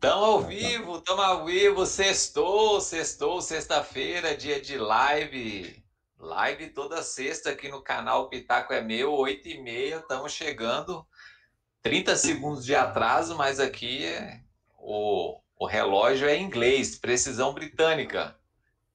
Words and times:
Tamo 0.00 0.24
ao 0.24 0.40
vivo, 0.42 1.00
tamo 1.00 1.22
ao 1.22 1.44
vivo, 1.44 1.84
sextou, 1.84 2.80
sextou, 2.80 3.40
sexta-feira, 3.42 4.36
dia 4.36 4.60
de 4.60 4.78
live. 4.78 5.82
Live 6.20 6.68
toda 6.68 7.02
sexta 7.02 7.50
aqui 7.50 7.68
no 7.68 7.82
canal 7.82 8.28
Pitaco 8.28 8.72
é 8.72 8.80
Meu, 8.80 9.12
8 9.12 9.48
e 9.48 9.60
meia, 9.60 9.96
estamos 9.96 10.30
chegando. 10.30 11.04
30 11.82 12.14
segundos 12.14 12.64
de 12.64 12.76
atraso, 12.76 13.36
mas 13.36 13.58
aqui 13.58 14.04
é, 14.04 14.40
o, 14.78 15.40
o 15.58 15.66
relógio 15.66 16.28
é 16.28 16.36
em 16.36 16.44
inglês, 16.44 16.96
precisão 16.96 17.52
britânica. 17.52 18.36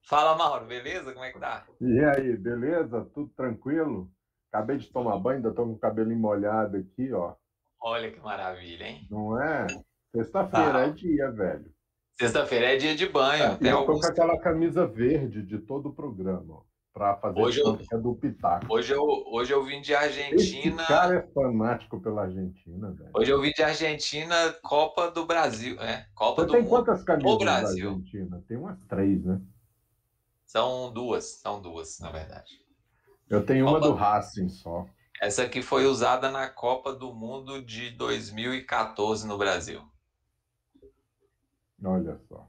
Fala, 0.00 0.34
Mauro, 0.34 0.64
beleza? 0.64 1.12
Como 1.12 1.24
é 1.24 1.32
que 1.32 1.38
tá? 1.38 1.66
E 1.82 2.00
aí, 2.02 2.34
beleza? 2.34 3.06
Tudo 3.12 3.30
tranquilo? 3.36 4.10
Acabei 4.50 4.78
de 4.78 4.86
tomar 4.86 5.18
banho, 5.18 5.36
ainda 5.36 5.52
tô 5.52 5.64
com 5.64 5.72
o 5.72 5.78
cabelo 5.78 6.16
molhado 6.16 6.78
aqui, 6.78 7.12
ó. 7.12 7.34
Olha 7.78 8.10
que 8.10 8.20
maravilha, 8.20 8.84
hein? 8.84 9.06
Não 9.10 9.38
é? 9.38 9.66
Sexta-feira 10.14 10.72
tá. 10.72 10.86
é 10.86 10.90
dia, 10.90 11.30
velho. 11.32 11.74
Sexta-feira 12.16 12.74
é 12.74 12.76
dia 12.76 12.94
de 12.94 13.08
banho. 13.08 13.58
É, 13.60 13.72
eu 13.72 13.78
alguns... 13.78 14.00
tô 14.00 14.06
com 14.06 14.12
aquela 14.12 14.38
camisa 14.38 14.86
verde 14.86 15.42
de 15.42 15.58
todo 15.58 15.88
o 15.88 15.92
programa, 15.92 16.62
para 16.92 17.16
fazer 17.16 17.40
hoje 17.40 17.60
eu, 17.60 17.76
é 17.92 17.98
do 17.98 18.14
Pitaco. 18.14 18.72
Hoje 18.72 18.92
eu, 18.92 19.02
hoje 19.02 19.52
eu 19.52 19.64
vim 19.64 19.80
de 19.80 19.92
Argentina. 19.92 20.82
Esse 20.82 20.86
cara 20.86 21.16
é 21.16 21.22
fanático 21.32 22.00
pela 22.00 22.22
Argentina, 22.22 22.92
velho. 22.92 23.10
Hoje 23.12 23.30
eu 23.32 23.40
vim 23.40 23.50
de 23.50 23.62
Argentina, 23.64 24.36
Copa 24.62 25.10
do 25.10 25.26
Brasil, 25.26 25.80
é? 25.80 26.06
Copa 26.14 26.42
Você 26.42 26.46
do 26.46 26.52
tem 26.52 26.62
Mundo. 26.62 26.70
quantas 26.70 27.02
camisas 27.02 27.38
da 27.38 27.54
Argentina? 27.56 28.44
Tem 28.46 28.56
umas 28.56 28.80
três, 28.84 29.24
né? 29.24 29.40
São 30.46 30.92
duas, 30.92 31.40
são 31.40 31.60
duas, 31.60 31.98
na 31.98 32.12
verdade. 32.12 32.60
Eu 33.28 33.44
tenho 33.44 33.64
Copa... 33.64 33.78
uma 33.78 33.88
do 33.88 33.94
Racing 33.94 34.48
só. 34.48 34.86
Essa 35.20 35.42
aqui 35.42 35.60
foi 35.60 35.86
usada 35.86 36.30
na 36.30 36.48
Copa 36.48 36.92
do 36.92 37.12
Mundo 37.12 37.60
de 37.60 37.90
2014 37.90 39.26
no 39.26 39.36
Brasil. 39.36 39.82
Olha 41.84 42.18
só. 42.28 42.48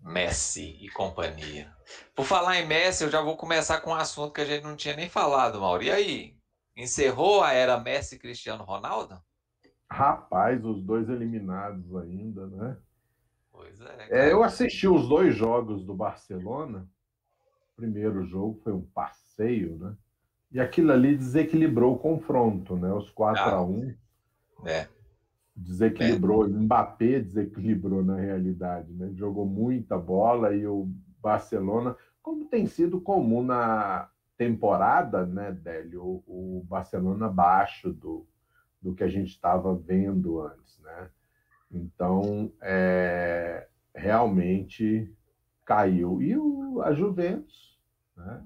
Messi 0.00 0.78
e 0.80 0.88
companhia. 0.90 1.72
Por 2.14 2.24
falar 2.24 2.58
em 2.58 2.66
Messi, 2.66 3.04
eu 3.04 3.10
já 3.10 3.20
vou 3.20 3.36
começar 3.36 3.80
com 3.80 3.90
um 3.90 3.94
assunto 3.94 4.32
que 4.32 4.40
a 4.40 4.44
gente 4.44 4.64
não 4.64 4.76
tinha 4.76 4.96
nem 4.96 5.08
falado, 5.08 5.60
Mauro. 5.60 5.82
E 5.82 5.90
aí? 5.90 6.36
Encerrou 6.76 7.42
a 7.42 7.52
era 7.52 7.78
Messi 7.78 8.16
e 8.16 8.18
Cristiano 8.18 8.64
Ronaldo? 8.64 9.20
Rapaz, 9.90 10.64
os 10.64 10.82
dois 10.82 11.08
eliminados 11.08 11.94
ainda, 11.96 12.46
né? 12.46 12.76
Pois 13.50 13.80
é. 13.80 14.06
é 14.10 14.32
eu 14.32 14.42
assisti 14.42 14.88
os 14.88 15.08
dois 15.08 15.36
jogos 15.36 15.84
do 15.84 15.94
Barcelona. 15.94 16.88
O 17.72 17.76
primeiro 17.76 18.24
jogo 18.24 18.60
foi 18.64 18.72
um 18.72 18.82
passeio, 18.82 19.76
né? 19.76 19.94
E 20.50 20.60
aquilo 20.60 20.92
ali 20.92 21.16
desequilibrou 21.16 21.94
o 21.94 21.98
confronto, 21.98 22.76
né? 22.76 22.92
Os 22.92 23.10
4 23.10 23.42
ah, 23.42 23.54
a 23.54 23.62
1 23.62 23.94
É 24.64 24.88
desequilibrou, 25.54 26.44
é. 26.44 26.48
Mbappé 26.48 27.20
desequilibrou 27.20 28.04
na 28.04 28.16
realidade, 28.16 28.92
né? 28.92 29.10
Jogou 29.14 29.46
muita 29.46 29.98
bola 29.98 30.54
e 30.54 30.66
o 30.66 30.88
Barcelona, 31.20 31.96
como 32.22 32.46
tem 32.46 32.66
sido 32.66 33.00
comum 33.00 33.42
na 33.42 34.08
temporada, 34.36 35.24
né, 35.24 35.52
Délio, 35.52 36.02
o, 36.02 36.58
o 36.58 36.64
Barcelona 36.68 37.26
abaixo 37.26 37.92
do, 37.92 38.26
do 38.80 38.94
que 38.94 39.04
a 39.04 39.08
gente 39.08 39.28
estava 39.28 39.74
vendo 39.74 40.40
antes, 40.40 40.78
né? 40.80 41.10
Então, 41.70 42.52
é, 42.60 43.68
realmente 43.94 45.10
caiu. 45.64 46.20
E 46.20 46.36
o, 46.36 46.82
a 46.82 46.92
Juventus, 46.92 47.78
né? 48.16 48.42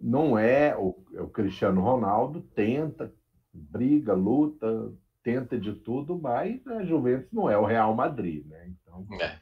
Não 0.00 0.38
é 0.38 0.76
o, 0.76 0.94
é 1.14 1.22
o 1.22 1.28
Cristiano 1.28 1.80
Ronaldo, 1.80 2.42
tenta, 2.54 3.12
briga, 3.52 4.12
luta, 4.12 4.92
tenta 5.26 5.58
de 5.58 5.72
tudo, 5.72 6.16
mas 6.16 6.64
a 6.68 6.84
Juventus 6.84 7.32
não 7.32 7.50
é 7.50 7.58
o 7.58 7.64
Real 7.64 7.92
Madrid, 7.96 8.46
né? 8.46 8.68
Então 8.68 9.04
é. 9.20 9.36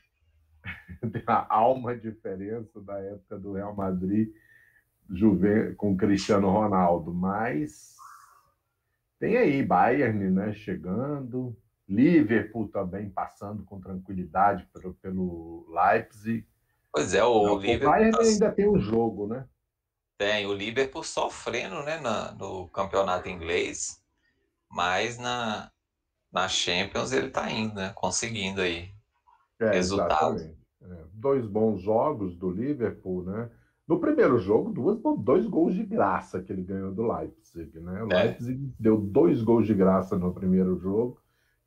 tem 1.13 1.23
há 1.27 1.69
uma 1.69 1.95
diferença 1.95 2.81
da 2.81 2.99
época 3.01 3.39
do 3.39 3.53
Real 3.53 3.77
Madrid 3.77 4.33
Juve, 5.11 5.75
com 5.75 5.95
Cristiano 5.95 6.49
Ronaldo, 6.49 7.13
mas 7.13 7.97
tem 9.21 9.37
aí 9.37 9.63
Bayern, 9.63 10.31
né? 10.31 10.55
Chegando, 10.55 11.55
Liverpool 11.87 12.67
também 12.69 13.11
passando 13.11 13.63
com 13.63 13.79
tranquilidade 13.79 14.67
pelo, 14.73 14.95
pelo 14.95 15.67
Leipzig. 15.69 16.47
Pois 16.91 17.13
é, 17.13 17.23
o, 17.23 17.29
o 17.29 17.59
Liverpool. 17.59 17.89
O 17.89 17.91
Bayern 17.91 18.17
tá... 18.17 18.23
ainda 18.23 18.53
tem 18.53 18.67
um 18.67 18.81
jogo, 18.81 19.27
né? 19.27 19.47
Tem, 20.17 20.47
o 20.47 20.55
Liverpool 20.55 21.05
sofrendo 21.05 21.83
né, 21.83 22.01
na, 22.01 22.33
no 22.33 22.69
campeonato 22.69 23.29
inglês, 23.29 24.03
mas 24.71 25.19
na, 25.19 25.71
na 26.35 26.49
Champions 26.49 27.13
ele 27.13 27.29
está 27.29 27.49
indo, 27.49 27.77
né? 27.77 27.93
Conseguindo 27.95 28.61
aí 28.61 28.91
é, 29.61 29.71
resultados. 29.71 30.43
É. 30.43 31.05
Dois 31.13 31.47
bons 31.47 31.81
jogos 31.81 32.37
do 32.37 32.51
Liverpool, 32.51 33.23
né? 33.23 33.49
No 33.87 34.01
primeiro 34.01 34.39
jogo, 34.39 34.73
duas, 34.73 34.99
dois 35.19 35.47
gols 35.47 35.75
de 35.75 35.85
graça 35.85 36.43
que 36.43 36.53
ele 36.53 36.63
ganhou 36.63 36.93
do 36.93 37.07
Leipzig, 37.07 37.79
né? 37.81 38.03
O 38.03 38.13
é. 38.13 38.25
Leipzig 38.25 38.75
deu 38.79 38.99
dois 38.99 39.43
gols 39.43 39.67
de 39.67 39.75
graça 39.75 40.17
no 40.19 40.35
primeiro 40.35 40.77
jogo, 40.79 41.21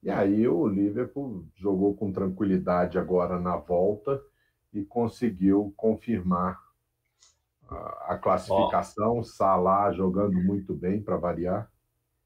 e 0.03 0.09
aí 0.09 0.47
o 0.47 0.67
Liverpool 0.67 1.45
jogou 1.55 1.95
com 1.95 2.11
tranquilidade 2.11 2.97
agora 2.97 3.39
na 3.39 3.55
volta 3.55 4.21
e 4.73 4.83
conseguiu 4.83 5.73
confirmar 5.77 6.59
a, 7.69 8.13
a 8.13 8.17
classificação. 8.17 9.23
Salah 9.23 9.91
jogando 9.91 10.35
muito 10.43 10.75
bem 10.75 11.01
para 11.01 11.17
variar. 11.17 11.71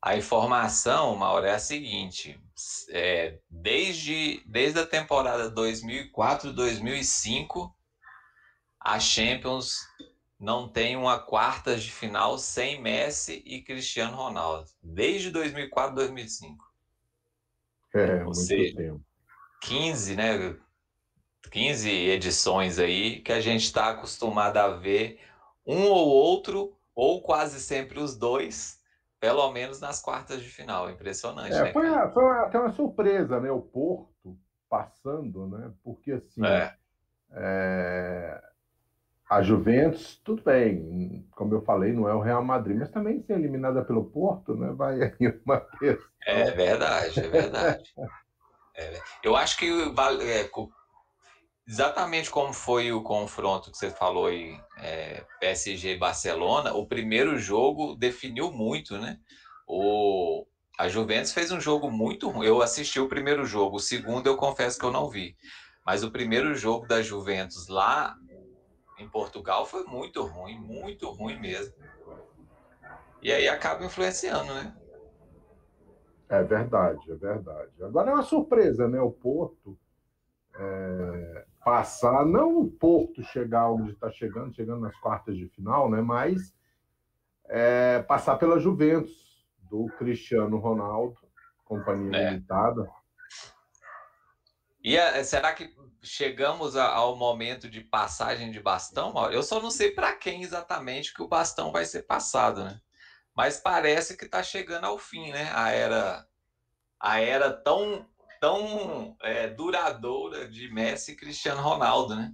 A 0.01 0.17
informação, 0.17 1.15
Mauro, 1.15 1.45
é 1.45 1.51
a 1.51 1.59
seguinte: 1.59 2.41
é, 2.89 3.37
desde, 3.49 4.43
desde 4.47 4.79
a 4.79 4.87
temporada 4.87 5.53
2004-2005, 5.53 7.71
a 8.79 8.99
Champions 8.99 9.87
não 10.39 10.67
tem 10.67 10.97
uma 10.97 11.19
quartas 11.19 11.83
de 11.83 11.91
final 11.91 12.39
sem 12.39 12.81
Messi 12.81 13.43
e 13.45 13.61
Cristiano 13.61 14.17
Ronaldo. 14.17 14.67
Desde 14.81 15.31
2004-2005. 15.31 16.55
É, 17.93 18.15
Ou 18.15 18.23
muito 18.23 18.37
seja, 18.37 18.75
tempo. 18.75 19.05
15, 19.61 20.15
né? 20.15 20.57
15 21.51 21.91
edições 21.91 22.79
aí 22.79 23.21
que 23.21 23.31
a 23.31 23.39
gente 23.39 23.65
está 23.65 23.91
acostumado 23.91 24.57
a 24.57 24.69
ver 24.69 25.19
um 25.65 25.83
ou 25.83 26.07
outro, 26.07 26.75
ou 26.95 27.21
quase 27.21 27.59
sempre 27.59 27.99
os 27.99 28.17
dois, 28.17 28.80
pelo 29.21 29.49
menos 29.51 29.79
nas 29.79 30.01
quartas 30.01 30.41
de 30.41 30.49
final. 30.49 30.89
Impressionante. 30.89 31.53
É, 31.53 31.63
né, 31.63 31.71
foi, 31.71 31.87
foi 32.11 32.37
até 32.39 32.59
uma 32.59 32.71
surpresa, 32.71 33.39
né? 33.39 33.51
O 33.51 33.61
Porto 33.61 34.37
passando, 34.67 35.47
né? 35.47 35.71
Porque 35.83 36.11
assim. 36.11 36.43
É. 36.43 36.73
É, 37.33 38.41
a 39.29 39.41
Juventus, 39.41 40.19
tudo 40.25 40.43
bem, 40.43 41.25
como 41.31 41.53
eu 41.53 41.61
falei, 41.61 41.93
não 41.93 42.09
é 42.09 42.13
o 42.13 42.19
Real 42.19 42.43
Madrid, 42.43 42.77
mas 42.77 42.91
também 42.91 43.21
ser 43.21 43.35
eliminada 43.35 43.81
pelo 43.85 44.03
Porto, 44.03 44.55
né? 44.55 44.73
Vai 44.73 44.95
aí 45.03 45.41
uma 45.45 45.61
questão. 45.61 46.11
É 46.25 46.51
verdade, 46.51 47.19
é 47.19 47.27
verdade. 47.29 47.93
é, 48.75 48.99
eu 49.23 49.35
acho 49.37 49.57
que 49.57 49.69
é, 49.69 50.49
exatamente 51.67 52.29
como 52.29 52.53
foi 52.53 52.91
o 52.91 53.03
confronto 53.03 53.71
que 53.71 53.77
você 53.77 53.89
falou 53.89 54.27
aí, 54.27 54.59
é, 54.77 55.25
PSG 55.39 55.97
Barcelona, 55.97 56.73
o 56.73 56.85
primeiro 56.85 57.37
jogo 57.37 57.95
definiu 57.95 58.51
muito, 58.51 58.97
né? 58.97 59.17
O, 59.67 60.45
a 60.77 60.87
Juventus 60.87 61.31
fez 61.31 61.51
um 61.51 61.61
jogo 61.61 61.89
muito 61.89 62.29
ruim. 62.29 62.45
Eu 62.45 62.61
assisti 62.61 62.99
o 62.99 63.07
primeiro 63.07 63.45
jogo, 63.45 63.77
o 63.77 63.79
segundo 63.79 64.27
eu 64.27 64.35
confesso 64.35 64.79
que 64.79 64.85
eu 64.85 64.91
não 64.91 65.09
vi. 65.09 65.35
Mas 65.85 66.03
o 66.03 66.11
primeiro 66.11 66.53
jogo 66.55 66.85
da 66.87 67.01
Juventus 67.01 67.67
lá 67.67 68.15
em 68.97 69.09
Portugal 69.09 69.65
foi 69.65 69.83
muito 69.85 70.23
ruim, 70.23 70.59
muito 70.59 71.09
ruim 71.09 71.39
mesmo. 71.39 71.73
E 73.21 73.31
aí 73.31 73.47
acaba 73.47 73.85
influenciando, 73.85 74.53
né? 74.53 74.75
É 76.29 76.43
verdade, 76.43 77.11
é 77.11 77.15
verdade. 77.15 77.71
Agora 77.83 78.11
é 78.11 78.13
uma 78.13 78.23
surpresa, 78.23 78.87
né? 78.87 79.01
O 79.01 79.11
Porto 79.11 79.77
é, 80.55 81.45
passar, 81.63 82.25
não 82.25 82.59
o 82.59 82.71
Porto 82.71 83.23
chegar 83.23 83.69
onde 83.69 83.91
está 83.91 84.11
chegando, 84.11 84.53
chegando 84.53 84.81
nas 84.81 84.95
quartas 84.97 85.37
de 85.37 85.47
final, 85.49 85.89
né? 85.89 86.01
Mas 86.01 86.53
é, 87.47 88.01
passar 88.03 88.37
pela 88.37 88.59
Juventus 88.59 89.45
do 89.69 89.87
Cristiano 89.97 90.57
Ronaldo, 90.57 91.17
companhia 91.65 92.17
é. 92.17 92.29
limitada. 92.31 92.89
E 94.83 94.97
a, 94.97 95.23
será 95.23 95.53
que 95.53 95.73
chegamos 96.01 96.75
a, 96.75 96.87
ao 96.87 97.15
momento 97.15 97.69
de 97.69 97.81
passagem 97.81 98.51
de 98.51 98.59
bastão? 98.59 99.13
Eu 99.31 99.43
só 99.43 99.61
não 99.61 99.69
sei 99.69 99.91
para 99.91 100.15
quem 100.15 100.41
exatamente 100.41 101.13
que 101.13 101.21
o 101.21 101.27
bastão 101.27 101.71
vai 101.71 101.85
ser 101.85 102.03
passado, 102.03 102.63
né? 102.63 102.81
Mas 103.35 103.57
parece 103.57 104.17
que 104.17 104.25
está 104.25 104.41
chegando 104.43 104.85
ao 104.85 104.97
fim, 104.97 105.31
né? 105.31 105.51
A 105.53 105.69
era, 105.69 106.27
a 106.99 107.19
era 107.19 107.53
tão 107.53 108.09
tão 108.41 109.15
é, 109.21 109.47
duradoura 109.47 110.47
de 110.47 110.67
Messi 110.73 111.11
e 111.11 111.15
Cristiano 111.15 111.61
Ronaldo, 111.61 112.15
né? 112.15 112.33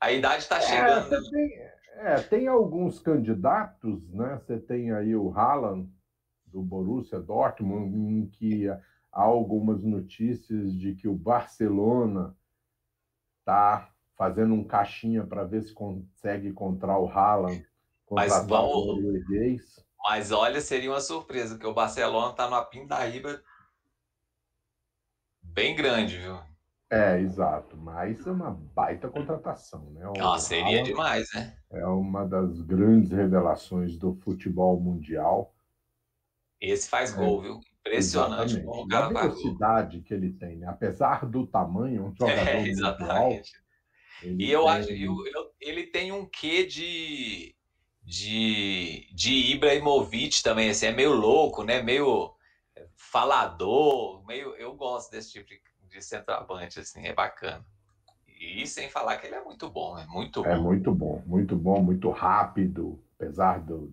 A 0.00 0.10
idade 0.10 0.42
está 0.42 0.58
é, 0.58 0.62
chegando. 0.62 1.14
É, 1.14 1.30
tem, 1.30 1.58
é, 1.94 2.22
tem 2.22 2.48
alguns 2.48 2.98
candidatos, 2.98 4.02
né? 4.10 4.36
Você 4.36 4.58
tem 4.58 4.92
aí 4.92 5.14
o 5.14 5.30
Haaland, 5.30 5.88
do 6.46 6.60
Borussia 6.60 7.20
Dortmund, 7.20 7.96
em 7.96 8.26
que 8.26 8.68
há 8.68 8.82
algumas 9.12 9.84
notícias 9.84 10.74
de 10.74 10.94
que 10.94 11.06
o 11.06 11.14
Barcelona 11.14 12.36
está 13.38 13.92
fazendo 14.16 14.54
um 14.54 14.64
caixinha 14.64 15.24
para 15.24 15.44
ver 15.44 15.62
se 15.62 15.72
consegue 15.72 16.48
encontrar 16.48 16.98
o 16.98 17.06
Haaland. 17.06 17.64
Mas 18.10 18.32
vamos... 18.46 18.98
Mas 20.02 20.32
olha, 20.32 20.60
seria 20.60 20.90
uma 20.90 21.00
surpresa, 21.00 21.54
porque 21.54 21.66
o 21.66 21.74
Barcelona 21.74 22.30
está 22.30 22.46
numa 22.48 22.64
pindaíba 22.64 23.40
bem 25.58 25.74
grande, 25.74 26.18
viu? 26.18 26.38
É, 26.88 27.20
exato. 27.20 27.76
Mas 27.76 28.24
é 28.26 28.30
uma 28.30 28.50
baita 28.50 29.08
contratação, 29.08 29.90
né? 29.90 30.06
O 30.08 30.12
ah, 30.20 30.38
seria 30.38 30.82
demais, 30.84 31.28
né? 31.34 31.56
É 31.70 31.84
uma 31.86 32.24
das 32.24 32.60
grandes 32.60 33.10
revelações 33.10 33.96
do 33.96 34.14
futebol 34.22 34.78
mundial. 34.78 35.52
Esse 36.60 36.88
faz 36.88 37.12
gol, 37.12 37.40
é, 37.40 37.42
viu? 37.42 37.60
Impressionante 37.80 38.62
o 38.64 38.86
cara 38.86 39.06
a 39.06 39.22
velocidade 39.22 40.00
que 40.00 40.14
ele 40.14 40.32
tem, 40.32 40.56
né? 40.56 40.68
Apesar 40.68 41.26
do 41.26 41.46
tamanho, 41.46 42.06
um 42.06 42.14
jogador 42.16 42.48
é, 42.48 42.68
exatamente. 42.68 43.52
E 44.22 44.50
eu 44.50 44.62
tem... 44.62 44.70
acho 44.70 44.90
eu, 44.90 45.26
eu, 45.26 45.50
ele 45.60 45.84
tem 45.84 46.12
um 46.12 46.24
quê 46.24 46.64
de 46.64 47.54
de, 48.02 49.06
de 49.12 49.52
Ibrahimovic 49.52 50.42
também, 50.42 50.70
assim, 50.70 50.86
é 50.86 50.92
meio 50.92 51.12
louco, 51.12 51.62
né? 51.62 51.82
Meio 51.82 52.32
falador, 52.96 54.24
meio 54.26 54.54
eu 54.56 54.74
gosto 54.74 55.10
desse 55.10 55.32
tipo 55.32 55.48
de, 55.48 55.60
de 55.88 56.02
centroavante 56.02 56.80
assim, 56.80 57.06
é 57.06 57.12
bacana. 57.12 57.64
E 58.26 58.66
sem 58.66 58.88
falar 58.88 59.16
que 59.16 59.26
ele 59.26 59.34
é 59.34 59.42
muito 59.42 59.68
bom, 59.68 59.98
é 59.98 60.06
muito 60.06 60.44
é 60.44 60.48
bom. 60.48 60.54
É 60.54 60.58
muito 60.58 60.94
bom, 60.94 61.22
muito 61.26 61.56
bom, 61.56 61.82
muito 61.82 62.10
rápido, 62.10 63.02
apesar 63.16 63.60
do, 63.60 63.92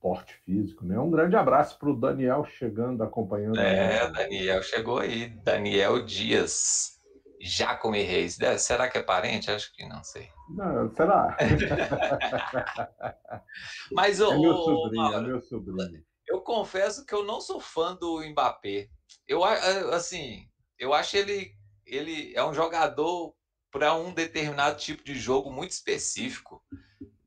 porte 0.00 0.34
físico, 0.44 0.84
né? 0.84 0.98
Um 0.98 1.10
grande 1.10 1.36
abraço 1.36 1.78
para 1.78 1.90
o 1.90 1.96
Daniel 1.96 2.44
chegando, 2.44 3.02
acompanhando. 3.02 3.60
É, 3.60 4.10
Daniel 4.10 4.62
chegou 4.62 4.98
aí, 4.98 5.28
Daniel 5.28 6.04
Dias, 6.04 6.98
Jacome 7.40 8.02
Reis. 8.02 8.38
Será 8.58 8.88
que 8.88 8.98
é 8.98 9.02
parente? 9.02 9.50
Acho 9.50 9.72
que 9.74 9.86
não 9.86 10.02
sei. 10.02 10.28
Não, 10.48 10.92
será? 10.94 11.36
Mas 13.92 14.20
o, 14.20 14.32
é 14.32 14.38
meu 14.38 14.56
sobrinho, 14.56 15.14
é 15.14 15.20
meu 15.20 15.40
sobrinho. 15.42 16.02
Eu 16.30 16.40
confesso 16.40 17.04
que 17.04 17.12
eu 17.12 17.24
não 17.24 17.40
sou 17.40 17.60
fã 17.60 17.94
do 17.96 18.22
Mbappé. 18.22 18.88
Eu 19.26 19.42
assim, 19.44 20.48
eu 20.78 20.94
acho 20.94 21.16
ele 21.16 21.54
ele 21.84 22.32
é 22.36 22.44
um 22.44 22.54
jogador 22.54 23.34
para 23.70 23.94
um 23.94 24.14
determinado 24.14 24.78
tipo 24.78 25.02
de 25.02 25.14
jogo 25.18 25.50
muito 25.50 25.72
específico. 25.72 26.62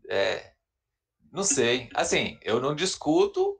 É, 0.09 0.53
não 1.31 1.43
sei. 1.43 1.89
Assim, 1.93 2.39
eu 2.41 2.61
não 2.61 2.73
discuto 2.73 3.59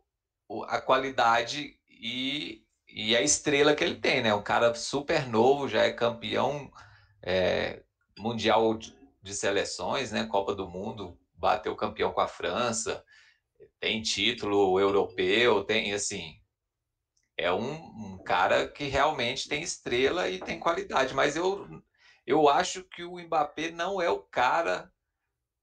a 0.67 0.79
qualidade 0.79 1.77
e, 1.89 2.65
e 2.87 3.15
a 3.15 3.21
estrela 3.21 3.75
que 3.75 3.83
ele 3.83 3.95
tem, 3.95 4.21
né? 4.21 4.33
Um 4.33 4.41
cara 4.41 4.73
super 4.75 5.27
novo, 5.27 5.67
já 5.67 5.83
é 5.83 5.91
campeão 5.91 6.71
é, 7.21 7.83
mundial 8.17 8.77
de 8.77 9.33
seleções, 9.33 10.11
né? 10.11 10.25
Copa 10.25 10.55
do 10.55 10.69
Mundo, 10.69 11.17
bateu 11.33 11.75
campeão 11.75 12.13
com 12.13 12.21
a 12.21 12.27
França, 12.27 13.03
tem 13.79 14.01
título 14.01 14.79
europeu, 14.79 15.63
tem 15.63 15.93
assim. 15.93 16.39
É 17.37 17.51
um, 17.51 17.73
um 17.73 18.23
cara 18.23 18.67
que 18.67 18.85
realmente 18.85 19.49
tem 19.49 19.63
estrela 19.63 20.29
e 20.29 20.39
tem 20.39 20.59
qualidade, 20.59 21.13
mas 21.13 21.35
eu, 21.35 21.67
eu 22.25 22.47
acho 22.47 22.83
que 22.83 23.03
o 23.03 23.17
Mbappé 23.19 23.71
não 23.71 24.01
é 24.01 24.09
o 24.09 24.19
cara 24.19 24.91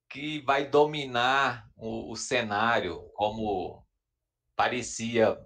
que 0.09 0.41
vai 0.41 0.67
dominar 0.67 1.69
o, 1.77 2.11
o 2.11 2.15
cenário, 2.15 3.09
como 3.13 3.85
parecia 4.55 5.37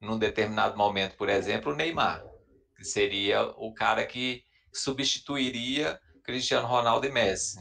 num 0.00 0.18
determinado 0.18 0.76
momento, 0.76 1.16
por 1.16 1.28
exemplo, 1.28 1.72
o 1.72 1.76
Neymar, 1.76 2.24
que 2.76 2.84
seria 2.84 3.44
o 3.56 3.72
cara 3.72 4.04
que 4.04 4.42
substituiria 4.72 6.00
Cristiano 6.24 6.66
Ronaldo 6.66 7.06
e 7.06 7.12
Messi. 7.12 7.58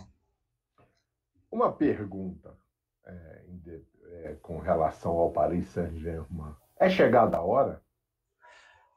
Uma 1.52 1.72
pergunta 1.72 2.58
é, 3.06 3.46
é, 4.24 4.36
com 4.42 4.60
relação 4.60 5.12
ao 5.12 5.32
Paris 5.32 5.68
Saint-Germain. 5.70 6.56
É 6.80 6.90
chegada 6.90 7.38
a 7.38 7.42
hora? 7.42 7.82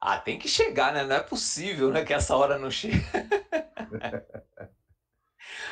Ah, 0.01 0.19
tem 0.19 0.39
que 0.39 0.49
chegar, 0.49 0.93
né? 0.93 1.05
Não 1.05 1.17
é 1.17 1.21
possível 1.21 1.91
né, 1.91 2.05
que 2.05 2.13
essa 2.13 2.37
hora 2.37 2.59
não 2.59 2.71
chegue. 2.71 3.03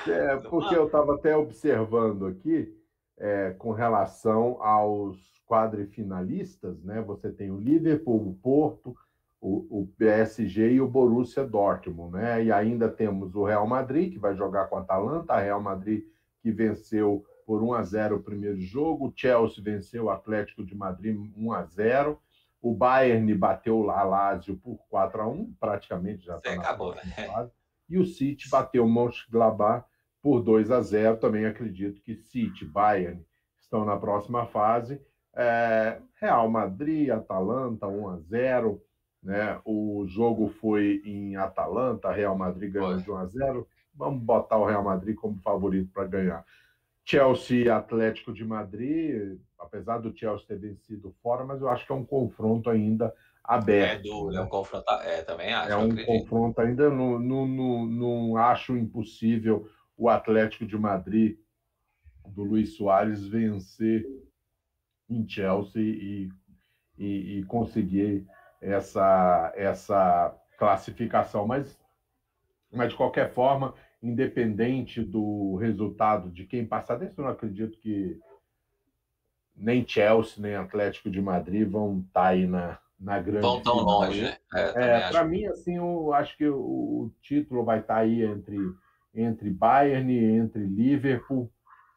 É, 0.07 0.37
porque 0.37 0.77
eu 0.77 0.87
estava 0.87 1.15
até 1.15 1.37
observando 1.37 2.27
aqui, 2.27 2.77
é, 3.17 3.51
com 3.53 3.71
relação 3.71 4.61
aos 4.61 5.17
quadrifinalistas, 5.47 6.83
né? 6.83 7.01
Você 7.03 7.31
tem 7.31 7.51
o 7.51 7.59
Liverpool, 7.59 8.29
o 8.29 8.35
Porto, 8.35 8.97
o, 9.41 9.83
o, 9.83 9.87
PSG 9.99 10.73
e 10.73 10.81
o 10.81 10.89
Borussia 10.89 11.45
Dortmund, 11.45 12.15
né? 12.15 12.45
E 12.45 12.53
ainda 12.53 12.89
temos 12.89 13.35
o 13.35 13.45
Real 13.45 13.67
Madrid, 13.67 14.13
que 14.13 14.19
vai 14.19 14.35
jogar 14.35 14.67
com 14.67 14.77
a 14.77 14.81
Atalanta, 14.81 15.35
a 15.35 15.41
Real 15.41 15.61
Madrid 15.61 16.05
que 16.43 16.51
venceu 16.51 17.25
por 17.47 17.63
1 17.63 17.75
a 17.75 17.83
0 17.83 18.17
o 18.17 18.23
primeiro 18.23 18.61
jogo, 18.61 19.09
o 19.09 19.13
Chelsea 19.15 19.63
venceu 19.63 20.05
o 20.05 20.11
Atlético 20.11 20.65
de 20.65 20.75
Madrid 20.75 21.17
1 21.37 21.53
a 21.53 21.65
0 21.65 22.21
o 22.61 22.73
Bayern 22.73 23.35
bateu 23.35 23.79
o 23.79 23.83
Lazio 23.83 24.57
por 24.57 24.79
4 24.89 25.21
a 25.21 25.27
1 25.27 25.55
praticamente 25.59 26.25
já 26.25 26.37
está 26.37 26.53
acabou, 26.53 26.95
né? 26.95 27.03
Fase 27.03 27.51
e 27.93 27.99
o 27.99 28.07
City 28.07 28.49
bateu 28.49 28.85
o 28.85 28.91
Mönchengladbach 28.91 29.85
por 30.23 30.41
2 30.41 30.71
a 30.71 30.81
0. 30.81 31.19
Também 31.19 31.45
acredito 31.45 32.01
que 32.01 32.17
City, 32.17 32.65
Bayern 32.65 33.23
estão 33.61 33.85
na 33.85 33.99
próxima 33.99 34.47
fase. 34.47 34.99
É, 35.35 35.99
Real 36.15 36.49
Madrid, 36.49 37.11
Atalanta 37.11 37.87
1 37.87 38.09
a 38.09 38.17
0. 38.17 38.83
Né? 39.23 39.61
O 39.63 40.07
jogo 40.07 40.49
foi 40.49 41.03
em 41.05 41.37
Atalanta, 41.37 42.11
Real 42.11 42.37
Madrid 42.37 42.73
ganhou 42.73 42.97
de 42.97 43.11
1 43.11 43.17
a 43.17 43.27
0. 43.27 43.69
Vamos 43.95 44.23
botar 44.23 44.57
o 44.57 44.65
Real 44.65 44.83
Madrid 44.83 45.15
como 45.15 45.39
favorito 45.43 45.93
para 45.93 46.07
ganhar. 46.07 46.47
Chelsea 47.05 47.75
Atlético 47.75 48.33
de 48.33 48.45
Madrid, 48.45 49.39
apesar 49.59 49.99
do 49.99 50.17
Chelsea 50.17 50.47
ter 50.47 50.59
vencido 50.59 51.15
fora, 51.23 51.45
mas 51.45 51.61
eu 51.61 51.69
acho 51.69 51.85
que 51.85 51.93
é 51.93 51.95
um 51.95 52.05
confronto 52.05 52.71
ainda 52.71 53.13
aberto. 53.43 54.01
É 54.01 54.11
duro, 54.11 54.33
né? 54.33 54.39
é 54.39 54.43
um 54.43 54.49
confronto. 54.49 54.91
É, 54.91 55.23
também 55.23 55.53
acho. 55.53 55.73
É 55.73 55.77
um 55.77 56.05
confronto 56.05 56.61
ainda. 56.61 56.89
Não, 56.91 57.19
não, 57.19 57.47
não, 57.47 57.87
não 57.87 58.37
acho 58.37 58.77
impossível 58.77 59.69
o 59.97 60.09
Atlético 60.09 60.65
de 60.65 60.79
Madrid 60.79 61.39
do 62.27 62.45
Luiz 62.45 62.77
Soares 62.77 63.27
vencer 63.27 64.07
em 65.09 65.29
Chelsea 65.29 65.83
e, 65.83 66.29
e, 66.97 67.39
e 67.39 67.45
conseguir 67.45 68.27
essa, 68.61 69.53
essa 69.57 70.35
classificação. 70.57 71.47
Mas, 71.47 71.79
mas, 72.73 72.91
de 72.91 72.97
qualquer 72.97 73.33
forma, 73.33 73.75
independente 74.03 75.01
do 75.03 75.57
resultado 75.57 76.31
de 76.31 76.45
quem 76.45 76.67
passar, 76.67 76.97
desse 76.97 77.17
eu 77.17 77.25
não 77.25 77.31
acredito 77.31 77.79
que 77.79 78.19
nem 79.55 79.87
Chelsea, 79.87 80.43
nem 80.43 80.57
Atlético 80.57 81.11
de 81.11 81.21
Madrid 81.21 81.69
vão 81.69 82.01
estar 82.01 82.23
tá 82.23 82.29
aí 82.29 82.47
na, 82.47 82.79
na 82.99 83.21
grande 83.21 83.43
Vão 83.43 83.61
tão 83.61 83.79
final. 83.79 84.01
longe, 84.01 84.23
né? 84.23 84.37
É, 84.55 84.99
é 84.99 85.11
para 85.11 85.25
mim, 85.25 85.47
assim, 85.47 85.77
eu 85.77 86.13
acho 86.15 86.37
que 86.37 86.47
o, 86.47 87.11
título 87.21 87.65
vai 87.65 87.81
estar 87.81 87.95
tá 87.95 88.01
aí 88.01 88.25
entre, 88.25 88.59
entre 89.15 89.51
Bayern, 89.51 90.13
entre 90.13 90.65
Liverpool, 90.65 91.51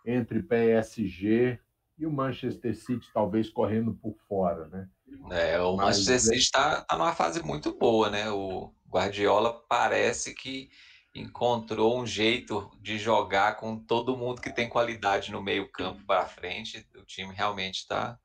entre 0.05 0.43
PSG 0.43 1.59
e 1.97 2.05
o 2.05 2.11
Manchester 2.11 2.75
City 2.75 3.09
talvez 3.13 3.49
correndo 3.49 3.93
por 3.93 4.15
fora, 4.27 4.67
né? 4.67 4.87
É, 5.31 5.59
o 5.59 5.75
Mas, 5.75 5.97
Manchester 5.97 6.19
City 6.19 6.37
está 6.37 6.81
tá 6.81 6.97
numa 6.97 7.13
fase 7.13 7.41
muito 7.41 7.73
boa, 7.77 8.09
né? 8.09 8.29
O 8.29 8.73
Guardiola 8.89 9.53
parece 9.67 10.35
que 10.35 10.69
encontrou 11.15 11.99
um 11.99 12.05
jeito 12.05 12.69
de 12.81 12.97
jogar 12.97 13.55
com 13.55 13.79
todo 13.79 14.17
mundo 14.17 14.41
que 14.41 14.53
tem 14.53 14.69
qualidade 14.69 15.31
no 15.31 15.41
meio 15.41 15.71
campo 15.71 16.05
para 16.05 16.25
frente. 16.25 16.85
O 16.95 17.05
time 17.05 17.33
realmente 17.33 17.79
está 17.79 18.19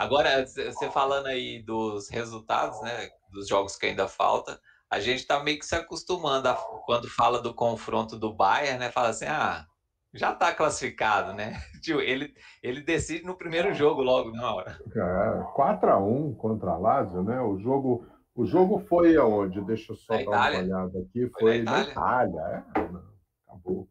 Agora, 0.00 0.46
você 0.46 0.90
falando 0.90 1.26
aí 1.26 1.62
dos 1.62 2.08
resultados, 2.08 2.80
né, 2.80 3.10
dos 3.30 3.46
jogos 3.46 3.76
que 3.76 3.84
ainda 3.84 4.08
falta, 4.08 4.58
a 4.90 4.98
gente 4.98 5.18
está 5.18 5.44
meio 5.44 5.58
que 5.58 5.66
se 5.66 5.74
acostumando 5.74 6.48
a, 6.48 6.54
quando 6.86 7.06
fala 7.06 7.38
do 7.38 7.52
confronto 7.52 8.18
do 8.18 8.32
Bayern, 8.32 8.78
né, 8.78 8.90
fala 8.90 9.10
assim, 9.10 9.26
ah, 9.26 9.66
já 10.14 10.32
está 10.32 10.54
classificado, 10.54 11.34
né? 11.34 11.52
Tipo, 11.84 12.00
ele, 12.00 12.32
ele 12.62 12.80
decide 12.80 13.26
no 13.26 13.36
primeiro 13.36 13.74
jogo 13.74 14.00
logo 14.00 14.30
na 14.30 14.54
hora. 14.54 14.78
É, 14.96 15.52
4 15.52 15.90
a 15.90 15.98
1 15.98 16.34
contra 16.34 16.70
a 16.70 16.78
Lazio, 16.78 17.22
né? 17.22 17.38
O 17.42 17.58
jogo, 17.58 18.06
o 18.34 18.46
jogo 18.46 18.78
foi 18.80 19.16
aonde? 19.16 19.60
Deixa 19.62 19.92
eu 19.92 19.96
só 19.96 20.14
na 20.14 20.18
dar 20.18 20.22
Itália? 20.22 20.58
uma 20.58 20.64
olhada 20.64 20.98
aqui. 21.00 21.28
Foi, 21.28 21.40
foi 21.40 21.62
na 21.62 21.82
Itália. 21.82 22.34
Na 22.34 22.58
Itália. 22.58 22.64
É, 22.76 23.48
acabou. 23.48 23.88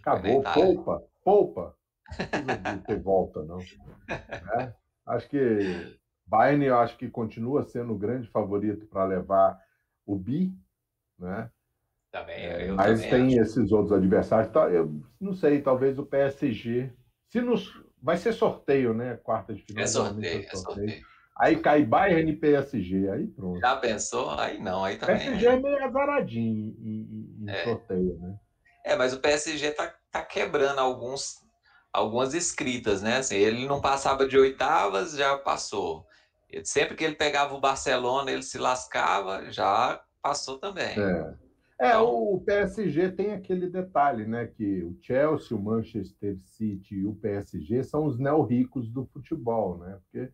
Acabou. 0.00 0.42
Poupa, 0.42 1.02
poupa. 1.24 1.76
Não 2.64 2.78
ter 2.80 3.00
volta, 3.00 3.42
não. 3.44 3.58
É. 4.08 4.74
Acho 5.06 5.28
que 5.28 5.98
Bayern, 6.26 6.64
eu 6.64 6.78
acho 6.78 6.96
que 6.96 7.08
continua 7.08 7.64
sendo 7.64 7.92
o 7.92 7.98
grande 7.98 8.28
favorito 8.28 8.86
para 8.86 9.04
levar 9.04 9.58
o 10.06 10.16
bi, 10.16 10.52
né? 11.18 11.50
Também, 12.10 12.36
é, 12.36 12.72
mas 12.72 13.02
também 13.02 13.10
tem 13.10 13.40
acho. 13.40 13.50
esses 13.50 13.72
outros 13.72 13.92
adversários. 13.92 14.52
Tá, 14.52 14.68
eu 14.70 15.00
não 15.20 15.34
sei, 15.34 15.60
talvez 15.60 15.98
o 15.98 16.06
PSG. 16.06 16.90
Se 17.28 17.40
nos, 17.40 17.70
vai 18.02 18.16
ser 18.16 18.32
sorteio, 18.32 18.94
né? 18.94 19.16
Quarta 19.16 19.54
de 19.54 19.62
final. 19.62 19.84
É 19.84 19.86
sorteio, 19.86 20.46
é 20.46 20.56
sorteio. 20.56 21.06
Aí 21.38 21.56
cai 21.56 21.84
Bayern 21.84 22.30
e 22.30 22.36
PSG, 22.36 23.08
aí 23.10 23.26
pronto. 23.28 23.60
Já 23.60 23.76
pensou? 23.76 24.30
Aí 24.30 24.58
não, 24.60 24.84
aí 24.84 24.96
também. 24.96 25.18
PSG 25.18 25.46
é 25.46 25.56
meio 25.56 25.84
azaradinho 25.84 26.74
em, 26.80 27.44
em 27.44 27.48
é. 27.48 27.64
sorteio, 27.64 28.18
né? 28.18 28.36
É, 28.84 28.96
mas 28.96 29.12
o 29.12 29.20
PSG 29.20 29.70
tá, 29.70 29.94
tá 30.10 30.22
quebrando 30.22 30.80
alguns, 30.80 31.36
algumas 31.92 32.34
escritas, 32.34 33.02
né? 33.02 33.18
Assim, 33.18 33.36
ele 33.36 33.66
não 33.66 33.80
passava 33.80 34.26
de 34.26 34.36
oitavas, 34.36 35.12
já 35.12 35.36
passou. 35.38 36.04
Sempre 36.64 36.96
que 36.96 37.04
ele 37.04 37.14
pegava 37.14 37.54
o 37.54 37.60
Barcelona, 37.60 38.32
ele 38.32 38.42
se 38.42 38.58
lascava, 38.58 39.50
já 39.52 40.00
passou 40.22 40.58
também. 40.58 40.98
É. 40.98 41.34
É, 41.80 41.90
então... 41.90 42.08
o 42.08 42.40
PSG 42.40 43.12
tem 43.12 43.32
aquele 43.32 43.68
detalhe, 43.68 44.26
né? 44.26 44.46
Que 44.46 44.82
o 44.82 44.96
Chelsea, 45.00 45.56
o 45.56 45.62
Manchester 45.62 46.36
City 46.36 46.96
e 46.96 47.06
o 47.06 47.14
PSG 47.14 47.84
são 47.84 48.04
os 48.04 48.18
neo-ricos 48.18 48.90
do 48.90 49.06
futebol, 49.06 49.78
né? 49.78 49.98
Porque 50.02 50.32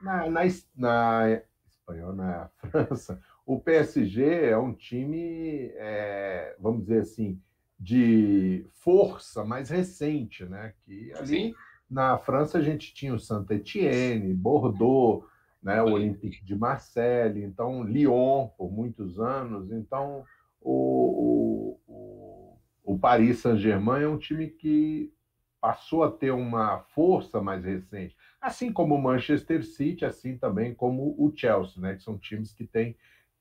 na, 0.00 0.28
na, 0.28 0.42
na 0.76 1.40
espanhol, 1.66 2.12
na 2.14 2.50
França, 2.70 3.20
o 3.44 3.60
PSG 3.60 4.46
é 4.46 4.58
um 4.58 4.72
time, 4.72 5.70
é, 5.76 6.56
vamos 6.58 6.82
dizer 6.82 7.00
assim, 7.00 7.40
de 7.78 8.66
força 8.72 9.44
mais 9.44 9.70
recente, 9.70 10.44
né? 10.44 10.72
Que 10.84 11.12
ali 11.14 11.26
Sim. 11.26 11.54
na 11.88 12.18
França 12.18 12.58
a 12.58 12.62
gente 12.62 12.92
tinha 12.92 13.14
o 13.14 13.20
Saint-Étienne, 13.20 14.34
Bordeaux, 14.34 15.24
né? 15.62 15.82
o 15.82 15.92
Olympique 15.92 16.44
de 16.44 16.56
Marseille, 16.56 17.42
então 17.42 17.82
Lyon 17.84 18.48
por 18.56 18.72
muitos 18.72 19.20
anos, 19.20 19.70
então 19.70 20.24
o, 20.60 21.78
o, 21.86 22.58
o 22.84 22.98
Paris 22.98 23.40
Saint-Germain 23.40 24.02
é 24.02 24.08
um 24.08 24.18
time 24.18 24.48
que 24.48 25.12
passou 25.60 26.04
a 26.04 26.10
ter 26.10 26.30
uma 26.30 26.80
força 26.94 27.40
mais 27.40 27.64
recente, 27.64 28.15
assim 28.46 28.72
como 28.72 28.94
o 28.94 29.02
Manchester 29.02 29.64
City, 29.64 30.04
assim 30.04 30.38
também 30.38 30.72
como 30.74 31.14
o 31.18 31.32
Chelsea, 31.34 31.82
né? 31.82 31.96
Que 31.96 32.02
são 32.02 32.16
times 32.16 32.52
que 32.52 32.64
têm 32.64 32.96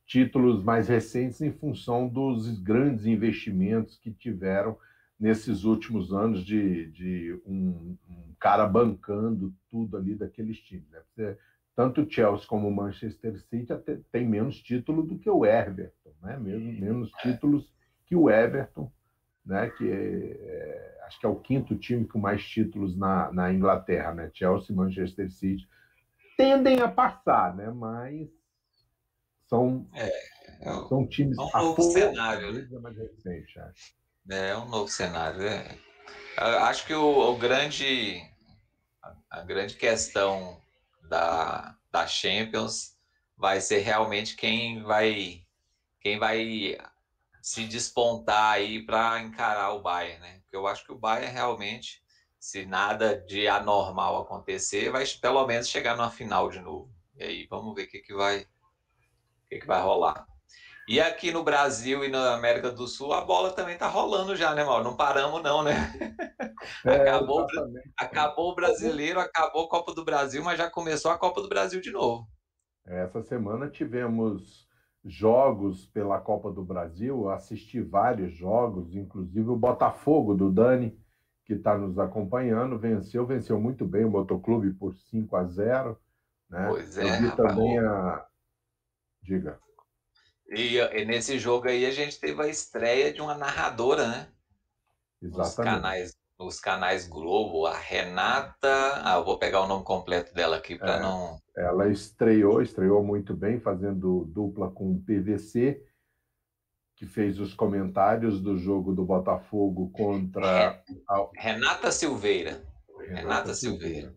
títulos 0.06 0.64
mais 0.64 0.88
recentes 0.88 1.42
em 1.42 1.52
função 1.52 2.08
dos 2.08 2.60
grandes 2.60 3.06
investimentos 3.06 3.98
que 3.98 4.12
tiveram 4.12 4.78
nesses 5.20 5.64
últimos 5.64 6.12
anos 6.12 6.44
de, 6.44 6.88
de 6.92 7.40
um, 7.46 7.98
um, 8.10 8.34
cara 8.40 8.68
bancando 8.68 9.54
tudo 9.70 9.96
ali 9.96 10.16
daqueles 10.16 10.60
times. 10.60 10.90
Né? 11.16 11.38
Tanto 11.76 12.02
o 12.02 12.10
Chelsea 12.10 12.48
como 12.48 12.68
o 12.68 12.76
Manchester 12.76 13.40
City 13.40 13.72
até, 13.72 14.00
tem 14.12 14.28
menos 14.28 14.62
título 14.62 15.04
do 15.04 15.18
que 15.18 15.30
o 15.30 15.46
Everton, 15.46 16.14
né? 16.22 16.38
Mesmo, 16.38 16.82
menos 16.82 17.12
títulos 17.22 17.72
que 18.06 18.16
o 18.16 18.30
Everton, 18.30 18.92
né? 19.46 19.70
que 19.70 19.90
é, 19.90 19.96
é, 19.96 20.95
acho 21.06 21.20
que 21.20 21.26
é 21.26 21.30
o 21.30 21.40
quinto 21.40 21.76
time 21.76 22.06
com 22.06 22.20
mais 22.20 22.46
títulos 22.46 22.98
na, 22.98 23.32
na 23.32 23.54
Inglaterra, 23.54 24.14
né? 24.14 24.32
Chelsea 24.34 24.76
Manchester 24.76 25.32
City 25.32 25.68
tendem 26.38 26.80
a 26.82 26.88
passar, 26.88 27.56
né? 27.56 27.70
mas 27.72 28.28
são, 29.48 29.88
é, 29.94 30.08
é 30.62 30.74
são 30.90 31.08
times. 31.08 31.38
É 31.38 31.42
um 31.42 31.52
novo 31.52 31.82
cenário. 31.82 32.54
Né? 32.54 32.68
É, 32.72 32.80
mais 32.80 32.98
recente, 32.98 33.60
acho. 33.60 33.96
é 34.30 34.58
um 34.58 34.68
novo 34.68 34.88
cenário. 34.88 35.42
É. 35.42 35.78
Acho 36.38 36.86
que 36.86 36.94
o, 36.94 37.32
o 37.32 37.38
grande, 37.38 38.22
a, 39.02 39.16
a 39.30 39.42
grande 39.42 39.76
questão 39.76 40.60
da, 41.10 41.78
da 41.92 42.06
Champions 42.06 42.96
vai 43.38 43.62
ser 43.62 43.80
realmente 43.80 44.36
quem 44.36 44.82
vai 44.84 45.42
quem 46.00 46.20
vai 46.20 46.78
se 47.46 47.64
despontar 47.68 48.54
aí 48.54 48.84
para 48.84 49.20
encarar 49.20 49.72
o 49.74 49.82
Bayern, 49.84 50.20
né? 50.20 50.40
Porque 50.42 50.56
eu 50.56 50.66
acho 50.66 50.84
que 50.84 50.92
o 50.92 50.98
Bayern 50.98 51.32
realmente, 51.32 52.02
se 52.40 52.66
nada 52.66 53.22
de 53.22 53.48
anormal 53.48 54.20
acontecer, 54.20 54.90
vai 54.90 55.06
pelo 55.22 55.46
menos 55.46 55.70
chegar 55.70 55.96
na 55.96 56.10
final 56.10 56.50
de 56.50 56.60
novo. 56.60 56.92
E 57.16 57.24
aí 57.24 57.48
vamos 57.48 57.75
ver 57.75 57.84
o 57.84 57.88
que, 57.88 58.00
que 58.00 58.16
vai 58.16 58.40
o 58.40 59.48
que, 59.48 59.60
que 59.60 59.68
vai 59.68 59.80
rolar. 59.80 60.25
E 60.88 61.00
aqui 61.00 61.32
no 61.32 61.44
Brasil 61.44 62.04
e 62.04 62.08
na 62.08 62.34
América 62.34 62.72
do 62.72 62.88
Sul, 62.88 63.14
a 63.14 63.22
bola 63.22 63.52
também 63.52 63.78
tá 63.78 63.88
rolando 63.88 64.36
já, 64.36 64.56
né, 64.56 64.64
Mauro? 64.64 64.84
Não 64.84 64.98
paramos, 64.98 65.44
não, 65.44 65.62
né? 65.62 65.94
É, 66.84 67.10
acabou, 67.10 67.46
acabou 67.96 68.52
o 68.54 68.56
brasileiro, 68.56 69.20
acabou 69.20 69.66
a 69.66 69.70
Copa 69.70 69.94
do 69.94 70.04
Brasil, 70.04 70.44
mas 70.44 70.58
já 70.58 70.68
começou 70.68 71.12
a 71.12 71.18
Copa 71.18 71.44
do 71.44 71.50
Brasil 71.50 71.80
de 71.80 71.92
novo. 71.92 72.28
Essa 72.88 73.22
semana 73.22 73.70
tivemos 73.70 74.64
jogos 75.06 75.86
pela 75.88 76.20
Copa 76.20 76.52
do 76.52 76.64
Brasil, 76.64 77.30
assisti 77.30 77.80
vários 77.80 78.34
jogos, 78.34 78.96
inclusive 78.96 79.48
o 79.48 79.56
Botafogo 79.56 80.34
do 80.34 80.52
Dani, 80.52 81.00
que 81.46 81.54
está 81.54 81.78
nos 81.78 82.00
acompanhando, 82.00 82.80
venceu, 82.80 83.26
venceu 83.26 83.60
muito 83.60 83.86
bem 83.86 84.04
o 84.04 84.10
Motoclube 84.10 84.74
por 84.74 84.96
5 84.96 85.36
a 85.36 85.44
0. 85.44 86.00
Né? 86.50 86.68
Pois 86.68 86.98
é. 86.98 87.04
Eu 87.04 87.22
vi 87.22 87.36
também 87.36 87.78
a. 87.78 88.26
Diga. 89.22 89.60
E, 90.48 90.78
e, 90.78 91.06
nesse 91.06 91.38
jogo 91.40 91.68
aí 91.68 91.86
a 91.86 91.92
gente 91.92 92.20
teve 92.20 92.42
a 92.42 92.48
estreia 92.48 93.14
de 93.14 93.22
uma 93.22 93.36
narradora, 93.36 94.08
né? 94.08 94.28
Exatamente. 95.22 95.38
Nos 95.38 95.56
canais, 95.56 96.18
nos 96.39 96.60
canais 96.60 97.08
Globo, 97.08 97.65
a 97.65 97.77
Renata. 97.77 99.01
Ah, 99.04 99.15
eu 99.18 99.25
vou 99.25 99.38
pegar 99.38 99.62
o 99.62 99.68
nome 99.68 99.84
completo 99.84 100.34
dela 100.34 100.58
aqui 100.58 100.77
para 100.77 100.96
é. 100.96 101.00
não 101.00 101.39
ela 101.56 101.88
estreou, 101.88 102.62
estreou 102.62 103.01
muito 103.04 103.34
bem, 103.34 103.60
fazendo 103.60 104.25
dupla 104.25 104.70
com 104.70 104.92
o 104.92 105.01
PVC, 105.01 105.82
que 106.98 107.06
fez 107.06 107.39
os 107.39 107.54
comentários 107.54 108.42
do 108.42 108.58
jogo 108.58 108.94
do 108.94 109.06
Botafogo 109.06 109.89
contra. 109.92 110.84
A... 111.08 111.30
Renata 111.34 111.92
Silveira. 111.92 112.62
Renata, 113.00 113.22
Renata 113.22 113.54
Silveira. 113.54 114.10
Silveira. 114.10 114.15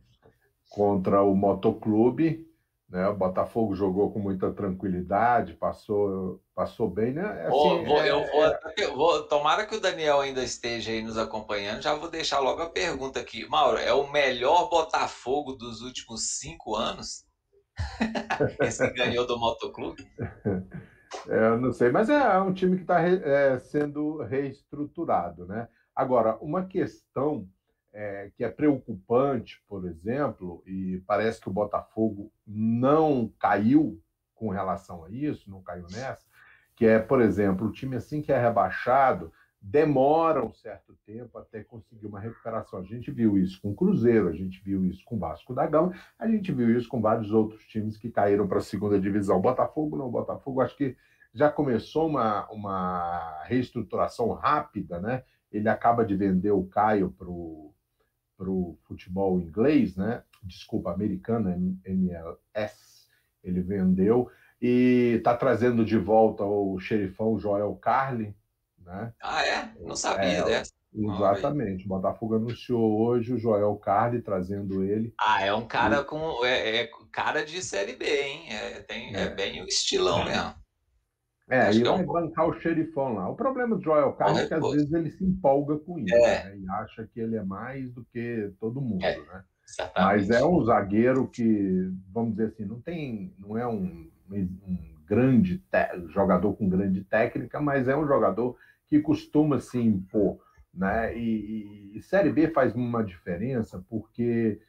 Contra 0.68 1.22
o 1.22 1.34
Motoclube. 1.34 2.47
Né? 2.88 3.06
O 3.06 3.14
Botafogo 3.14 3.74
jogou 3.74 4.10
com 4.10 4.18
muita 4.18 4.50
tranquilidade, 4.50 5.52
passou, 5.52 6.40
passou 6.54 6.88
bem, 6.88 7.12
né? 7.12 7.42
Assim, 7.42 7.50
vou, 7.50 7.84
vou, 7.84 8.02
é, 8.02 8.10
eu 8.10 8.26
vou, 8.26 8.44
é... 8.44 8.86
vou, 8.88 9.22
tomara 9.24 9.66
que 9.66 9.76
o 9.76 9.80
Daniel 9.80 10.20
ainda 10.20 10.42
esteja 10.42 10.90
aí 10.90 11.02
nos 11.02 11.18
acompanhando. 11.18 11.82
Já 11.82 11.94
vou 11.94 12.10
deixar 12.10 12.40
logo 12.40 12.62
a 12.62 12.70
pergunta 12.70 13.20
aqui. 13.20 13.46
Mauro, 13.46 13.78
é 13.78 13.92
o 13.92 14.10
melhor 14.10 14.70
Botafogo 14.70 15.52
dos 15.52 15.82
últimos 15.82 16.38
cinco 16.38 16.74
anos? 16.74 17.26
Esse 18.60 18.88
que 18.88 18.94
ganhou 18.94 19.26
do 19.26 19.38
Motoclube? 19.38 20.04
É, 21.26 21.52
eu 21.52 21.58
não 21.58 21.72
sei, 21.72 21.90
mas 21.90 22.10
é 22.10 22.38
um 22.38 22.52
time 22.52 22.76
que 22.76 22.82
está 22.82 23.00
é, 23.00 23.58
sendo 23.58 24.22
reestruturado. 24.24 25.46
Né? 25.46 25.66
Agora, 25.96 26.36
uma 26.36 26.66
questão 26.66 27.48
é, 27.92 28.30
que 28.36 28.44
é 28.44 28.50
preocupante, 28.50 29.62
por 29.68 29.86
exemplo, 29.86 30.62
e 30.66 31.02
parece 31.06 31.40
que 31.40 31.48
o 31.48 31.52
Botafogo 31.52 32.30
não 32.46 33.32
caiu 33.38 34.00
com 34.34 34.48
relação 34.50 35.04
a 35.04 35.10
isso, 35.10 35.50
não 35.50 35.62
caiu 35.62 35.86
nessa, 35.90 36.24
que 36.76 36.86
é, 36.86 36.98
por 36.98 37.20
exemplo, 37.20 37.66
o 37.66 37.72
time 37.72 37.96
assim 37.96 38.22
que 38.22 38.32
é 38.32 38.40
rebaixado, 38.40 39.32
demora 39.60 40.44
um 40.44 40.52
certo 40.52 40.96
tempo 41.04 41.36
até 41.36 41.64
conseguir 41.64 42.06
uma 42.06 42.20
recuperação. 42.20 42.78
A 42.78 42.84
gente 42.84 43.10
viu 43.10 43.36
isso 43.36 43.60
com 43.60 43.70
o 43.70 43.74
Cruzeiro, 43.74 44.28
a 44.28 44.32
gente 44.32 44.62
viu 44.62 44.84
isso 44.84 45.04
com 45.04 45.16
o 45.16 45.18
Vasco 45.18 45.52
da 45.52 45.66
Gama, 45.66 45.92
a 46.18 46.28
gente 46.28 46.52
viu 46.52 46.76
isso 46.76 46.88
com 46.88 47.00
vários 47.00 47.32
outros 47.32 47.64
times 47.64 47.96
que 47.96 48.10
caíram 48.10 48.46
para 48.46 48.58
a 48.58 48.62
segunda 48.62 49.00
divisão. 49.00 49.40
Botafogo 49.40 49.96
não, 49.96 50.10
Botafogo 50.10 50.60
acho 50.60 50.76
que 50.76 50.96
já 51.34 51.50
começou 51.50 52.06
uma, 52.06 52.48
uma 52.50 53.42
reestruturação 53.44 54.32
rápida, 54.32 55.00
né? 55.00 55.24
Ele 55.50 55.68
acaba 55.68 56.04
de 56.04 56.14
vender 56.14 56.52
o 56.52 56.64
Caio 56.64 57.10
para 57.10 57.28
o 57.28 57.74
futebol 58.84 59.40
inglês, 59.40 59.96
né? 59.96 60.22
Desculpa, 60.42 60.92
americano, 60.92 61.78
MLS. 61.84 63.08
Ele 63.42 63.60
vendeu 63.60 64.30
e 64.60 65.14
está 65.18 65.36
trazendo 65.36 65.84
de 65.84 65.96
volta 65.96 66.44
o 66.44 66.78
xerifão 66.78 67.38
Joel 67.38 67.74
Carlin, 67.76 68.34
né? 68.78 69.12
Ah, 69.22 69.44
é? 69.44 69.72
Não 69.80 69.96
sabia 69.96 70.38
é, 70.38 70.44
dessa. 70.44 70.72
Exatamente. 70.94 71.84
O 71.84 71.88
Botafogo 71.88 72.36
anunciou 72.36 73.00
hoje 73.00 73.34
o 73.34 73.38
Joel 73.38 73.76
Carli 73.76 74.22
trazendo 74.22 74.82
ele. 74.82 75.12
Ah, 75.20 75.44
é 75.44 75.52
um 75.52 75.66
cara 75.66 76.02
com. 76.02 76.44
É, 76.44 76.82
é, 76.82 76.90
cara 77.12 77.44
de 77.44 77.62
Série 77.62 77.94
B, 77.94 78.06
hein? 78.06 78.52
É, 78.52 78.80
tem, 78.80 79.14
é. 79.14 79.22
é 79.22 79.28
bem 79.28 79.62
o 79.62 79.66
estilão 79.66 80.24
mesmo. 80.24 80.54
É, 81.50 81.60
Acho 81.60 81.80
e 81.80 81.82
vai 81.82 82.00
é 82.00 82.02
um... 82.02 82.06
bancar 82.06 82.48
o 82.48 82.60
xerifão 82.60 83.14
lá. 83.14 83.28
O 83.28 83.34
problema 83.34 83.76
do 83.76 83.82
Joel 83.82 84.12
Carli 84.12 84.40
é 84.40 84.46
que 84.46 84.54
às 84.54 84.70
vezes 84.70 84.92
ele 84.92 85.10
se 85.10 85.24
empolga 85.24 85.78
com 85.78 85.98
isso, 85.98 86.14
é. 86.14 86.44
né? 86.44 86.58
E 86.58 86.70
acha 86.70 87.08
que 87.12 87.20
ele 87.20 87.36
é 87.36 87.42
mais 87.42 87.90
do 87.92 88.04
que 88.12 88.52
todo 88.60 88.80
mundo, 88.80 89.04
é, 89.04 89.16
né? 89.16 89.44
Exatamente. 89.66 90.28
Mas 90.28 90.30
é 90.30 90.44
um 90.44 90.64
zagueiro 90.64 91.26
que, 91.28 91.90
vamos 92.12 92.32
dizer 92.32 92.48
assim, 92.48 92.64
não 92.64 92.80
tem, 92.80 93.34
não 93.38 93.56
é 93.56 93.66
um, 93.66 94.10
um 94.30 94.78
grande 95.06 95.58
te... 95.58 96.08
jogador 96.08 96.54
com 96.54 96.68
grande 96.68 97.02
técnica, 97.04 97.60
mas 97.60 97.88
é 97.88 97.96
um 97.96 98.06
jogador 98.06 98.56
que 98.86 99.00
costuma 99.00 99.58
se 99.58 99.78
impor. 99.78 100.38
Né? 100.72 101.16
E, 101.16 101.96
e, 101.96 102.02
Série 102.02 102.30
B 102.30 102.48
faz 102.48 102.74
uma 102.74 103.02
diferença 103.02 103.84
porque 103.88 104.60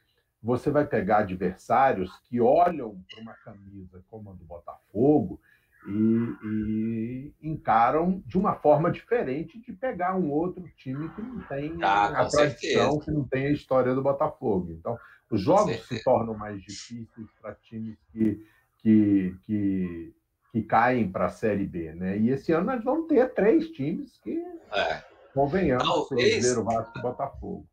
você 0.42 0.72
vai 0.72 0.86
pegar 0.86 1.20
adversários 1.20 2.10
que 2.24 2.40
olham 2.40 3.02
para 3.10 3.22
uma 3.22 3.34
camisa 3.34 4.02
como 4.10 4.32
a 4.32 4.34
do 4.34 4.46
Botafogo 4.46 5.40
e, 5.88 6.36
e, 6.44 7.34
encaram 7.42 8.22
de 8.26 8.38
uma 8.38 8.56
forma 8.56 8.92
diferente 8.92 9.60
de 9.60 9.72
pegar 9.72 10.16
um 10.16 10.30
outro 10.30 10.68
time 10.76 11.10
que 11.10 11.22
não 11.22 11.42
tem 11.44 11.78
ah, 11.82 12.06
a 12.06 12.28
tradição, 12.28 12.50
certeza. 12.50 13.00
que 13.06 13.12
não 13.12 13.24
tem 13.24 13.48
a 13.48 13.52
história 13.52 13.96
do 13.96 14.02
Botafogo. 14.02 14.72
Então, 14.72 14.98
Os 15.30 15.42
jogos 15.42 15.88
se 15.88 16.04
tornam 16.04 16.34
mais 16.34 16.62
difíceis 16.62 17.28
para 17.42 17.56
times 17.56 17.98
que, 18.12 18.46
que, 18.80 19.36
que, 19.46 20.14
que 20.52 20.64
caem 20.64 21.10
para 21.10 21.28
a 21.28 21.30
Série 21.30 21.66
B, 21.66 21.94
né? 21.94 22.18
E 22.18 22.30
esse 22.30 22.52
ano 22.52 22.66
nós 22.66 22.84
vamos 22.84 23.08
ter 23.08 23.34
três 23.34 23.70
times 23.70 24.18
que, 24.18 24.38
é. 24.74 25.04
convenhamos, 25.34 25.88
Talvez... 25.88 26.34
Cruzeiro, 26.34 26.64
Vasco 26.64 27.00
e 27.00 27.02
Botafogo. 27.02 27.68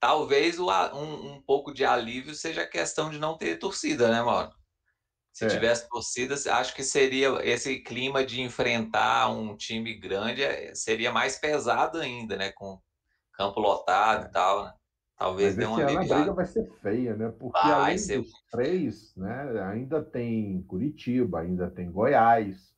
Talvez 0.00 0.58
um, 0.58 1.32
um 1.32 1.42
pouco 1.42 1.72
de 1.72 1.84
alívio 1.84 2.34
seja 2.34 2.62
a 2.62 2.68
questão 2.68 3.10
de 3.10 3.18
não 3.18 3.36
ter 3.36 3.58
torcida, 3.58 4.10
né, 4.10 4.22
mano? 4.22 4.52
Se 5.34 5.44
é. 5.46 5.48
tivesse 5.48 5.88
torcida, 5.88 6.36
acho 6.52 6.72
que 6.76 6.84
seria 6.84 7.40
esse 7.42 7.80
clima 7.80 8.24
de 8.24 8.40
enfrentar 8.40 9.28
um 9.32 9.56
time 9.56 9.92
grande 9.92 10.44
é, 10.44 10.72
seria 10.76 11.10
mais 11.10 11.36
pesado 11.36 11.98
ainda, 11.98 12.36
né? 12.36 12.52
Com 12.52 12.80
campo 13.32 13.58
lotado 13.58 14.26
é. 14.26 14.28
e 14.28 14.30
tal, 14.30 14.64
né? 14.64 14.72
Talvez 15.18 15.56
dê 15.56 15.64
uma 15.64 15.80
ano 15.80 15.98
a 15.98 16.04
briga 16.04 16.32
vai 16.32 16.46
ser 16.46 16.70
feia, 16.80 17.16
né? 17.16 17.32
Porque 17.36 17.58
vai 17.58 17.72
além 17.72 17.98
ser... 17.98 18.20
dos 18.20 18.32
três, 18.48 19.12
né? 19.16 19.60
Ainda 19.72 20.04
tem 20.04 20.62
Curitiba, 20.68 21.40
ainda 21.40 21.68
tem 21.68 21.90
Goiás, 21.90 22.72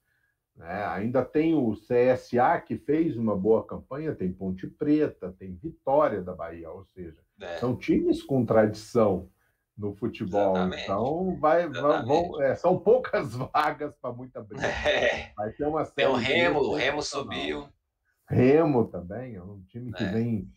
né? 0.57 0.87
Ainda 0.87 1.23
tem 1.23 1.55
o 1.55 1.75
CSA 1.75 2.59
que 2.67 2.79
fez 2.79 3.19
uma 3.19 3.37
boa 3.37 3.67
campanha, 3.67 4.15
tem 4.15 4.33
Ponte 4.33 4.67
Preta, 4.67 5.35
tem 5.39 5.55
Vitória 5.63 6.23
da 6.23 6.35
Bahia, 6.35 6.71
ou 6.71 6.87
seja, 6.87 7.19
é. 7.39 7.59
são 7.59 7.77
times 7.77 8.23
com 8.23 8.47
tradição 8.47 9.29
no 9.77 9.95
futebol. 9.95 10.57
Exatamente. 10.57 10.83
Então, 10.83 11.37
vai, 11.39 11.69
vão, 11.69 12.43
é, 12.43 12.55
são 12.55 12.79
poucas 12.79 13.35
vagas 13.53 13.95
para 13.97 14.13
muita 14.13 14.41
briga. 14.45 14.67
É. 14.67 15.33
Vai 15.37 15.53
ter 15.53 15.67
uma 15.67 15.85
série. 15.85 15.95
Tem 15.95 16.07
o 16.07 16.15
Remo, 16.15 16.61
o 16.61 16.75
Remo 16.75 17.03
subiu. 17.03 17.69
Remo 18.29 18.87
também, 18.87 19.37
é 19.37 19.43
um 19.43 19.63
time 19.69 19.93
que 19.93 20.03
é. 20.03 20.11
vem 20.11 20.51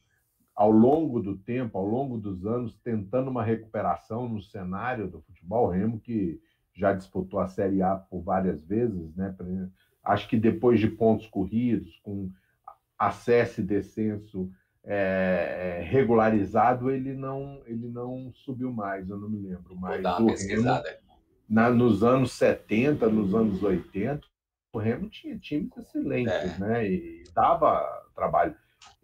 ao 0.56 0.72
longo 0.72 1.22
do 1.22 1.38
tempo, 1.38 1.78
ao 1.78 1.86
longo 1.86 2.18
dos 2.18 2.46
anos, 2.46 2.78
tentando 2.84 3.30
uma 3.30 3.44
recuperação 3.44 4.28
no 4.28 4.42
cenário 4.42 5.08
do 5.08 5.22
futebol. 5.22 5.68
O 5.68 5.70
Remo 5.70 6.00
que 6.00 6.42
já 6.74 6.94
disputou 6.94 7.40
a 7.40 7.48
Série 7.48 7.82
A 7.82 7.96
por 7.96 8.22
várias 8.22 8.64
vezes, 8.64 9.16
né? 9.16 9.36
Acho 10.04 10.28
que 10.28 10.38
depois 10.38 10.80
de 10.80 10.88
pontos 10.88 11.28
corridos, 11.28 12.00
com 12.04 12.32
acesso 12.98 13.62
e 13.62 13.64
descenso 13.64 14.50
é, 14.84 15.80
é, 15.80 15.84
regularizado, 15.84 16.90
ele 16.90 17.14
não, 17.14 17.62
ele 17.66 17.88
não 17.88 18.32
subiu 18.34 18.72
mais, 18.72 19.10
eu 19.10 19.18
não 19.18 19.30
me 19.30 19.40
lembro. 19.40 19.76
Mas 19.76 20.04
o 20.20 20.28
Remo, 20.28 20.84
na, 21.48 21.70
nos 21.70 22.04
anos 22.04 22.32
70, 22.34 23.10
nos 23.10 23.34
anos 23.34 23.62
80, 23.62 24.26
o 24.74 24.78
Remo 24.80 25.10
tinha 25.10 25.38
times 25.38 25.76
excelentes, 25.78 26.34
é. 26.34 26.58
né? 26.60 26.90
E 26.90 27.24
dava 27.34 27.82
trabalho. 28.16 28.56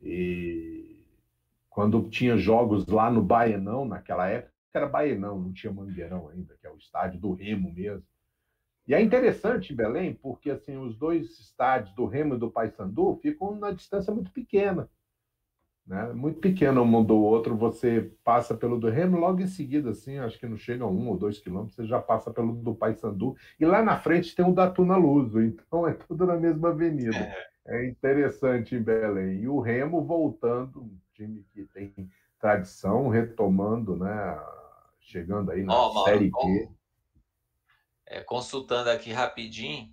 E 0.02 1.04
quando 1.70 2.10
tinha 2.10 2.38
jogos 2.38 2.86
lá 2.88 3.10
no 3.12 3.22
Baianão, 3.22 3.86
naquela 3.86 4.28
época, 4.28 4.54
era 4.74 4.88
Baianão, 4.88 5.40
não 5.40 5.54
tinha 5.54 5.72
Mangueirão 5.72 6.30
ainda, 6.30 6.56
que 6.60 6.68
é 6.68 6.72
o 6.72 6.78
estádio 6.78 7.20
do 7.20 7.34
Remo 7.34 7.72
mesmo. 7.74 8.04
E 8.88 8.94
é 8.94 9.02
interessante 9.02 9.74
Belém, 9.74 10.14
porque 10.14 10.52
assim, 10.52 10.78
os 10.78 10.96
dois 10.98 11.40
estádios 11.40 11.94
do 11.96 12.06
Remo 12.06 12.36
e 12.36 12.38
do 12.38 12.52
Paysandu 12.52 13.18
ficam 13.22 13.56
na 13.56 13.72
distância 13.72 14.14
muito 14.14 14.32
pequena 14.32 14.90
né? 15.86 16.12
Muito 16.14 16.40
pequeno 16.40 16.82
um 16.82 17.04
do 17.04 17.16
outro, 17.16 17.56
você 17.56 18.12
passa 18.24 18.56
pelo 18.56 18.80
do 18.80 18.90
Remo, 18.90 19.18
logo 19.18 19.42
em 19.42 19.48
seguida, 19.48 19.92
assim, 19.92 20.18
acho 20.18 20.40
que 20.40 20.48
não 20.48 20.58
chega 20.58 20.84
a 20.84 20.88
um 20.88 21.10
ou 21.10 21.18
dois 21.18 21.40
quilômetros, 21.40 21.76
você 21.76 21.86
já 21.86 22.02
passa 22.02 22.32
pelo 22.32 22.54
do 22.54 22.74
Paysandu, 22.74 23.36
e 23.60 23.66
lá 23.66 23.84
na 23.84 24.00
frente 24.00 24.36
tem 24.36 24.46
o 24.46 24.54
da 24.54 24.70
Tuna 24.70 24.98
Luso, 24.98 25.42
então 25.44 25.88
é 25.88 25.94
tudo 25.94 26.26
na 26.26 26.36
mesma 26.36 26.70
avenida. 26.70 27.18
É. 27.66 27.84
é 27.84 27.88
interessante 27.88 28.76
em 28.76 28.82
Belém. 28.82 29.42
E 29.42 29.48
o 29.48 29.60
Remo 29.60 30.04
voltando, 30.04 30.82
um 30.82 30.98
time 31.14 31.46
que 31.54 31.64
tem 31.66 31.94
tradição, 32.40 33.08
retomando, 33.08 33.96
né? 33.96 34.40
Chegando 35.00 35.52
aí 35.52 35.64
na 35.64 35.88
oh, 35.88 36.04
Série 36.04 36.32
B. 36.32 36.70
É, 38.08 38.22
consultando 38.22 38.90
aqui 38.90 39.12
rapidinho, 39.12 39.90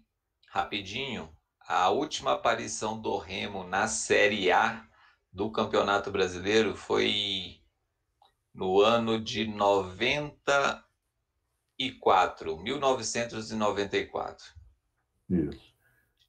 rapidinho, 0.48 1.28
a 1.60 1.90
última 1.90 2.32
aparição 2.32 3.00
do 3.00 3.16
Remo 3.18 3.64
na 3.64 3.86
Série 3.86 4.50
A 4.50 4.86
do 5.32 5.50
Campeonato 5.50 6.10
Brasileiro 6.10 6.76
foi 6.76 7.62
no 8.54 8.80
ano 8.80 9.18
de 9.18 9.46
94, 9.46 10.84
1994. 12.62 14.44
Isso. 15.30 15.72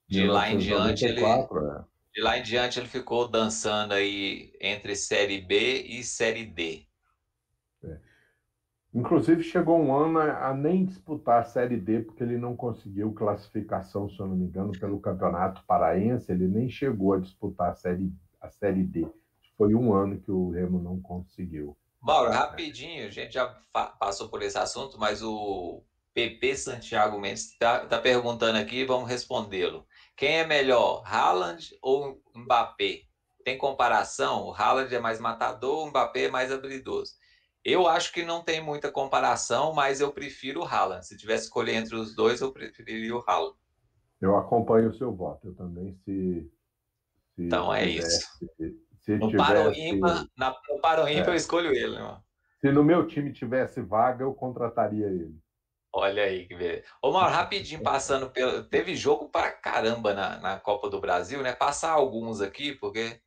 De 0.08 0.26
lá 0.26 0.50
em 0.50 0.58
diante 0.58 1.04
ele 1.06 1.22
é. 1.24 1.48
de 2.14 2.22
lá 2.22 2.38
em 2.38 2.44
diante 2.44 2.80
ele 2.80 2.88
ficou 2.88 3.28
dançando 3.28 3.94
aí 3.94 4.54
entre 4.62 4.96
série 4.96 5.42
B 5.42 5.82
e 5.82 6.02
série 6.04 6.46
D. 6.46 6.88
É. 7.84 7.98
Inclusive 8.94 9.44
chegou 9.44 9.78
um 9.82 9.94
ano 9.94 10.20
a 10.20 10.54
nem 10.54 10.86
disputar 10.86 11.42
a 11.42 11.46
série 11.46 11.76
D 11.78 12.02
porque 12.02 12.24
ele 12.24 12.38
não 12.38 12.56
conseguiu 12.56 13.12
classificação, 13.12 14.08
se 14.08 14.18
eu 14.20 14.28
não 14.28 14.38
me 14.38 14.46
engano, 14.46 14.72
pelo 14.80 15.02
Campeonato 15.02 15.62
Paraense, 15.66 16.32
ele 16.32 16.48
nem 16.48 16.70
chegou 16.70 17.14
a 17.14 17.20
disputar 17.20 17.72
a 17.72 17.76
série 17.76 18.14
a 18.44 18.50
Série 18.50 18.84
D. 18.84 19.08
Foi 19.58 19.74
um 19.74 19.94
ano 19.94 20.20
que 20.20 20.30
o 20.30 20.52
Remo 20.52 20.80
não 20.82 21.00
conseguiu. 21.00 21.78
Mauro, 22.02 22.30
rapidinho, 22.32 23.08
a 23.08 23.10
gente 23.10 23.34
já 23.34 23.48
passou 23.98 24.28
por 24.28 24.42
esse 24.42 24.58
assunto, 24.58 25.00
mas 25.00 25.24
o 25.24 25.82
PP 26.14 26.58
Santiago 26.58 27.18
Mendes 27.18 27.52
está 27.52 27.86
tá 27.86 27.98
perguntando 27.98 28.58
aqui, 28.58 28.84
vamos 28.84 29.08
respondê-lo. 29.08 29.88
Quem 30.18 30.40
é 30.40 30.46
melhor, 30.46 31.02
Haaland 31.06 31.76
ou 31.82 32.22
Mbappé? 32.36 33.04
Tem 33.46 33.58
comparação? 33.58 34.48
O 34.48 34.54
Haaland 34.54 34.94
é 34.94 35.00
mais 35.00 35.20
matador, 35.20 35.86
o 35.86 35.90
Mbappé 35.90 36.26
é 36.26 36.32
mais 36.32 36.52
habilidoso. 36.52 37.14
Eu 37.64 37.88
acho 37.88 38.12
que 38.12 38.24
não 38.24 38.44
tem 38.44 38.62
muita 38.62 38.92
comparação, 38.92 39.74
mas 39.74 40.02
eu 40.02 40.12
prefiro 40.12 40.62
o 40.62 40.66
Haaland. 40.66 41.08
Se 41.08 41.16
tivesse 41.16 41.46
escolher 41.46 41.76
entre 41.76 41.96
os 41.96 42.14
dois, 42.14 42.42
eu 42.42 42.52
preferiria 42.52 43.16
o 43.16 43.24
Haaland. 43.26 43.56
Eu 44.20 44.36
acompanho 44.36 44.90
o 44.90 44.94
seu 44.94 45.14
voto. 45.14 45.48
Eu 45.48 45.56
também, 45.56 45.96
se 46.04 46.52
então 47.38 47.74
é 47.74 47.86
tivesse, 47.86 48.18
isso. 48.18 48.78
Se 49.02 49.18
no 49.18 49.32
na, 50.38 50.56
no 50.70 50.80
Paro 50.82 51.08
ímpar 51.10 51.30
é. 51.30 51.32
eu 51.32 51.36
escolho 51.36 51.74
ele, 51.74 51.96
né? 51.98 52.18
Se 52.62 52.72
no 52.72 52.84
meu 52.84 53.06
time 53.06 53.34
tivesse 53.34 53.82
vaga, 53.82 54.24
eu 54.24 54.34
contrataria 54.34 55.08
ele. 55.08 55.38
Olha 55.92 56.24
aí 56.24 56.48
que 56.48 56.56
beleza. 56.56 56.84
Ô, 57.02 57.12
Mauro, 57.12 57.30
rapidinho 57.34 57.84
passando 57.84 58.30
pelo. 58.30 58.64
Teve 58.64 58.96
jogo 58.96 59.30
para 59.30 59.52
caramba 59.52 60.14
na, 60.14 60.40
na 60.40 60.60
Copa 60.60 60.90
do 60.90 61.02
Brasil, 61.02 61.42
né? 61.44 61.54
Passar 61.54 61.92
alguns 61.92 62.40
aqui, 62.40 62.74
porque 62.74 63.20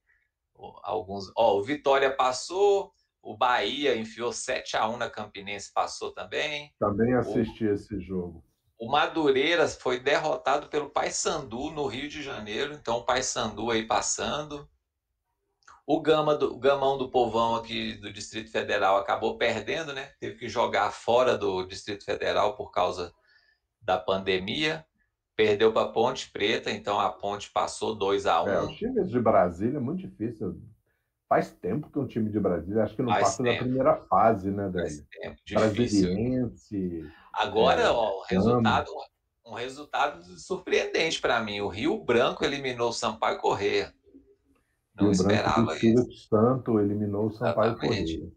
alguns. 0.83 1.31
Ó, 1.37 1.59
o 1.59 1.63
Vitória 1.63 2.11
passou, 2.11 2.93
o 3.23 3.37
Bahia 3.37 3.97
enfiou 3.97 4.33
7 4.33 4.77
a 4.77 4.89
1 4.89 4.97
na 4.97 5.11
Campinense, 5.11 5.73
passou 5.73 6.13
também. 6.13 6.73
Também 6.79 7.13
assisti 7.15 7.67
o... 7.67 7.75
esse 7.75 8.01
jogo. 8.01 8.43
O 8.79 8.91
Madureira 8.91 9.67
foi 9.69 9.99
derrotado 9.99 10.69
pelo 10.69 10.91
Paysandu 10.91 11.71
no 11.71 11.87
Rio 11.87 12.09
de 12.09 12.23
Janeiro, 12.23 12.75
então 12.75 12.99
o 12.99 13.05
Paysandu 13.05 13.71
aí 13.71 13.87
passando. 13.87 14.69
O, 15.87 16.01
Gama 16.01 16.35
do, 16.35 16.55
o 16.55 16.59
Gamão 16.59 16.99
do 16.99 17.11
Povão 17.11 17.55
aqui 17.55 17.95
do 17.95 18.13
Distrito 18.13 18.51
Federal 18.51 18.99
acabou 18.99 19.39
perdendo, 19.39 19.93
né? 19.93 20.11
Teve 20.21 20.37
que 20.37 20.49
jogar 20.49 20.91
fora 20.91 21.39
do 21.39 21.65
Distrito 21.65 22.05
Federal 22.05 22.57
por 22.57 22.71
causa 22.71 23.15
da 23.81 23.97
pandemia. 23.97 24.85
Perdeu 25.37 25.73
para 25.73 25.93
Ponte 25.93 26.31
Preta, 26.31 26.71
então 26.71 26.99
a 26.99 27.11
Ponte 27.11 27.51
passou 27.53 27.95
2 27.95 28.27
a 28.27 28.43
1 28.43 28.47
um. 28.47 28.49
É, 28.49 28.63
os 28.63 28.77
times 28.77 29.09
de 29.09 29.21
Brasília 29.21 29.77
é 29.77 29.81
muito 29.81 30.01
difícil. 30.01 30.61
Faz 31.29 31.51
tempo 31.51 31.91
que 31.91 31.99
um 31.99 32.07
time 32.07 32.31
de 32.31 32.39
Brasília, 32.39 32.85
acho 32.85 32.95
que 32.95 33.03
não 33.03 33.13
Faz 33.13 33.25
passa 33.25 33.43
tempo. 33.43 33.55
da 33.55 33.63
primeira 33.65 33.97
fase, 33.97 34.51
né, 34.51 34.69
Daí? 34.73 34.83
Faz 34.83 35.05
tempo. 35.11 35.37
Brasiliense. 35.51 37.11
Agora, 37.33 37.83
é, 37.83 37.91
ó, 37.91 38.21
o 38.21 38.23
resultado, 38.23 38.91
um 39.45 39.55
resultado 39.55 40.23
surpreendente 40.39 41.21
para 41.21 41.41
mim. 41.41 41.61
O 41.61 41.69
Rio 41.69 41.99
Branco 42.05 42.45
eliminou 42.45 42.91
o 42.91 42.93
Sampaio 42.93 43.39
Corrêa. 43.39 43.93
Não 44.95 45.07
Rio 45.07 45.13
esperava 45.13 45.63
Branco 45.63 45.85
isso. 45.85 46.29
Santo 46.29 46.79
eliminou 46.79 47.27
o 47.27 47.33
Sampaio 47.33 47.73
Exatamente. 47.73 48.19
Corrêa. 48.19 48.33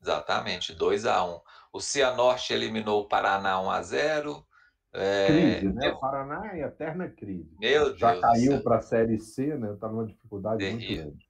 Exatamente, 0.00 0.74
2 0.74 1.06
a 1.06 1.24
1 1.24 1.30
um. 1.34 1.40
O 1.72 1.80
Cianorte 1.80 2.52
eliminou 2.52 3.02
o 3.02 3.08
Paraná 3.08 3.60
1 3.60 3.70
a 3.70 3.82
0 3.82 4.48
é... 4.92 5.26
Crise, 5.26 5.74
né? 5.74 5.90
O 5.90 6.00
Paraná 6.00 6.50
é 6.54 6.60
eterna 6.60 7.08
crise. 7.08 7.54
Meu 7.58 7.96
Já 7.96 8.12
Deus 8.12 8.22
caiu 8.22 8.62
para 8.62 8.76
a 8.76 8.80
Série 8.80 9.18
C, 9.20 9.54
né? 9.56 9.72
Está 9.74 9.88
numa 9.88 10.06
dificuldade 10.06 10.58
Terrível. 10.58 10.86
muito 10.86 11.10
grande. 11.10 11.27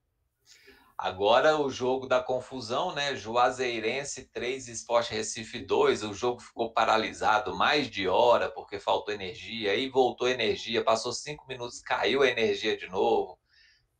Agora 0.98 1.56
o 1.56 1.70
jogo 1.70 2.08
da 2.08 2.20
confusão, 2.20 2.92
né? 2.92 3.14
Juazeirense 3.14 4.24
3, 4.32 4.66
Esporte 4.66 5.14
Recife 5.14 5.60
2. 5.60 6.02
O 6.02 6.12
jogo 6.12 6.40
ficou 6.40 6.72
paralisado 6.72 7.54
mais 7.54 7.88
de 7.88 8.08
hora 8.08 8.50
porque 8.50 8.80
faltou 8.80 9.14
energia. 9.14 9.70
Aí 9.70 9.88
voltou 9.88 10.28
energia, 10.28 10.82
passou 10.82 11.12
cinco 11.12 11.46
minutos, 11.46 11.80
caiu 11.80 12.22
a 12.22 12.26
energia 12.26 12.76
de 12.76 12.88
novo. 12.88 13.38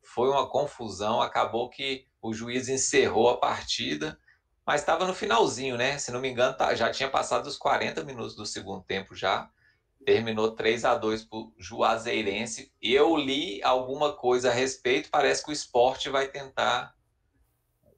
Foi 0.03 0.29
uma 0.29 0.49
confusão. 0.51 1.23
Acabou 1.23 1.71
que 1.71 2.05
o 2.21 2.35
juiz 2.35 2.69
encerrou 2.69 3.31
a 3.31 3.39
partida, 3.39 4.19
mas 4.67 4.81
estava 4.81 5.07
no 5.07 5.15
finalzinho, 5.15 5.77
né? 5.77 5.99
Se 5.99 6.11
não 6.11 6.21
me 6.21 6.29
engano, 6.29 6.57
tá, 6.57 6.75
já 6.75 6.91
tinha 6.91 7.09
passado 7.09 7.47
os 7.47 7.57
40 7.57 8.03
minutos 8.03 8.35
do 8.35 8.45
segundo 8.45 8.83
tempo 8.83 9.15
já. 9.15 9.49
Terminou 10.09 10.53
3 10.53 10.87
a 10.87 10.95
2 10.95 11.27
para 11.27 11.39
o 11.39 11.53
Juazeirense. 11.59 12.73
Eu 12.81 13.15
li 13.15 13.63
alguma 13.63 14.15
coisa 14.15 14.49
a 14.49 14.55
respeito, 14.55 15.11
parece 15.11 15.45
que 15.45 15.51
o 15.51 15.53
esporte 15.53 16.09
vai 16.09 16.27
tentar 16.29 16.95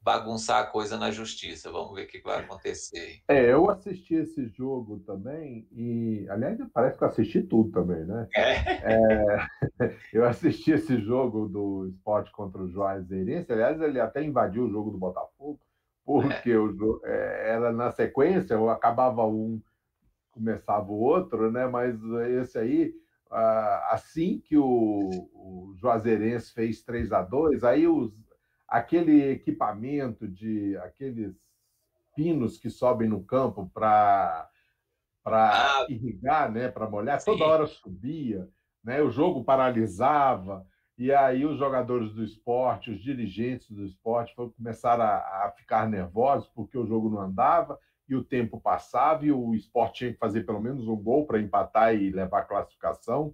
bagunçar 0.03 0.61
a 0.61 0.67
coisa 0.67 0.99
na 0.99 1.13
justiça. 1.13 1.71
Vamos 1.71 1.95
ver 1.95 2.07
o 2.07 2.07
que 2.09 2.21
vai 2.21 2.41
acontecer. 2.41 3.21
É, 3.29 3.53
eu 3.53 3.71
assisti 3.71 4.15
esse 4.15 4.49
jogo 4.49 4.99
também 5.07 5.69
e, 5.71 6.27
aliás, 6.29 6.59
parece 6.75 6.99
que 6.99 7.05
eu 7.05 7.09
assisti 7.09 7.43
tudo 7.43 7.71
também, 7.71 8.05
né? 8.05 8.27
É. 8.35 8.55
é 8.93 9.49
eu 10.13 10.25
assisti 10.25 10.73
esse 10.73 11.01
jogo 11.01 11.47
do 11.47 11.87
esporte 11.87 12.33
contra 12.33 12.61
o 12.61 12.69
Juazeirense. 12.69 13.53
Aliás, 13.53 13.81
ele 13.81 14.01
até 14.01 14.21
invadiu 14.21 14.65
o 14.65 14.71
jogo 14.73 14.91
do 14.91 14.99
Botafogo, 14.99 15.61
porque 16.05 16.51
é. 16.51 16.59
o 16.59 17.01
é, 17.05 17.51
era 17.51 17.71
na 17.71 17.93
sequência, 17.93 18.59
ou 18.59 18.69
acabava 18.69 19.25
um, 19.25 19.63
começava 20.31 20.91
o 20.91 20.99
outro, 20.99 21.51
né? 21.51 21.67
Mas 21.67 22.01
esse 22.31 22.59
aí, 22.59 22.95
assim 23.91 24.41
que 24.41 24.57
o, 24.57 25.09
o 25.35 25.75
Juazeirense 25.77 26.53
fez 26.53 26.83
3 26.83 27.13
a 27.13 27.23
2 27.23 27.65
aí 27.65 27.87
os 27.87 28.13
aquele 28.67 29.31
equipamento 29.31 30.29
de 30.29 30.77
aqueles 30.79 31.35
pinos 32.15 32.57
que 32.57 32.71
sobem 32.71 33.09
no 33.09 33.23
campo 33.25 33.69
para 33.75 34.49
para 35.23 35.51
ah, 35.51 35.87
irrigar, 35.89 36.51
né, 36.51 36.69
para 36.69 36.89
molhar, 36.89 37.21
sim. 37.21 37.31
toda 37.31 37.45
hora 37.45 37.67
subia, 37.67 38.49
né? 38.83 39.03
O 39.03 39.11
jogo 39.11 39.45
paralisava 39.45 40.67
e 40.97 41.13
aí 41.13 41.45
os 41.45 41.59
jogadores 41.59 42.13
do 42.13 42.25
esporte, 42.25 42.91
os 42.91 43.03
dirigentes 43.03 43.71
do 43.71 43.85
esporte 43.85 44.35
começaram 44.35 45.05
a, 45.05 45.17
a 45.45 45.53
ficar 45.57 45.87
nervosos 45.87 46.49
porque 46.55 46.79
o 46.79 46.87
jogo 46.87 47.11
não 47.11 47.21
andava 47.21 47.79
e 48.11 48.17
o 48.17 48.25
tempo 48.25 48.61
passava 48.61 49.25
e 49.25 49.31
o 49.31 49.55
esporte 49.55 49.99
tinha 49.99 50.13
que 50.13 50.19
fazer 50.19 50.45
pelo 50.45 50.61
menos 50.61 50.89
um 50.89 50.97
gol 50.97 51.27
para 51.27 51.41
empatar 51.41 51.95
e 51.95 52.11
levar 52.11 52.41
a 52.41 52.45
classificação. 52.45 53.33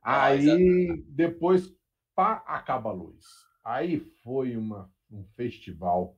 Ah, 0.00 0.24
aí 0.24 1.04
depois 1.08 1.70
pá, 2.14 2.42
acaba 2.46 2.88
a 2.88 2.92
luz. 2.94 3.24
Aí 3.62 4.00
foi 4.22 4.56
uma, 4.56 4.90
um 5.10 5.24
festival. 5.36 6.16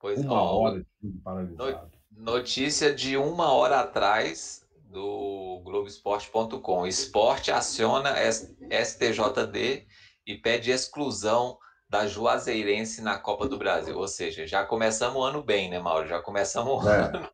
Pois 0.00 0.20
uma 0.20 0.34
ó, 0.34 0.60
hora 0.62 0.86
de 1.00 1.18
paralisado. 1.18 1.92
Notícia 2.10 2.92
de 2.92 3.16
uma 3.16 3.52
hora 3.52 3.80
atrás 3.80 4.66
do 4.90 5.60
Globoesporte.com. 5.64 6.86
Esporte 6.86 7.52
aciona 7.52 8.14
STJD 8.20 9.86
e 10.26 10.36
pede 10.36 10.72
exclusão 10.72 11.56
da 11.92 12.06
Juazeirense 12.06 13.02
na 13.02 13.18
Copa 13.18 13.46
do 13.46 13.58
Brasil. 13.58 13.98
Ou 13.98 14.08
seja, 14.08 14.46
já 14.46 14.64
começamos 14.64 15.14
o 15.14 15.22
ano 15.22 15.42
bem, 15.42 15.68
né, 15.68 15.78
Mauro? 15.78 16.08
Já 16.08 16.22
começamos 16.22 16.82
o 16.82 16.88
é. 16.88 17.00
ano. 17.02 17.28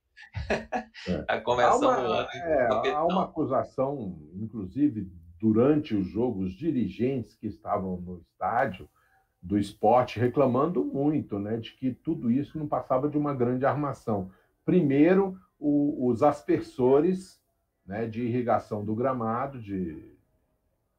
É. 0.50 1.22
já 1.32 1.40
começamos 1.42 1.82
há 1.84 1.88
uma, 1.88 2.08
o 2.08 2.12
ano. 2.12 2.28
É, 2.32 2.90
há 2.90 3.04
uma 3.04 3.24
acusação, 3.26 4.18
inclusive, 4.34 5.08
durante 5.40 5.94
o 5.94 6.02
jogo, 6.02 6.42
os 6.42 6.54
dirigentes 6.54 7.36
que 7.36 7.46
estavam 7.46 7.98
no 7.98 8.18
estádio 8.18 8.88
do 9.40 9.56
esporte 9.56 10.18
reclamando 10.18 10.84
muito 10.84 11.38
né, 11.38 11.56
de 11.58 11.74
que 11.74 11.92
tudo 11.92 12.28
isso 12.28 12.58
não 12.58 12.66
passava 12.66 13.08
de 13.08 13.16
uma 13.16 13.32
grande 13.32 13.64
armação. 13.64 14.32
Primeiro, 14.64 15.38
o, 15.56 16.08
os 16.08 16.20
aspersores 16.24 17.40
né, 17.86 18.08
de 18.08 18.22
irrigação 18.22 18.84
do 18.84 18.96
gramado, 18.96 19.62
de, 19.62 20.12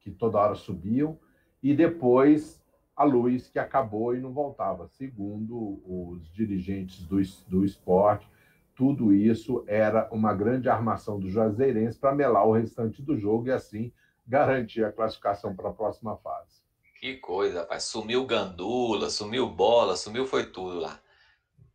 que 0.00 0.10
toda 0.10 0.38
hora 0.38 0.54
subiam, 0.54 1.18
e 1.62 1.74
depois 1.74 2.59
a 3.00 3.04
luz 3.04 3.48
que 3.48 3.58
acabou 3.58 4.14
e 4.14 4.20
não 4.20 4.30
voltava. 4.30 4.86
Segundo 4.86 5.80
os 5.86 6.30
dirigentes 6.34 7.00
do, 7.04 7.16
do 7.48 7.64
esporte, 7.64 8.28
tudo 8.76 9.10
isso 9.14 9.64
era 9.66 10.06
uma 10.12 10.34
grande 10.34 10.68
armação 10.68 11.18
do 11.18 11.30
Juazeirense 11.30 11.98
para 11.98 12.14
melar 12.14 12.46
o 12.46 12.52
restante 12.52 13.00
do 13.00 13.16
jogo 13.18 13.48
e 13.48 13.52
assim 13.52 13.90
garantir 14.26 14.84
a 14.84 14.92
classificação 14.92 15.56
para 15.56 15.70
a 15.70 15.72
próxima 15.72 16.14
fase. 16.18 16.60
Que 16.98 17.16
coisa, 17.16 17.60
rapaz. 17.60 17.84
Sumiu 17.84 18.26
gandula, 18.26 19.08
sumiu 19.08 19.48
bola, 19.48 19.96
sumiu 19.96 20.26
foi 20.26 20.44
tudo 20.44 20.80
lá. 20.80 21.00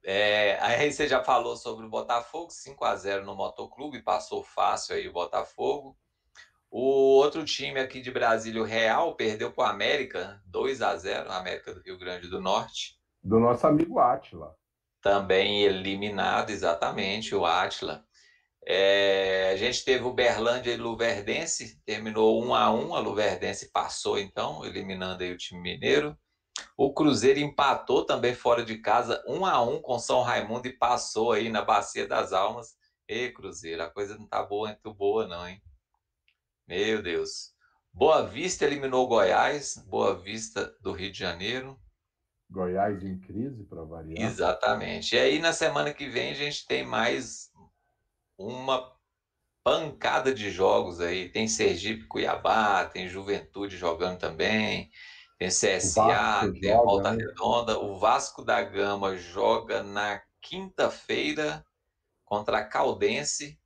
É, 0.04 0.60
aí 0.62 0.94
você 0.94 1.08
já 1.08 1.24
falou 1.24 1.58
sobre 1.58 1.88
o 1.88 1.90
Botafogo, 1.90 2.52
5 2.52 2.86
a 2.86 2.96
0 2.96 3.26
no 3.26 3.36
Motoclube, 3.36 4.04
passou 4.04 4.44
fácil 4.44 4.94
aí 4.94 5.08
o 5.08 5.14
Botafogo. 5.14 5.98
O 6.72 7.18
outro 7.18 7.46
time 7.46 7.80
aqui 7.80 8.02
de 8.02 8.12
Brasília, 8.12 8.62
o 8.62 8.66
Real, 8.66 9.16
perdeu 9.16 9.52
para 9.52 9.64
o 9.64 9.68
América, 9.68 10.42
2 10.46 10.82
a 10.82 10.96
0 10.96 11.32
América 11.32 11.74
do 11.74 11.82
Rio 11.82 11.98
Grande 11.98 12.28
do 12.28 12.42
Norte. 12.42 13.00
Do 13.24 13.40
nosso 13.40 13.66
amigo 13.66 14.00
Atila. 14.00 14.56
Também 15.02 15.64
eliminado, 15.64 16.50
exatamente, 16.50 17.34
o 17.34 17.46
Atila. 17.46 18.06
É, 18.68 19.52
a 19.54 19.56
gente 19.56 19.86
teve 19.86 20.04
o 20.04 20.14
Berlândia 20.14 20.72
e 20.72 20.78
Luverdense, 20.78 21.80
terminou 21.86 22.44
1 22.44 22.56
a 22.56 22.74
1 22.74 22.96
a 22.96 23.00
Luverdense 23.00 23.72
passou 23.72 24.18
então, 24.18 24.66
eliminando 24.66 25.24
aí 25.24 25.32
o 25.32 25.38
time 25.38 25.62
mineiro. 25.62 26.18
O 26.76 26.94
Cruzeiro 26.94 27.40
empatou 27.40 28.06
também 28.06 28.34
fora 28.34 28.66
de 28.66 28.80
casa, 28.80 29.24
1 29.28 29.46
a 29.46 29.62
1 29.62 29.82
com 29.82 30.00
São 30.00 30.22
Raimundo 30.22 30.68
e 30.68 30.78
passou 30.78 31.32
aí 31.32 31.50
na 31.50 31.62
Bacia 31.62 32.08
das 32.08 32.34
Almas. 32.34 32.76
E 33.08 33.30
Cruzeiro, 33.30 33.84
a 33.84 33.90
coisa 33.90 34.18
não 34.18 34.28
tá 34.28 34.42
boa, 34.42 34.70
muito 34.70 34.94
boa 34.94 35.28
não, 35.28 35.48
hein? 35.48 35.62
Meu 36.68 37.02
Deus. 37.02 37.54
Boa 37.94 38.26
Vista 38.26 38.66
eliminou 38.66 39.08
Goiás, 39.08 39.78
Boa 39.88 40.16
Vista 40.20 40.76
do 40.82 40.92
Rio 40.92 41.12
de 41.12 41.20
Janeiro. 41.20 41.80
Goiás 42.50 43.04
em 43.04 43.20
crise 43.20 43.64
para 43.64 43.84
variar. 43.84 44.30
Exatamente. 44.30 45.16
E 45.16 45.20
aí 45.20 45.40
na 45.40 45.54
semana 45.54 45.94
que 45.94 46.10
vem 46.10 46.32
a 46.32 46.34
gente 46.34 46.66
tem 46.66 46.86
mais 46.86 47.52
uma 48.38 48.96
pancada 49.64 50.34
de 50.34 50.50
jogos 50.52 51.02
aí. 51.02 51.30
Tem 51.30 51.48
Sergipe, 51.48 52.08
Cuiabá, 52.08 52.86
tem 52.86 53.08
Juventude 53.08 53.78
jogando 53.78 54.20
também, 54.20 54.90
tem 55.38 55.50
CSA, 55.50 56.52
tem 56.62 56.72
joga, 56.72 56.84
Volta 56.84 57.12
né? 57.14 57.24
Redonda. 57.24 57.80
O 57.80 57.98
Vasco 58.00 58.44
da 58.44 58.62
Gama 58.62 59.16
joga 59.16 59.82
na 59.84 60.22
quinta-feira 60.42 61.66
contra 62.24 62.60
a 62.60 62.66
Caldense. 62.66 63.60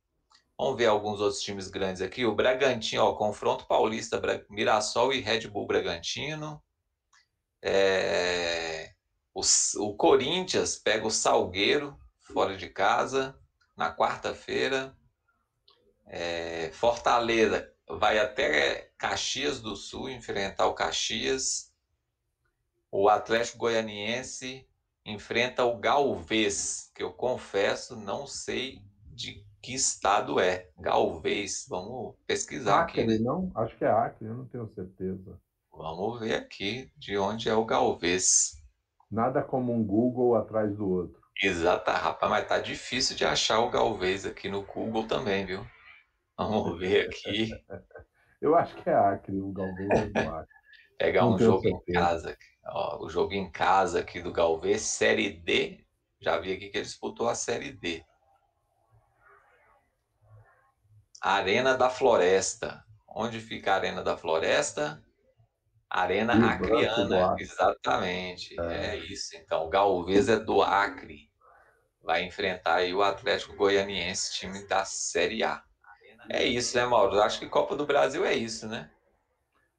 Vamos 0.60 0.76
ver 0.76 0.88
alguns 0.88 1.22
outros 1.22 1.40
times 1.40 1.68
grandes 1.68 2.02
aqui. 2.02 2.26
O 2.26 2.34
Bragantino, 2.34 3.02
ó, 3.02 3.14
confronto 3.14 3.66
paulista, 3.66 4.20
Mirassol 4.50 5.10
e 5.10 5.18
Red 5.18 5.48
Bull 5.48 5.66
Bragantino. 5.66 6.62
É... 7.62 8.92
O, 9.32 9.40
o 9.78 9.96
Corinthians 9.96 10.76
pega 10.76 11.06
o 11.06 11.10
Salgueiro 11.10 11.98
fora 12.18 12.58
de 12.58 12.68
casa 12.68 13.40
na 13.74 13.90
quarta-feira. 13.96 14.94
É, 16.06 16.70
Fortaleza 16.74 17.72
vai 17.88 18.18
até 18.18 18.92
Caxias 18.98 19.62
do 19.62 19.74
Sul 19.74 20.10
enfrentar 20.10 20.66
o 20.66 20.74
Caxias. 20.74 21.72
O 22.90 23.08
Atlético 23.08 23.56
Goianiense 23.56 24.68
enfrenta 25.06 25.64
o 25.64 25.78
Galvez, 25.78 26.92
que 26.94 27.02
eu 27.02 27.14
confesso 27.14 27.96
não 27.96 28.26
sei 28.26 28.84
de 29.06 29.48
que 29.60 29.74
estado 29.74 30.40
é. 30.40 30.68
Galvez, 30.78 31.66
vamos 31.68 32.14
pesquisar 32.26 32.82
Acre, 32.82 33.02
aqui. 33.02 33.10
Né? 33.10 33.18
não? 33.18 33.50
Acho 33.54 33.76
que 33.76 33.84
é 33.84 33.90
Acre, 33.90 34.26
eu 34.26 34.34
não 34.34 34.46
tenho 34.46 34.68
certeza. 34.74 35.38
Vamos 35.72 36.20
ver 36.20 36.34
aqui 36.34 36.90
de 36.96 37.16
onde 37.16 37.48
é 37.48 37.54
o 37.54 37.64
Galvez. 37.64 38.60
Nada 39.10 39.42
como 39.42 39.72
um 39.72 39.84
Google 39.84 40.36
atrás 40.36 40.76
do 40.76 40.88
outro. 40.88 41.20
Exato, 41.42 41.90
rapaz, 41.90 42.30
mas 42.30 42.46
tá 42.46 42.58
difícil 42.58 43.16
de 43.16 43.24
achar 43.24 43.60
o 43.60 43.70
Galvez 43.70 44.26
aqui 44.26 44.48
no 44.48 44.62
Google 44.62 45.06
também, 45.06 45.46
viu? 45.46 45.66
Vamos 46.36 46.78
ver 46.78 47.08
aqui. 47.08 47.50
Eu 48.40 48.54
acho 48.54 48.74
que 48.76 48.88
é 48.88 48.94
Acre, 48.94 49.38
o 49.38 49.52
Galvez 49.52 49.90
é 49.90 50.06
do 50.06 50.18
Acre. 50.18 50.54
Pegar 50.98 51.26
um 51.26 51.38
jogo 51.38 51.62
certeza. 51.62 51.84
em 51.88 51.92
casa. 51.92 52.38
Ó, 52.66 53.04
o 53.04 53.08
jogo 53.08 53.32
em 53.32 53.50
casa 53.50 54.00
aqui 54.00 54.20
do 54.20 54.32
Galvez, 54.32 54.82
Série 54.82 55.30
D. 55.30 55.84
Já 56.20 56.38
vi 56.38 56.52
aqui 56.52 56.68
que 56.68 56.76
ele 56.76 56.84
disputou 56.84 57.28
a 57.28 57.34
Série 57.34 57.72
D. 57.72 58.04
Arena 61.20 61.76
da 61.76 61.90
Floresta. 61.90 62.84
Onde 63.08 63.40
fica 63.40 63.72
a 63.72 63.76
Arena 63.76 64.02
da 64.02 64.16
Floresta? 64.16 65.02
Arena 65.88 66.34
Rio 66.34 66.46
Acreana, 66.46 67.34
exatamente. 67.38 68.58
É. 68.60 68.94
é. 68.94 68.96
isso. 68.96 69.36
Então, 69.36 69.66
o 69.66 69.68
Galvez 69.68 70.28
é 70.28 70.38
do 70.38 70.62
Acre 70.62 71.30
vai 72.02 72.24
enfrentar 72.24 72.76
aí 72.76 72.94
o 72.94 73.02
Atlético 73.02 73.54
Goianiense, 73.54 74.32
time 74.32 74.66
da 74.66 74.84
Série 74.84 75.44
A. 75.44 75.62
É 76.28 76.44
isso, 76.44 76.76
né, 76.76 76.84
Mauro? 76.84 77.20
Acho 77.20 77.38
que 77.38 77.48
Copa 77.48 77.76
do 77.76 77.86
Brasil 77.86 78.24
é 78.24 78.34
isso, 78.34 78.66
né? 78.66 78.90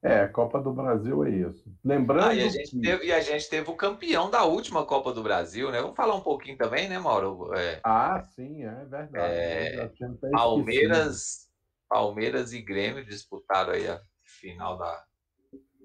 É, 0.03 0.27
Copa 0.27 0.59
do 0.59 0.73
Brasil 0.73 1.23
é 1.23 1.29
isso. 1.29 1.63
Lembrando. 1.83 2.25
Ah, 2.25 2.33
e, 2.33 2.41
a 2.41 2.49
gente 2.49 2.71
que... 2.71 2.81
teve, 2.81 3.05
e 3.05 3.13
a 3.13 3.21
gente 3.21 3.47
teve 3.47 3.69
o 3.69 3.75
campeão 3.75 4.31
da 4.31 4.43
última 4.43 4.83
Copa 4.83 5.13
do 5.13 5.21
Brasil, 5.21 5.69
né? 5.69 5.79
Vamos 5.79 5.95
falar 5.95 6.15
um 6.15 6.21
pouquinho 6.21 6.57
também, 6.57 6.89
né, 6.89 6.97
Mauro? 6.97 7.53
É... 7.53 7.79
Ah, 7.83 8.19
sim, 8.19 8.63
é 8.63 8.85
verdade. 8.85 9.11
É... 9.13 9.91
Palmeiras, 10.31 11.47
Palmeiras 11.87 12.51
e 12.51 12.61
Grêmio 12.63 13.05
disputaram 13.05 13.73
aí 13.73 13.87
a 13.87 14.01
final 14.23 14.75
da 14.75 15.03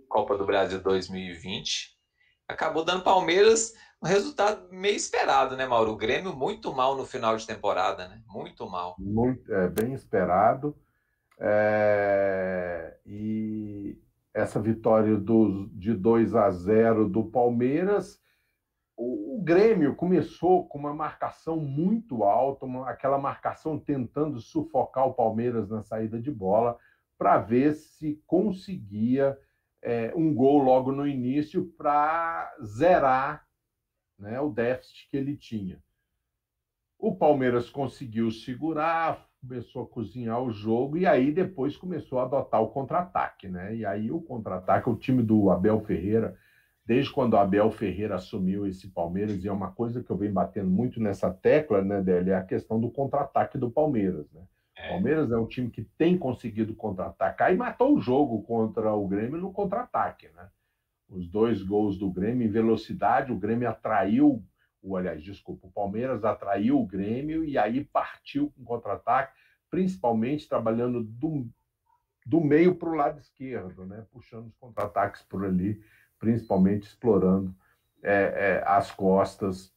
Copa 0.08 0.38
do 0.38 0.46
Brasil 0.46 0.80
2020. 0.80 1.94
Acabou 2.48 2.84
dando 2.84 3.04
Palmeiras 3.04 3.74
um 4.02 4.06
resultado 4.06 4.66
meio 4.70 4.96
esperado, 4.96 5.56
né, 5.56 5.66
Mauro? 5.66 5.92
O 5.92 5.96
Grêmio 5.96 6.34
muito 6.34 6.72
mal 6.72 6.96
no 6.96 7.04
final 7.04 7.36
de 7.36 7.46
temporada, 7.46 8.08
né? 8.08 8.22
Muito 8.26 8.66
mal. 8.66 8.94
Muito, 8.98 9.52
é, 9.52 9.68
bem 9.68 9.92
esperado. 9.92 10.74
É, 11.38 12.96
e 13.04 13.98
essa 14.36 14.60
vitória 14.60 15.16
do, 15.16 15.68
de 15.72 15.94
2 15.94 16.34
a 16.34 16.50
0 16.50 17.08
do 17.08 17.24
Palmeiras 17.24 18.20
Grêmio 19.46 19.94
começou 19.94 20.66
com 20.66 20.76
uma 20.76 20.92
marcação 20.92 21.56
muito 21.60 22.24
alta, 22.24 22.66
uma, 22.66 22.90
aquela 22.90 23.16
marcação 23.16 23.78
tentando 23.78 24.40
sufocar 24.40 25.06
o 25.06 25.14
Palmeiras 25.14 25.68
na 25.68 25.84
saída 25.84 26.20
de 26.20 26.32
bola, 26.32 26.76
para 27.16 27.38
ver 27.38 27.74
se 27.74 28.20
conseguia 28.26 29.38
é, 29.80 30.12
um 30.16 30.34
gol 30.34 30.58
logo 30.58 30.90
no 30.90 31.06
início 31.06 31.64
para 31.78 32.52
zerar 32.60 33.46
né, 34.18 34.40
o 34.40 34.50
déficit 34.50 35.08
que 35.08 35.16
ele 35.16 35.36
tinha. 35.36 35.80
O 36.98 37.14
Palmeiras 37.14 37.70
conseguiu 37.70 38.32
segurar, 38.32 39.25
começou 39.40 39.82
a 39.82 39.86
cozinhar 39.86 40.42
o 40.42 40.50
jogo 40.50 40.96
e 40.96 41.06
aí 41.06 41.30
depois 41.32 41.76
começou 41.76 42.18
a 42.18 42.22
adotar 42.24 42.62
o 42.62 42.68
contra-ataque, 42.68 43.48
né? 43.48 43.74
E 43.74 43.84
aí 43.84 44.10
o 44.10 44.20
contra-ataque, 44.20 44.90
o 44.90 44.96
time 44.96 45.22
do 45.22 45.50
Abel 45.50 45.80
Ferreira, 45.80 46.36
desde 46.84 47.12
quando 47.12 47.34
o 47.34 47.38
Abel 47.38 47.70
Ferreira 47.70 48.14
assumiu 48.14 48.66
esse 48.66 48.88
Palmeiras, 48.88 49.44
e 49.44 49.48
é 49.48 49.52
uma 49.52 49.72
coisa 49.72 50.02
que 50.02 50.10
eu 50.10 50.16
venho 50.16 50.32
batendo 50.32 50.70
muito 50.70 51.00
nessa 51.00 51.30
tecla, 51.30 51.82
né, 51.82 52.00
Dele, 52.00 52.30
é 52.30 52.36
a 52.36 52.44
questão 52.44 52.80
do 52.80 52.90
contra-ataque 52.90 53.58
do 53.58 53.70
Palmeiras, 53.70 54.30
né? 54.32 54.42
É. 54.76 54.90
Palmeiras 54.90 55.30
é 55.32 55.36
um 55.36 55.46
time 55.46 55.70
que 55.70 55.82
tem 55.96 56.18
conseguido 56.18 56.74
contra-atacar 56.74 57.52
e 57.52 57.56
matou 57.56 57.96
o 57.96 58.00
jogo 58.00 58.42
contra 58.42 58.92
o 58.92 59.08
Grêmio 59.08 59.40
no 59.40 59.52
contra-ataque, 59.52 60.28
né? 60.36 60.48
Os 61.08 61.28
dois 61.28 61.62
gols 61.62 61.98
do 61.98 62.10
Grêmio 62.10 62.46
em 62.46 62.50
velocidade, 62.50 63.32
o 63.32 63.38
Grêmio 63.38 63.68
atraiu, 63.68 64.42
o 64.82 64.96
aliás, 64.96 65.22
desculpa, 65.22 65.66
o 65.66 65.72
Palmeiras 65.72 66.24
atraiu 66.24 66.80
o 66.80 66.86
Grêmio 66.86 67.44
e 67.44 67.58
aí 67.58 67.84
partiu 67.84 68.50
com 68.50 68.64
contra-ataque, 68.64 69.32
principalmente 69.70 70.48
trabalhando 70.48 71.02
do, 71.02 71.48
do 72.24 72.40
meio 72.40 72.74
para 72.74 72.88
o 72.88 72.94
lado 72.94 73.18
esquerdo, 73.18 73.84
né? 73.84 74.06
Puxando 74.10 74.46
os 74.46 74.56
contra-ataques 74.56 75.22
por 75.22 75.44
ali, 75.44 75.82
principalmente 76.18 76.86
explorando 76.86 77.54
é, 78.02 78.12
é, 78.12 78.64
as 78.66 78.90
costas 78.90 79.75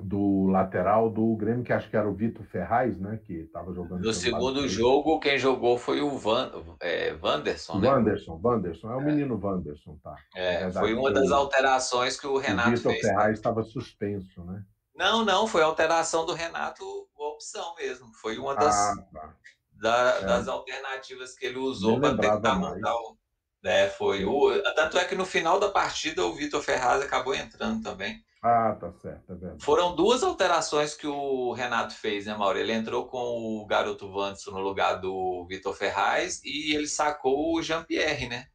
do 0.00 0.46
lateral 0.46 1.10
do 1.10 1.34
Grêmio, 1.36 1.64
que 1.64 1.72
acho 1.72 1.90
que 1.90 1.96
era 1.96 2.08
o 2.08 2.14
Vitor 2.14 2.44
Ferraz, 2.46 2.96
né? 2.98 3.18
Que 3.24 3.40
estava 3.40 3.72
jogando. 3.74 4.00
No 4.00 4.12
segundo 4.12 4.68
jogo, 4.68 5.18
quem 5.18 5.38
jogou 5.38 5.76
foi 5.76 6.00
o 6.00 6.16
Van, 6.16 6.52
é, 6.80 7.16
Wanderson, 7.20 7.78
né? 7.80 7.90
Wanderson, 7.90 8.40
Wanderson, 8.42 8.92
é 8.92 8.96
o 8.96 9.00
é. 9.00 9.04
menino 9.04 9.40
Wanderson, 9.42 9.98
tá. 10.02 10.14
É, 10.36 10.70
foi 10.70 10.94
uma 10.94 11.12
das 11.12 11.30
alterações 11.32 12.18
que 12.18 12.26
o 12.26 12.38
Renato 12.38 12.68
o 12.68 12.72
Vitor 12.76 12.92
fez. 12.92 13.02
Vitor 13.02 13.16
Ferraz 13.16 13.38
estava 13.38 13.62
suspenso, 13.64 14.44
né? 14.44 14.62
Não, 14.94 15.24
não, 15.24 15.46
foi 15.46 15.62
alteração 15.62 16.24
do 16.24 16.32
Renato, 16.32 16.84
opção 17.16 17.74
mesmo. 17.76 18.12
Foi 18.14 18.38
uma 18.38 18.54
das, 18.54 18.74
ah, 18.74 18.94
tá. 19.12 19.34
da, 19.72 20.16
é. 20.16 20.20
das 20.26 20.48
alternativas 20.48 21.34
que 21.34 21.46
ele 21.46 21.58
usou 21.58 22.00
para 22.00 22.16
tentar 22.16 22.54
montar 22.54 22.94
o. 22.94 23.16
É, 23.64 23.88
foi. 23.88 24.24
O, 24.24 24.62
tanto 24.74 24.96
é 24.98 25.04
que 25.04 25.16
no 25.16 25.26
final 25.26 25.58
da 25.58 25.68
partida 25.68 26.24
o 26.24 26.34
Vitor 26.34 26.62
Ferraz 26.62 27.02
acabou 27.02 27.34
entrando 27.34 27.82
também. 27.82 28.22
Ah, 28.42 28.76
tá 28.78 28.92
certo, 28.92 29.32
é 29.32 29.34
verdade. 29.34 29.64
Foram 29.64 29.96
duas 29.96 30.22
alterações 30.22 30.94
que 30.94 31.06
o 31.06 31.52
Renato 31.52 31.94
fez, 31.94 32.26
né, 32.26 32.36
Mauro? 32.36 32.58
Ele 32.58 32.72
entrou 32.72 33.06
com 33.06 33.58
o 33.58 33.66
garoto 33.66 34.10
Vanderson 34.10 34.52
no 34.52 34.60
lugar 34.60 35.00
do 35.00 35.44
Vitor 35.48 35.74
Ferraz 35.74 36.40
e 36.44 36.74
ele 36.74 36.86
sacou 36.86 37.56
o 37.56 37.62
Jean-Pierre, 37.62 38.28
né? 38.28 38.46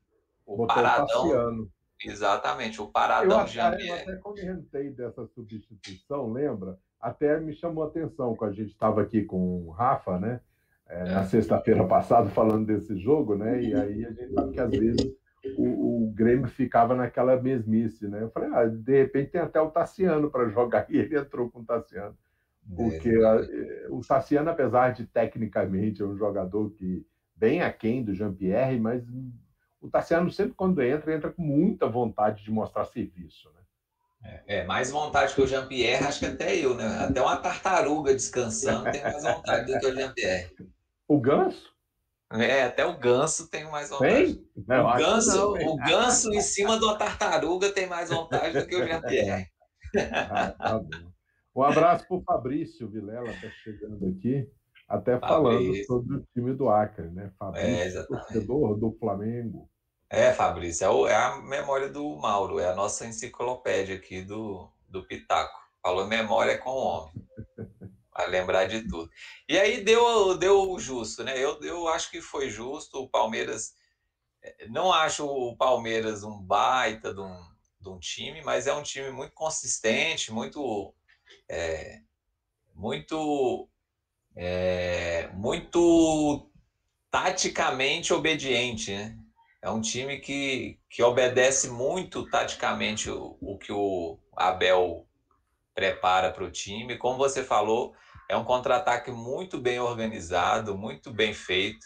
O 0.45 0.55
Botou 0.55 0.75
paradão. 0.75 1.63
O 1.63 1.69
Exatamente, 2.05 2.81
o 2.81 2.87
paradão 2.87 3.47
Jean-Pierre. 3.47 4.05
Eu 4.07 4.13
até 4.13 4.15
comentei 4.17 4.89
dessa 4.91 5.25
substituição, 5.27 6.31
lembra? 6.31 6.77
Até 6.99 7.39
me 7.39 7.53
chamou 7.53 7.83
a 7.83 7.87
atenção, 7.87 8.35
quando 8.35 8.51
a 8.51 8.55
gente 8.55 8.71
estava 8.71 9.01
aqui 9.01 9.23
com 9.23 9.65
o 9.65 9.71
Rafa, 9.71 10.19
né? 10.19 10.41
É, 10.87 11.03
na 11.05 11.21
é. 11.21 11.25
sexta-feira 11.25 11.85
passada, 11.85 12.29
falando 12.29 12.65
desse 12.65 12.97
jogo, 12.97 13.35
né? 13.35 13.61
E 13.61 13.73
aí 13.73 14.05
a 14.05 14.11
gente 14.11 14.33
sabe 14.33 14.51
que 14.51 14.59
às 14.59 14.69
vezes 14.69 15.15
o, 15.57 16.05
o, 16.05 16.11
Grêmio 16.13 16.47
ficava 16.47 16.95
naquela 16.95 17.39
mesmice, 17.41 18.07
né? 18.07 18.21
Eu 18.21 18.29
falei, 18.29 18.49
ah, 18.53 18.65
de 18.65 18.97
repente 18.97 19.31
tem 19.31 19.41
até 19.41 19.59
o 19.59 19.71
Tassiano 19.71 20.29
para 20.29 20.49
jogar, 20.49 20.85
e 20.89 20.97
ele 20.97 21.17
entrou 21.17 21.49
com 21.49 21.59
o 21.59 21.65
Tassiano. 21.65 22.17
Porque 22.75 23.09
é. 23.09 23.25
a, 23.25 23.35
eh, 23.41 23.87
o 23.89 23.99
Tassiano, 24.01 24.49
apesar 24.49 24.93
de 24.93 25.05
tecnicamente 25.05 26.01
é 26.01 26.05
um 26.05 26.15
jogador 26.15 26.71
que 26.71 27.05
bem 27.35 27.61
aquém 27.61 28.03
do 28.03 28.13
Jean-Pierre, 28.13 28.79
mas 28.79 29.03
o 29.81 29.89
Tassiano 29.89 30.31
sempre 30.31 30.53
quando 30.53 30.81
entra, 30.81 31.13
entra 31.13 31.29
com 31.29 31.41
muita 31.41 31.87
vontade 31.87 32.41
de 32.41 32.51
mostrar 32.51 32.85
serviço, 32.85 33.51
né? 33.53 33.63
É, 34.23 34.59
é 34.59 34.65
mais 34.65 34.89
vontade 34.89 35.35
que 35.35 35.41
o 35.41 35.47
Jean-Pierre, 35.47 36.05
acho 36.05 36.19
que 36.19 36.25
até 36.25 36.55
eu, 36.55 36.73
né? 36.73 36.85
Até 36.99 37.21
uma 37.21 37.35
tartaruga 37.35 38.13
descansando 38.13 38.89
tem 38.89 39.03
mais 39.03 39.21
vontade 39.21 39.71
do 39.71 39.77
que 39.77 39.85
o 39.85 39.93
Jean-Pierre. 39.93 40.55
O 41.05 41.19
Ganso? 41.19 41.72
É, 42.33 42.63
até 42.63 42.85
o 42.85 42.97
ganso 42.97 43.49
tem 43.49 43.63
mais 43.69 43.89
vontade. 43.89 44.35
Tem? 44.35 44.47
Não, 44.67 44.87
o 44.87 44.97
ganso, 44.97 45.55
não, 45.55 45.73
o 45.73 45.77
ganso 45.77 46.33
em 46.33 46.41
cima 46.41 46.77
de 46.77 46.83
uma 46.83 46.97
tartaruga 46.97 47.71
tem 47.71 47.87
mais 47.87 48.09
vontade 48.09 48.59
do 48.59 48.65
que 48.65 48.75
o 48.75 48.85
Jean-Pierre. 48.85 49.47
Ah, 49.95 50.51
tá 50.51 50.81
um 51.55 51.61
abraço 51.61 52.07
para 52.07 52.17
o 52.17 52.23
Fabrício 52.23 52.89
Vilela, 52.89 53.29
está 53.29 53.47
chegando 53.63 54.07
aqui, 54.07 54.49
até 54.89 55.19
falando 55.19 55.59
Fabrício. 55.59 55.85
sobre 55.85 56.15
o 56.15 56.27
time 56.33 56.53
do 56.55 56.67
Acre, 56.67 57.09
né? 57.09 57.31
Fabrício, 57.37 57.99
é, 57.99 58.03
torcedor 58.07 58.75
do 58.75 58.91
Flamengo. 58.99 59.69
É, 60.09 60.33
Fabrício, 60.33 60.85
é, 60.85 60.89
o, 60.89 61.07
é, 61.07 61.15
a 61.15 61.37
memória 61.37 61.89
do 61.89 62.15
Mauro, 62.17 62.59
é 62.59 62.67
a 62.67 62.75
nossa 62.75 63.05
enciclopédia 63.05 63.95
aqui 63.95 64.23
do, 64.23 64.67
do 64.89 65.03
Pitaco. 65.05 65.61
Falou 65.81 66.07
memória 66.07 66.57
com 66.57 66.71
o 66.71 66.77
homem. 66.77 67.13
Lembrar 68.27 68.65
de 68.65 68.87
tudo. 68.87 69.09
E 69.47 69.57
aí 69.57 69.83
deu, 69.83 70.37
deu 70.37 70.77
justo, 70.79 71.23
né? 71.23 71.37
Eu, 71.37 71.59
eu 71.61 71.87
acho 71.87 72.11
que 72.11 72.21
foi 72.21 72.49
justo. 72.49 72.99
O 72.99 73.09
Palmeiras. 73.09 73.73
Eh, 74.43 74.67
não 74.69 74.91
acho 74.91 75.25
o 75.25 75.55
Palmeiras 75.57 76.23
um 76.23 76.41
baita 76.41 77.13
de 77.13 77.19
um, 77.21 77.39
de 77.81 77.89
um 77.89 77.99
time, 77.99 78.41
mas 78.41 78.67
é 78.67 78.73
um 78.73 78.83
time 78.83 79.11
muito 79.11 79.33
consistente, 79.33 80.31
muito. 80.31 80.93
É, 81.49 81.99
muito. 82.75 83.67
É, 84.35 85.29
muito 85.33 86.51
taticamente 87.11 88.11
obediente, 88.13 88.91
né? 88.91 89.17
É 89.61 89.69
um 89.69 89.79
time 89.79 90.19
que, 90.19 90.77
que 90.89 91.01
obedece 91.01 91.69
muito 91.69 92.29
taticamente 92.29 93.09
o, 93.09 93.37
o 93.39 93.57
que 93.57 93.71
o 93.71 94.19
Abel 94.35 95.07
prepara 95.73 96.31
para 96.31 96.43
o 96.43 96.51
time. 96.51 96.97
Como 96.97 97.17
você 97.17 97.43
falou, 97.43 97.93
é 98.29 98.37
um 98.37 98.43
contra-ataque 98.43 99.11
muito 99.11 99.59
bem 99.59 99.79
organizado, 99.79 100.77
muito 100.77 101.11
bem 101.11 101.33
feito. 101.33 101.85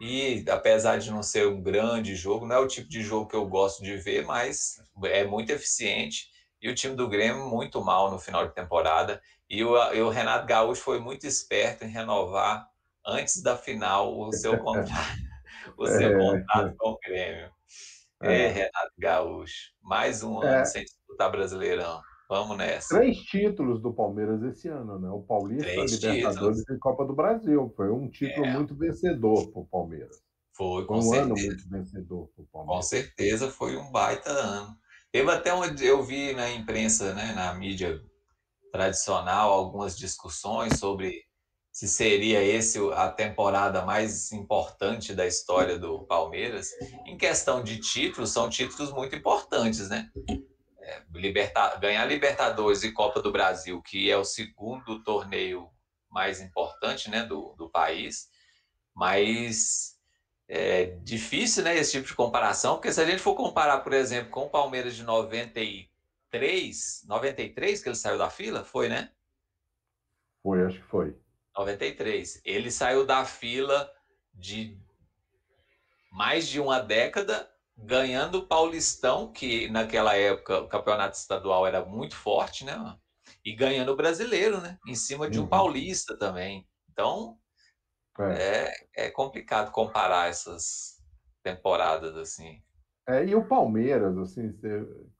E 0.00 0.44
apesar 0.48 0.98
de 0.98 1.10
não 1.10 1.22
ser 1.22 1.48
um 1.48 1.60
grande 1.60 2.14
jogo, 2.14 2.46
não 2.46 2.56
é 2.56 2.58
o 2.58 2.68
tipo 2.68 2.88
de 2.88 3.02
jogo 3.02 3.28
que 3.28 3.34
eu 3.34 3.46
gosto 3.46 3.82
de 3.82 3.96
ver, 3.96 4.24
mas 4.24 4.80
é 5.04 5.24
muito 5.24 5.50
eficiente. 5.50 6.28
E 6.62 6.68
o 6.68 6.74
time 6.74 6.94
do 6.94 7.08
Grêmio 7.08 7.48
muito 7.48 7.82
mal 7.82 8.10
no 8.10 8.18
final 8.18 8.46
de 8.46 8.54
temporada. 8.54 9.20
E 9.50 9.64
o, 9.64 9.76
e 9.92 10.00
o 10.00 10.08
Renato 10.08 10.46
Gaúcho 10.46 10.82
foi 10.82 11.00
muito 11.00 11.26
esperto 11.26 11.84
em 11.84 11.88
renovar 11.88 12.68
antes 13.04 13.42
da 13.42 13.56
final 13.56 14.16
o 14.18 14.32
seu 14.32 14.58
contrato, 14.62 15.18
o 15.76 15.86
seu 15.86 16.10
é, 16.10 16.18
contrato 16.18 16.76
com 16.76 16.90
o 16.90 16.98
Grêmio. 16.98 17.50
É, 18.22 18.42
é 18.42 18.48
Renato 18.48 18.92
Gaúcho. 18.98 19.72
Mais 19.82 20.22
um 20.22 20.40
ano 20.40 20.60
é. 20.60 20.64
sem 20.64 20.84
disputar 20.84 21.30
Brasileirão. 21.30 22.00
Vamos 22.28 22.58
nessa. 22.58 22.98
Três 22.98 23.16
títulos 23.18 23.80
do 23.80 23.92
Palmeiras 23.92 24.42
esse 24.42 24.68
ano, 24.68 24.98
né? 24.98 25.08
O 25.08 25.22
Paulista, 25.22 25.64
Três 25.64 25.92
Libertadores 25.92 26.58
títulos. 26.58 26.76
e 26.76 26.78
Copa 26.78 27.06
do 27.06 27.14
Brasil. 27.14 27.72
Foi 27.74 27.90
um 27.90 28.08
título 28.08 28.44
é. 28.44 28.52
muito 28.52 28.74
vencedor 28.74 29.50
para 29.50 29.60
o 29.62 29.66
Palmeiras. 29.66 30.20
Foi, 30.52 30.84
com 30.84 31.00
foi 31.00 31.08
um 31.08 31.10
certeza. 31.10 31.24
ano 31.24 31.46
muito 31.46 31.68
vencedor 31.70 32.28
para 32.34 32.42
o 32.42 32.46
Palmeiras. 32.46 32.76
Com 32.76 32.82
certeza 32.82 33.50
foi 33.50 33.76
um 33.76 33.90
baita 33.90 34.30
ano. 34.30 34.76
Teve 35.10 35.30
até 35.30 35.54
um, 35.54 35.64
eu 35.64 36.02
vi 36.02 36.34
na 36.34 36.50
imprensa, 36.50 37.14
né, 37.14 37.32
na 37.32 37.54
mídia 37.54 37.98
tradicional, 38.70 39.50
algumas 39.50 39.96
discussões 39.96 40.78
sobre 40.78 41.26
se 41.72 41.88
seria 41.88 42.42
esse 42.42 42.78
a 42.92 43.08
temporada 43.08 43.84
mais 43.86 44.32
importante 44.32 45.14
da 45.14 45.26
história 45.26 45.78
do 45.78 46.04
Palmeiras. 46.04 46.70
Em 47.06 47.16
questão 47.16 47.62
de 47.62 47.78
títulos, 47.78 48.30
são 48.30 48.50
títulos 48.50 48.92
muito 48.92 49.14
importantes, 49.14 49.88
né? 49.88 50.10
Ganhar 51.80 52.04
Libertadores 52.04 52.82
e 52.82 52.92
Copa 52.92 53.22
do 53.22 53.32
Brasil, 53.32 53.80
que 53.82 54.10
é 54.10 54.16
o 54.16 54.24
segundo 54.24 55.02
torneio 55.02 55.70
mais 56.10 56.40
importante 56.40 57.10
né, 57.10 57.24
do, 57.24 57.54
do 57.56 57.68
país, 57.68 58.28
mas 58.94 59.98
é 60.48 60.96
difícil 61.02 61.62
né, 61.62 61.76
esse 61.76 61.92
tipo 61.92 62.06
de 62.06 62.14
comparação, 62.14 62.76
porque 62.76 62.92
se 62.92 63.00
a 63.00 63.04
gente 63.04 63.20
for 63.20 63.34
comparar, 63.34 63.80
por 63.80 63.92
exemplo, 63.92 64.30
com 64.30 64.46
o 64.46 64.50
Palmeiras 64.50 64.96
de 64.96 65.04
93, 65.04 67.04
93 67.06 67.82
que 67.82 67.88
ele 67.88 67.96
saiu 67.96 68.16
da 68.16 68.30
fila, 68.30 68.64
foi, 68.64 68.88
né? 68.88 69.12
Foi, 70.42 70.64
acho 70.64 70.78
que 70.78 70.86
foi. 70.86 71.14
93. 71.56 72.40
Ele 72.44 72.70
saiu 72.70 73.04
da 73.04 73.24
fila 73.24 73.92
de 74.32 74.78
mais 76.10 76.48
de 76.48 76.60
uma 76.60 76.80
década 76.80 77.50
ganhando 77.78 78.38
o 78.38 78.46
Paulistão, 78.46 79.32
que 79.32 79.68
naquela 79.70 80.16
época 80.16 80.60
o 80.60 80.68
campeonato 80.68 81.16
estadual 81.16 81.66
era 81.66 81.84
muito 81.84 82.16
forte, 82.16 82.64
né? 82.64 82.76
E 83.44 83.54
ganhando 83.54 83.92
o 83.92 83.96
brasileiro, 83.96 84.60
né? 84.60 84.78
Em 84.86 84.94
cima 84.94 85.30
de 85.30 85.38
um 85.38 85.42
uhum. 85.42 85.48
paulista 85.48 86.18
também. 86.18 86.66
Então, 86.90 87.38
é. 88.18 88.72
é. 88.96 89.06
É, 89.06 89.10
complicado 89.10 89.70
comparar 89.70 90.28
essas 90.28 90.98
temporadas 91.42 92.16
assim. 92.16 92.60
É, 93.06 93.24
e 93.24 93.34
o 93.34 93.46
Palmeiras, 93.46 94.18
assim, 94.18 94.52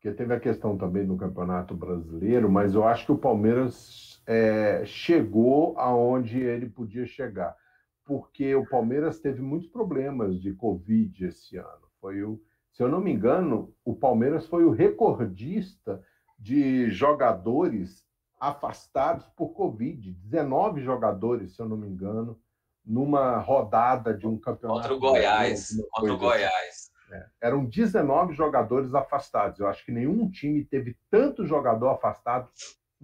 que 0.00 0.12
teve 0.12 0.34
a 0.34 0.40
questão 0.40 0.76
também 0.76 1.06
no 1.06 1.16
Campeonato 1.16 1.74
Brasileiro, 1.74 2.50
mas 2.50 2.74
eu 2.74 2.86
acho 2.86 3.06
que 3.06 3.12
o 3.12 3.18
Palmeiras 3.18 4.22
é, 4.26 4.84
chegou 4.84 5.78
aonde 5.78 6.38
ele 6.38 6.68
podia 6.68 7.06
chegar, 7.06 7.56
porque 8.04 8.54
o 8.54 8.66
Palmeiras 8.66 9.20
teve 9.20 9.40
muitos 9.40 9.70
problemas 9.70 10.38
de 10.38 10.52
Covid 10.52 11.24
esse 11.24 11.56
ano. 11.56 11.88
Foi 11.98 12.22
o, 12.22 12.38
se 12.78 12.84
eu 12.84 12.88
não 12.88 13.00
me 13.00 13.12
engano, 13.12 13.74
o 13.84 13.92
Palmeiras 13.92 14.46
foi 14.46 14.64
o 14.64 14.70
recordista 14.70 16.00
de 16.38 16.88
jogadores 16.92 18.06
afastados 18.38 19.26
por 19.36 19.48
Covid, 19.48 20.12
19 20.12 20.80
jogadores, 20.80 21.56
se 21.56 21.60
eu 21.60 21.68
não 21.68 21.76
me 21.76 21.88
engano, 21.88 22.40
numa 22.86 23.38
rodada 23.38 24.14
de 24.14 24.28
um 24.28 24.38
campeonato. 24.38 24.82
Contra 24.82 24.94
o 24.94 25.00
Goiás. 25.00 25.76
Contra 25.90 26.12
o 26.12 26.14
assim. 26.14 26.24
Goiás. 26.24 26.90
É, 27.10 27.26
eram 27.40 27.64
19 27.64 28.34
jogadores 28.34 28.94
afastados. 28.94 29.58
Eu 29.58 29.66
acho 29.66 29.84
que 29.84 29.90
nenhum 29.90 30.30
time 30.30 30.64
teve 30.64 30.96
tanto 31.10 31.44
jogador 31.44 31.88
afastado 31.88 32.48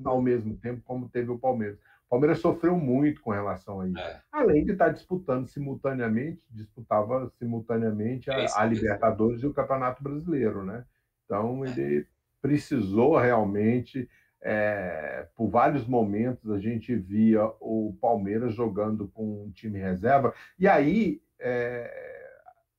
ao 0.04 0.22
mesmo 0.22 0.56
tempo 0.56 0.82
como 0.84 1.08
teve 1.08 1.32
o 1.32 1.38
Palmeiras. 1.38 1.80
O 2.14 2.16
Palmeiras 2.16 2.38
sofreu 2.38 2.78
muito 2.78 3.20
com 3.20 3.32
relação 3.32 3.80
a 3.80 3.88
isso. 3.88 3.98
É. 3.98 4.22
Além 4.30 4.64
de 4.64 4.70
estar 4.70 4.90
disputando 4.90 5.48
simultaneamente, 5.48 6.40
disputava 6.48 7.28
simultaneamente 7.40 8.30
a, 8.30 8.46
a 8.56 8.64
Libertadores 8.64 9.42
e 9.42 9.46
o 9.46 9.52
Campeonato 9.52 10.00
Brasileiro, 10.00 10.64
né? 10.64 10.84
Então 11.24 11.66
ele 11.66 12.06
precisou 12.40 13.16
realmente, 13.16 14.08
é, 14.40 15.26
por 15.34 15.48
vários 15.48 15.88
momentos 15.88 16.52
a 16.52 16.58
gente 16.60 16.94
via 16.94 17.46
o 17.58 17.96
Palmeiras 18.00 18.54
jogando 18.54 19.08
com 19.08 19.46
um 19.46 19.50
time 19.50 19.80
reserva 19.80 20.32
e 20.56 20.68
aí 20.68 21.20
é, 21.40 22.30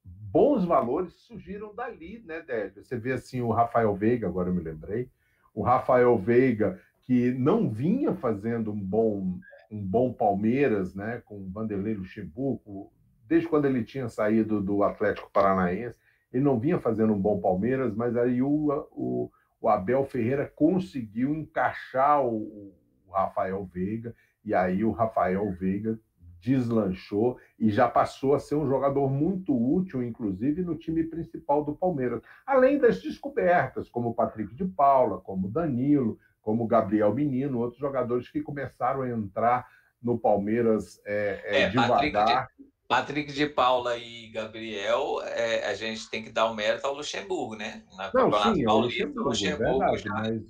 bons 0.06 0.64
valores 0.64 1.12
surgiram 1.12 1.76
dali, 1.76 2.24
né, 2.26 2.42
Débora? 2.42 2.82
Você 2.82 2.96
vê 2.96 3.12
assim 3.12 3.42
o 3.42 3.52
Rafael 3.52 3.94
Veiga, 3.94 4.28
agora 4.28 4.48
eu 4.48 4.54
me 4.54 4.62
lembrei, 4.62 5.10
o 5.54 5.62
Rafael 5.62 6.18
Veiga 6.18 6.80
que 7.06 7.32
não 7.32 7.70
vinha 7.70 8.14
fazendo 8.14 8.72
um 8.72 8.80
bom 8.80 9.40
um 9.72 9.82
bom 9.82 10.14
Palmeiras, 10.14 10.94
né, 10.94 11.22
com 11.26 11.38
o 11.38 11.50
Vanderlei 11.50 11.96
Luxemburgo, 11.96 12.92
desde 13.28 13.48
quando 13.48 13.66
ele 13.66 13.84
tinha 13.84 14.08
saído 14.08 14.62
do 14.62 14.84
Atlético 14.84 15.30
Paranaense, 15.32 15.98
ele 16.32 16.44
não 16.44 16.60
vinha 16.60 16.80
fazendo 16.80 17.14
um 17.14 17.20
bom 17.20 17.40
Palmeiras, 17.40 17.96
mas 17.96 18.16
aí 18.16 18.42
o, 18.42 18.88
o, 18.92 19.32
o 19.60 19.70
Abel 19.70 20.06
Ferreira 20.06 20.52
conseguiu 20.56 21.34
encaixar 21.34 22.24
o, 22.24 22.74
o 23.08 23.12
Rafael 23.12 23.64
Veiga, 23.66 24.16
e 24.44 24.54
aí 24.54 24.84
o 24.84 24.92
Rafael 24.92 25.52
Veiga 25.52 26.00
deslanchou 26.40 27.40
e 27.58 27.72
já 27.72 27.90
passou 27.90 28.36
a 28.36 28.40
ser 28.40 28.54
um 28.54 28.68
jogador 28.68 29.10
muito 29.10 29.56
útil, 29.56 30.04
inclusive 30.04 30.62
no 30.62 30.76
time 30.76 31.04
principal 31.04 31.64
do 31.64 31.74
Palmeiras. 31.74 32.22
Além 32.46 32.78
das 32.78 33.02
descobertas, 33.02 33.90
como 33.90 34.10
o 34.10 34.14
Patrick 34.14 34.54
de 34.54 34.66
Paula, 34.66 35.20
como 35.20 35.48
o 35.48 35.52
Danilo, 35.52 36.20
como 36.46 36.68
Gabriel 36.68 37.12
Menino, 37.12 37.60
outros 37.60 37.80
jogadores 37.80 38.30
que 38.30 38.40
começaram 38.40 39.02
a 39.02 39.10
entrar 39.10 39.68
no 40.00 40.16
Palmeiras 40.16 41.02
é, 41.04 41.42
é, 41.44 41.62
é, 41.64 41.70
devagar. 41.70 41.90
Patrick 41.90 42.56
de, 42.56 42.70
Patrick 42.88 43.34
de 43.34 43.46
Paula 43.48 43.98
e 43.98 44.30
Gabriel, 44.30 45.24
é, 45.24 45.66
a 45.66 45.74
gente 45.74 46.08
tem 46.08 46.24
que 46.24 46.30
dar 46.30 46.46
o 46.46 46.52
um 46.52 46.54
mérito 46.54 46.86
ao 46.86 46.94
Luxemburgo, 46.94 47.56
né? 47.56 47.84
Na 47.98 48.12
não, 48.14 48.54
sim, 48.54 48.64
ao 48.64 48.78
Luxemburgo, 48.78 49.30
Luxemburgo 49.30 49.80
verdade, 49.80 50.04
já, 50.04 50.14
mas... 50.14 50.42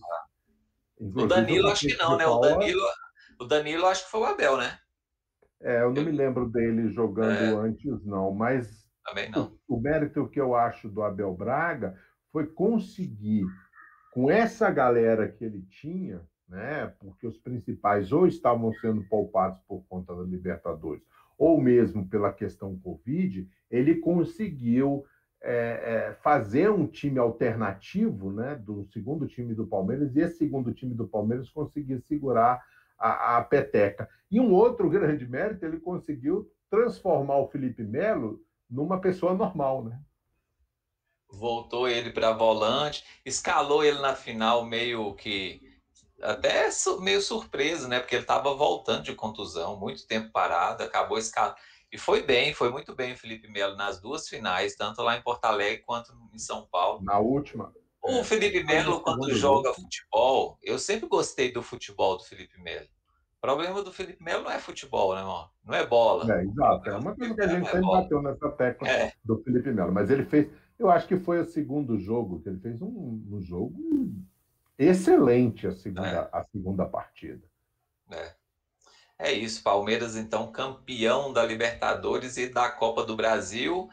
O 1.00 1.28
Danilo, 1.28 1.70
acho 1.70 1.88
que 1.88 1.98
não, 1.98 2.18
né? 2.18 2.28
O 2.28 2.40
Danilo, 2.40 2.82
o 3.40 3.46
Danilo, 3.46 3.86
acho 3.86 4.04
que 4.04 4.12
foi 4.12 4.20
o 4.20 4.26
Abel, 4.26 4.58
né? 4.58 4.78
É, 5.62 5.82
eu 5.82 5.94
não 5.94 6.02
eu... 6.02 6.06
me 6.06 6.12
lembro 6.12 6.50
dele 6.50 6.90
jogando 6.90 7.32
é... 7.32 7.68
antes, 7.68 8.04
não, 8.04 8.34
mas 8.34 8.86
Também 9.06 9.32
não. 9.32 9.58
O, 9.66 9.78
o 9.78 9.82
mérito 9.82 10.28
que 10.28 10.42
eu 10.42 10.56
acho 10.56 10.90
do 10.90 11.02
Abel 11.04 11.34
Braga 11.34 11.98
foi 12.34 12.48
conseguir, 12.48 13.46
com 14.16 14.32
essa 14.32 14.72
galera 14.72 15.28
que 15.28 15.44
ele 15.44 15.62
tinha, 15.64 16.22
né, 16.48 16.88
porque 17.02 17.28
os 17.28 17.38
principais 17.38 18.14
ou 18.14 18.26
estavam 18.26 18.72
sendo 18.76 19.04
poupados 19.10 19.60
por 19.68 19.84
conta 19.90 20.16
da 20.16 20.24
Libertadores, 20.24 21.04
ou 21.38 21.60
mesmo 21.60 22.08
pela 22.08 22.32
questão 22.32 22.80
Covid, 22.80 23.46
ele 23.70 23.96
conseguiu 23.96 25.04
é, 25.44 25.52
é, 25.52 26.14
fazer 26.24 26.72
um 26.72 26.88
time 26.88 27.20
alternativo 27.20 28.32
né, 28.32 28.56
do 28.56 28.86
segundo 28.86 29.28
time 29.28 29.54
do 29.54 29.68
Palmeiras, 29.68 30.16
e 30.16 30.22
esse 30.22 30.38
segundo 30.38 30.74
time 30.74 30.96
do 30.96 31.06
Palmeiras 31.06 31.50
conseguir 31.50 32.00
segurar 32.00 32.64
a, 32.98 33.36
a 33.36 33.44
peteca. 33.44 34.08
E 34.32 34.40
um 34.40 34.54
outro 34.54 34.88
grande 34.90 35.28
mérito, 35.28 35.66
ele 35.66 35.78
conseguiu 35.78 36.50
transformar 36.70 37.36
o 37.40 37.50
Felipe 37.50 37.84
Melo 37.84 38.40
numa 38.70 39.02
pessoa 39.02 39.34
normal, 39.34 39.84
né? 39.84 40.00
Voltou 41.30 41.88
ele 41.88 42.12
para 42.12 42.32
volante, 42.32 43.04
escalou 43.26 43.84
ele 43.84 44.00
na 44.00 44.16
final 44.16 44.64
meio 44.64 45.14
que 45.16 45.62
até 46.22 46.70
meio 47.02 47.22
surpreso, 47.22 47.88
né? 47.88 48.00
Porque 48.00 48.16
ele 48.16 48.24
estava 48.24 48.54
voltando 48.54 49.04
de 49.04 49.14
contusão, 49.14 49.78
muito 49.78 50.08
tempo 50.08 50.32
parado, 50.32 50.84
acabou 50.84 51.18
escalando. 51.18 51.56
E 51.92 51.98
foi 51.98 52.24
bem, 52.24 52.54
foi 52.54 52.70
muito 52.70 52.94
bem 52.96 53.14
o 53.14 53.18
Felipe 53.18 53.48
Melo 53.48 53.76
nas 53.76 54.02
duas 54.02 54.28
finais, 54.28 54.76
tanto 54.76 55.02
lá 55.02 55.18
em 55.18 55.22
Porto 55.22 55.46
Alegre 55.46 55.84
quanto 55.86 56.14
em 56.34 56.40
São 56.40 56.68
Paulo. 56.70 57.02
Na 57.04 57.20
última. 57.20 57.74
O 58.02 58.24
Felipe 58.24 58.64
Melo, 58.64 59.02
quando 59.02 59.34
joga 59.34 59.74
futebol, 59.74 60.60
eu 60.62 60.78
sempre 60.78 61.08
gostei 61.08 61.52
do 61.52 61.64
futebol 61.64 62.18
do 62.18 62.24
Felipe 62.24 62.60
Melo. 62.62 62.88
O 63.38 63.42
problema 63.42 63.82
do 63.82 63.92
Felipe 63.92 64.24
Melo 64.24 64.44
não 64.44 64.52
é 64.52 64.60
futebol, 64.60 65.14
né, 65.14 65.22
irmão? 65.22 65.50
Não 65.64 65.74
é 65.74 65.86
bola. 65.86 66.32
É, 66.32 66.44
exato. 66.44 66.90
É 66.90 66.98
uma 66.98 67.16
coisa 67.16 67.34
que 67.34 67.42
a 67.42 67.48
gente 67.48 67.68
é 67.68 67.72
sempre 67.72 67.88
é 67.88 67.92
bateu 67.92 68.22
nessa 68.22 68.50
tecla 68.52 68.88
é. 68.88 69.14
do 69.24 69.42
Felipe 69.44 69.72
Melo. 69.72 69.92
Mas 69.92 70.10
ele 70.10 70.26
fez, 70.26 70.48
eu 70.78 70.90
acho 70.90 71.08
que 71.08 71.18
foi 71.18 71.40
o 71.40 71.46
segundo 71.46 72.00
jogo, 72.00 72.42
que 72.42 72.50
ele 72.50 72.60
fez 72.60 72.82
um, 72.82 73.24
um 73.32 73.42
jogo 73.42 74.14
excelente 74.78 75.68
a 75.68 75.72
segunda, 75.72 76.08
é. 76.08 76.30
a 76.32 76.44
segunda 76.44 76.86
partida. 76.86 77.44
É. 78.12 78.34
É 79.18 79.32
isso, 79.32 79.64
Palmeiras, 79.64 80.18
então, 80.18 80.52
campeão 80.52 81.32
da 81.32 81.46
Libertadores 81.46 82.36
e 82.36 82.50
da 82.50 82.70
Copa 82.70 83.06
do 83.06 83.16
Brasil 83.16 83.90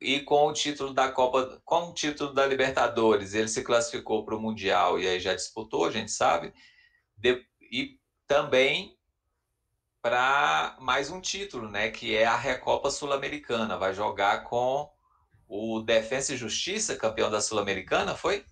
e 0.00 0.20
com 0.20 0.46
o 0.46 0.52
título 0.52 0.94
da 0.94 1.10
Copa, 1.10 1.60
com 1.64 1.90
o 1.90 1.94
título 1.94 2.32
da 2.32 2.46
Libertadores, 2.46 3.34
ele 3.34 3.48
se 3.48 3.62
classificou 3.62 4.24
para 4.24 4.34
o 4.34 4.40
Mundial 4.40 4.98
e 4.98 5.06
aí 5.06 5.20
já 5.20 5.34
disputou, 5.34 5.84
a 5.84 5.90
gente 5.90 6.10
sabe, 6.10 6.54
de, 7.16 7.44
e 7.60 8.00
também 8.26 8.96
para 10.00 10.76
mais 10.80 11.10
um 11.10 11.20
título, 11.20 11.70
né, 11.70 11.90
que 11.90 12.16
é 12.16 12.24
a 12.24 12.34
Recopa 12.34 12.90
Sul-Americana, 12.90 13.76
vai 13.76 13.94
jogar 13.94 14.44
com 14.44 14.91
o 15.54 15.82
Defensa 15.82 16.32
e 16.32 16.36
Justiça, 16.38 16.96
campeão 16.96 17.30
da 17.30 17.38
Sul-Americana, 17.38 18.14
foi? 18.14 18.42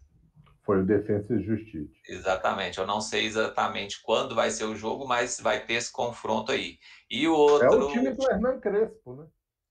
Foi 0.62 0.82
o 0.82 0.84
Defensa 0.84 1.32
e 1.32 1.42
Justiça. 1.42 1.90
Exatamente, 2.06 2.78
eu 2.78 2.86
não 2.86 3.00
sei 3.00 3.24
exatamente 3.24 4.02
quando 4.02 4.34
vai 4.34 4.50
ser 4.50 4.64
o 4.64 4.76
jogo, 4.76 5.08
mas 5.08 5.40
vai 5.40 5.64
ter 5.64 5.74
esse 5.74 5.90
confronto 5.90 6.52
aí. 6.52 6.78
E 7.10 7.26
o 7.26 7.32
outro... 7.34 7.66
É 7.66 7.70
o 7.70 7.90
time 7.90 8.10
do 8.12 8.30
Hernan 8.30 8.60
Crespo, 8.60 9.16
né? 9.16 9.26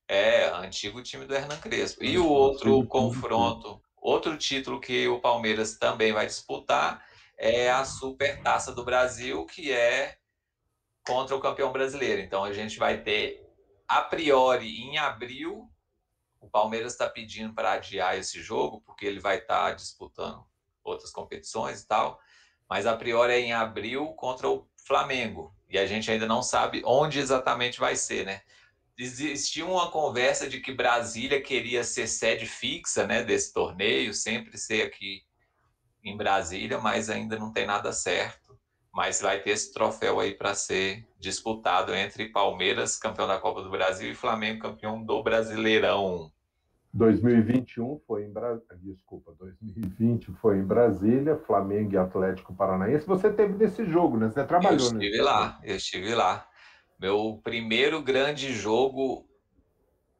É, 0.07 0.49
antigo 0.49 1.03
time 1.03 1.25
do 1.25 1.35
Hernan 1.35 1.57
Crespo. 1.57 2.03
E 2.03 2.17
o 2.17 2.27
outro 2.27 2.83
confronto, 2.87 3.79
outro 3.95 4.35
título 4.35 4.81
que 4.81 5.07
o 5.07 5.21
Palmeiras 5.21 5.77
também 5.77 6.11
vai 6.11 6.25
disputar 6.25 7.05
é 7.37 7.69
a 7.69 7.85
Super 7.85 8.41
Taça 8.41 8.73
do 8.73 8.83
Brasil, 8.83 9.45
que 9.45 9.71
é 9.71 10.17
contra 11.05 11.35
o 11.35 11.39
campeão 11.39 11.71
brasileiro. 11.71 12.23
Então 12.23 12.43
a 12.43 12.51
gente 12.51 12.79
vai 12.79 13.03
ter, 13.03 13.47
a 13.87 14.01
priori, 14.01 14.81
em 14.81 14.97
abril, 14.97 15.69
o 16.39 16.49
Palmeiras 16.49 16.93
está 16.93 17.09
pedindo 17.09 17.53
para 17.53 17.73
adiar 17.73 18.17
esse 18.17 18.41
jogo, 18.41 18.81
porque 18.81 19.05
ele 19.05 19.19
vai 19.19 19.37
estar 19.37 19.69
tá 19.69 19.71
disputando 19.71 20.45
outras 20.83 21.11
competições 21.11 21.81
e 21.81 21.87
tal. 21.87 22.19
Mas 22.69 22.85
a 22.85 22.95
priori 22.95 23.33
é 23.33 23.39
em 23.39 23.53
abril 23.53 24.07
contra 24.13 24.49
o 24.49 24.67
Flamengo. 24.85 25.53
E 25.69 25.77
a 25.77 25.85
gente 25.85 26.09
ainda 26.09 26.25
não 26.25 26.41
sabe 26.41 26.81
onde 26.85 27.19
exatamente 27.19 27.79
vai 27.79 27.95
ser, 27.95 28.25
né? 28.25 28.41
existia 28.99 29.65
uma 29.65 29.89
conversa 29.89 30.49
de 30.49 30.59
que 30.59 30.73
Brasília 30.73 31.41
queria 31.41 31.83
ser 31.83 32.05
sede 32.05 32.45
fixa 32.45 33.07
né, 33.07 33.23
desse 33.23 33.53
torneio, 33.53 34.13
sempre 34.13 34.57
ser 34.57 34.85
aqui 34.85 35.23
em 36.03 36.17
Brasília, 36.17 36.77
mas 36.79 37.09
ainda 37.09 37.37
não 37.37 37.51
tem 37.51 37.65
nada 37.65 37.93
certo. 37.93 38.48
Mas 38.93 39.21
vai 39.21 39.39
ter 39.39 39.51
esse 39.51 39.71
troféu 39.73 40.19
aí 40.19 40.33
para 40.33 40.53
ser 40.53 41.07
disputado 41.19 41.93
entre 41.93 42.29
Palmeiras, 42.29 42.97
campeão 42.97 43.27
da 43.27 43.37
Copa 43.37 43.61
do 43.61 43.69
Brasil, 43.69 44.11
e 44.11 44.15
Flamengo, 44.15 44.61
campeão 44.61 45.03
do 45.03 45.21
Brasileirão. 45.21 46.31
2021 46.93 48.01
foi 48.07 48.25
em 48.25 48.31
Brasília, 48.31 48.77
desculpa, 48.81 49.35
2020 49.37 50.31
foi 50.41 50.57
em 50.57 50.63
Brasília, 50.63 51.37
Flamengo 51.37 51.93
e 51.93 51.97
Atlético 51.97 52.53
Paranaense. 52.55 53.05
Você 53.05 53.31
teve 53.31 53.53
nesse 53.53 53.85
jogo, 53.85 54.17
né? 54.17 54.29
Você 54.29 54.43
trabalhou 54.43 54.79
Eu 54.79 54.85
estive 54.85 54.99
nesse 54.99 55.21
lá, 55.21 55.59
eu 55.63 55.75
estive 55.75 56.15
lá. 56.15 56.47
Meu 56.99 57.39
primeiro 57.43 58.01
grande 58.01 58.51
jogo 58.53 59.29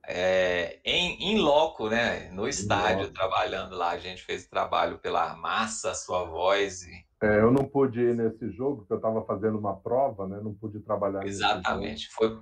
é, 0.08 0.80
em, 0.84 1.32
em 1.32 1.40
loco, 1.40 1.90
né? 1.90 2.30
No 2.32 2.48
estádio, 2.48 3.12
trabalhando 3.12 3.76
lá. 3.76 3.92
A 3.92 3.98
gente 3.98 4.24
fez 4.24 4.48
trabalho 4.48 4.98
pela 5.00 5.36
massa, 5.36 5.94
sua 5.94 6.24
voz. 6.24 6.84
E... 6.84 7.06
É, 7.22 7.40
eu 7.40 7.52
não 7.52 7.66
pude 7.66 8.00
ir 8.00 8.16
nesse 8.16 8.50
jogo, 8.52 8.78
porque 8.78 8.94
eu 8.94 8.98
estava 8.98 9.26
fazendo 9.26 9.58
uma 9.58 9.76
prova, 9.76 10.28
né? 10.28 10.40
Não 10.42 10.54
pude 10.54 10.80
trabalhar 10.80 11.26
Exatamente. 11.26 12.10
Foi 12.12 12.40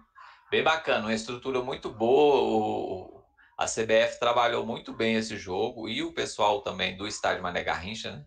bem 0.51 0.63
bacana, 0.63 1.05
uma 1.05 1.13
estrutura 1.13 1.61
muito 1.61 1.89
boa. 1.89 3.23
A 3.57 3.65
CBF 3.65 4.19
trabalhou 4.19 4.63
muito 4.65 4.93
bem 4.93 5.15
esse 5.15 5.35
jogo 5.35 5.89
e 5.89 6.03
o 6.03 6.13
pessoal 6.13 6.61
também 6.61 6.95
do 6.95 7.07
estádio 7.07 7.41
Mané 7.41 7.63
Garrincha, 7.63 8.11
né? 8.11 8.25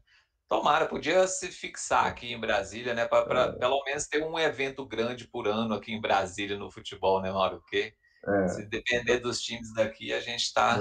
Tomara, 0.49 0.87
podia 0.87 1.25
se 1.29 1.47
fixar 1.47 2.07
aqui 2.07 2.33
em 2.33 2.41
Brasília, 2.41 2.93
né? 2.93 3.07
Para 3.07 3.43
é. 3.43 3.53
pelo 3.53 3.85
menos 3.85 4.09
ter 4.09 4.25
um 4.25 4.37
evento 4.37 4.85
grande 4.85 5.29
por 5.29 5.47
ano 5.47 5.75
aqui 5.75 5.93
em 5.93 6.01
Brasília 6.01 6.59
no 6.59 6.69
futebol, 6.69 7.23
né, 7.23 7.31
Mauro? 7.31 7.61
Porque 7.61 7.95
é. 8.27 8.49
se 8.49 8.67
depender 8.67 9.21
dos 9.21 9.41
times 9.41 9.73
daqui, 9.73 10.13
a 10.13 10.19
gente 10.19 10.43
está. 10.43 10.77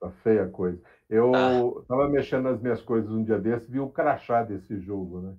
tá 0.00 0.10
feia 0.24 0.42
a 0.42 0.48
coisa. 0.48 0.82
Eu 1.08 1.80
estava 1.82 2.06
tá. 2.06 2.08
mexendo 2.08 2.44
nas 2.44 2.60
minhas 2.60 2.80
coisas 2.80 3.10
um 3.10 3.22
dia 3.22 3.38
desse, 3.38 3.70
vi 3.70 3.78
o 3.78 3.90
crachá 3.90 4.42
desse 4.42 4.80
jogo, 4.80 5.20
né? 5.20 5.36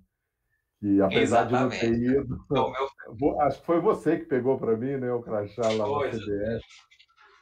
Que 0.79 1.01
apesar 1.01 1.47
Exatamente. 1.47 1.79
de 1.79 1.87
não 1.87 1.97
ter 1.97 2.19
ido. 2.21 2.45
Então, 2.45 2.71
meu... 2.71 3.39
Acho 3.41 3.59
que 3.59 3.65
foi 3.65 3.79
você 3.79 4.19
que 4.19 4.25
pegou 4.25 4.57
para 4.57 4.77
mim, 4.77 4.97
né? 4.97 5.11
O 5.11 5.21
crachá 5.21 5.67
lá 5.69 5.87
no 5.87 6.01
CBS. 6.01 6.63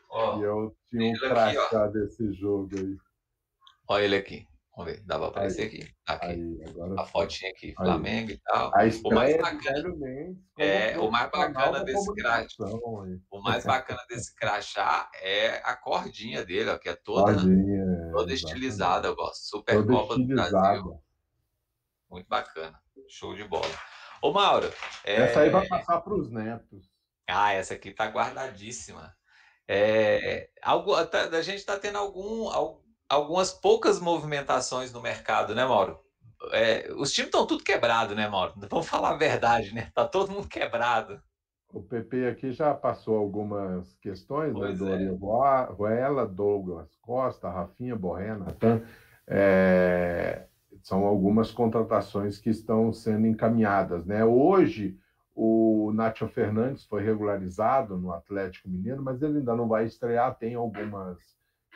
Ó, 0.10 0.40
e 0.40 0.44
eu 0.44 0.76
tinha 0.90 1.12
um 1.12 1.14
crachá 1.14 1.86
aqui, 1.86 1.94
desse 1.94 2.34
jogo 2.34 2.70
aí. 2.78 2.96
Olha 3.88 4.04
ele 4.04 4.16
aqui. 4.16 4.48
Vamos 4.76 4.92
ver, 4.92 5.04
dá 5.06 5.20
para 5.20 5.28
aparecer 5.28 5.68
aqui. 5.68 5.88
Aqui. 6.08 6.26
Aí, 6.26 6.64
a 6.98 7.06
fotinha 7.06 7.52
aqui, 7.52 7.74
Flamengo 7.76 8.30
aí. 8.30 8.36
e 8.36 8.40
tal. 8.40 8.72
o 9.06 9.14
mais 9.14 9.38
bacana, 9.38 9.96
é, 10.58 10.98
o 10.98 11.12
mais 11.12 11.30
bacana 11.30 11.84
desse 11.84 12.14
crachá. 12.16 12.66
O 13.30 13.42
mais 13.42 13.64
bacana 13.66 14.02
desse 14.10 14.36
crachá 14.36 15.12
é 15.22 15.62
a 15.64 15.76
cordinha 15.76 16.44
dele, 16.44 16.72
ó, 16.72 16.78
que 16.80 16.90
é 16.90 16.96
toda, 16.96 17.34
cordinha, 17.34 17.84
é, 17.84 18.12
toda 18.12 18.34
estilizada, 18.34 19.08
eu 19.08 19.16
gosto. 19.16 19.44
Super 19.44 19.86
Copa 19.86 20.18
do 20.18 20.26
Brasil. 20.26 21.00
Muito 22.10 22.28
bacana. 22.28 22.80
Show 23.08 23.36
de 23.36 23.44
bola. 23.44 23.70
Ô, 24.24 24.32
Mauro. 24.32 24.72
Essa 25.04 25.42
é... 25.42 25.44
aí 25.44 25.50
vai 25.52 25.68
passar 25.68 26.02
para 26.02 26.16
os 26.16 26.32
netos. 26.32 26.90
Ah, 27.28 27.54
essa 27.54 27.76
aqui 27.76 27.92
tá 27.92 28.08
guardadíssima. 28.08 29.16
É, 29.68 30.50
algo, 30.62 30.94
a 30.96 31.42
gente 31.42 31.60
está 31.60 31.80
tendo 31.80 31.98
algum, 31.98 32.50
algumas 33.14 33.51
poucas 33.51 33.99
movimentações 33.99 34.91
no 34.91 35.01
mercado, 35.01 35.55
né, 35.55 35.66
Mauro? 35.66 35.99
É, 36.51 36.91
os 36.97 37.11
times 37.11 37.28
estão 37.28 37.47
tudo 37.47 37.64
quebrado, 37.64 38.14
né, 38.16 38.28
Mauro? 38.28 38.53
Vamos 38.70 38.88
falar 38.88 39.11
a 39.11 39.18
verdade, 39.18 39.74
né? 39.74 39.89
Tá 39.93 40.05
todo 40.05 40.32
mundo 40.32 40.47
quebrado. 40.47 41.22
O 41.74 41.82
PP 41.82 42.28
aqui 42.28 42.51
já 42.51 42.74
passou 42.74 43.18
algumas 43.18 43.95
questões, 43.95 44.53
né? 44.53 44.74
Do 44.74 44.89
é. 44.89 45.07
Ruela, 45.72 46.26
Douglas 46.28 46.95
Costa, 47.01 47.49
Rafinha, 47.49 47.95
Borré, 47.95 48.36
Natan. 48.36 48.84
É, 49.26 50.45
são 50.84 51.05
algumas 51.05 51.49
contratações 51.49 52.38
que 52.38 52.49
estão 52.49 52.91
sendo 52.93 53.26
encaminhadas, 53.26 54.05
né? 54.05 54.24
Hoje, 54.24 54.99
o 55.34 55.91
Nacho 55.93 56.28
Fernandes 56.28 56.86
foi 56.86 57.03
regularizado 57.03 57.97
no 57.97 58.11
Atlético 58.11 58.70
Mineiro, 58.70 59.01
mas 59.01 59.22
ele 59.22 59.39
ainda 59.39 59.55
não 59.55 59.68
vai 59.68 59.86
estrear, 59.86 60.38
tem 60.38 60.53
algumas 60.53 61.18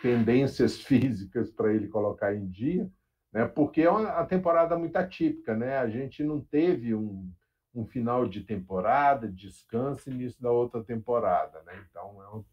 tendências 0.02 0.80
físicas 0.82 1.52
para 1.52 1.74
ele 1.74 1.88
colocar 1.88 2.34
em 2.34 2.48
dia, 2.48 2.90
né? 3.32 3.46
porque 3.46 3.82
é 3.82 3.90
uma 3.90 4.26
temporada 4.26 4.78
muito 4.78 4.96
atípica. 4.96 5.56
Né? 5.56 5.78
A 5.78 5.90
gente 5.90 6.24
não 6.24 6.42
teve 6.42 6.94
um, 6.94 7.32
um 7.74 7.86
final 7.86 8.28
de 8.28 8.42
temporada, 8.42 9.28
descanso, 9.28 10.10
início 10.10 10.42
da 10.42 10.52
outra 10.52 10.84
temporada. 10.84 11.62
Né? 11.66 11.74
Então, 11.90 12.22
é 12.24 12.36
um, 12.36 12.44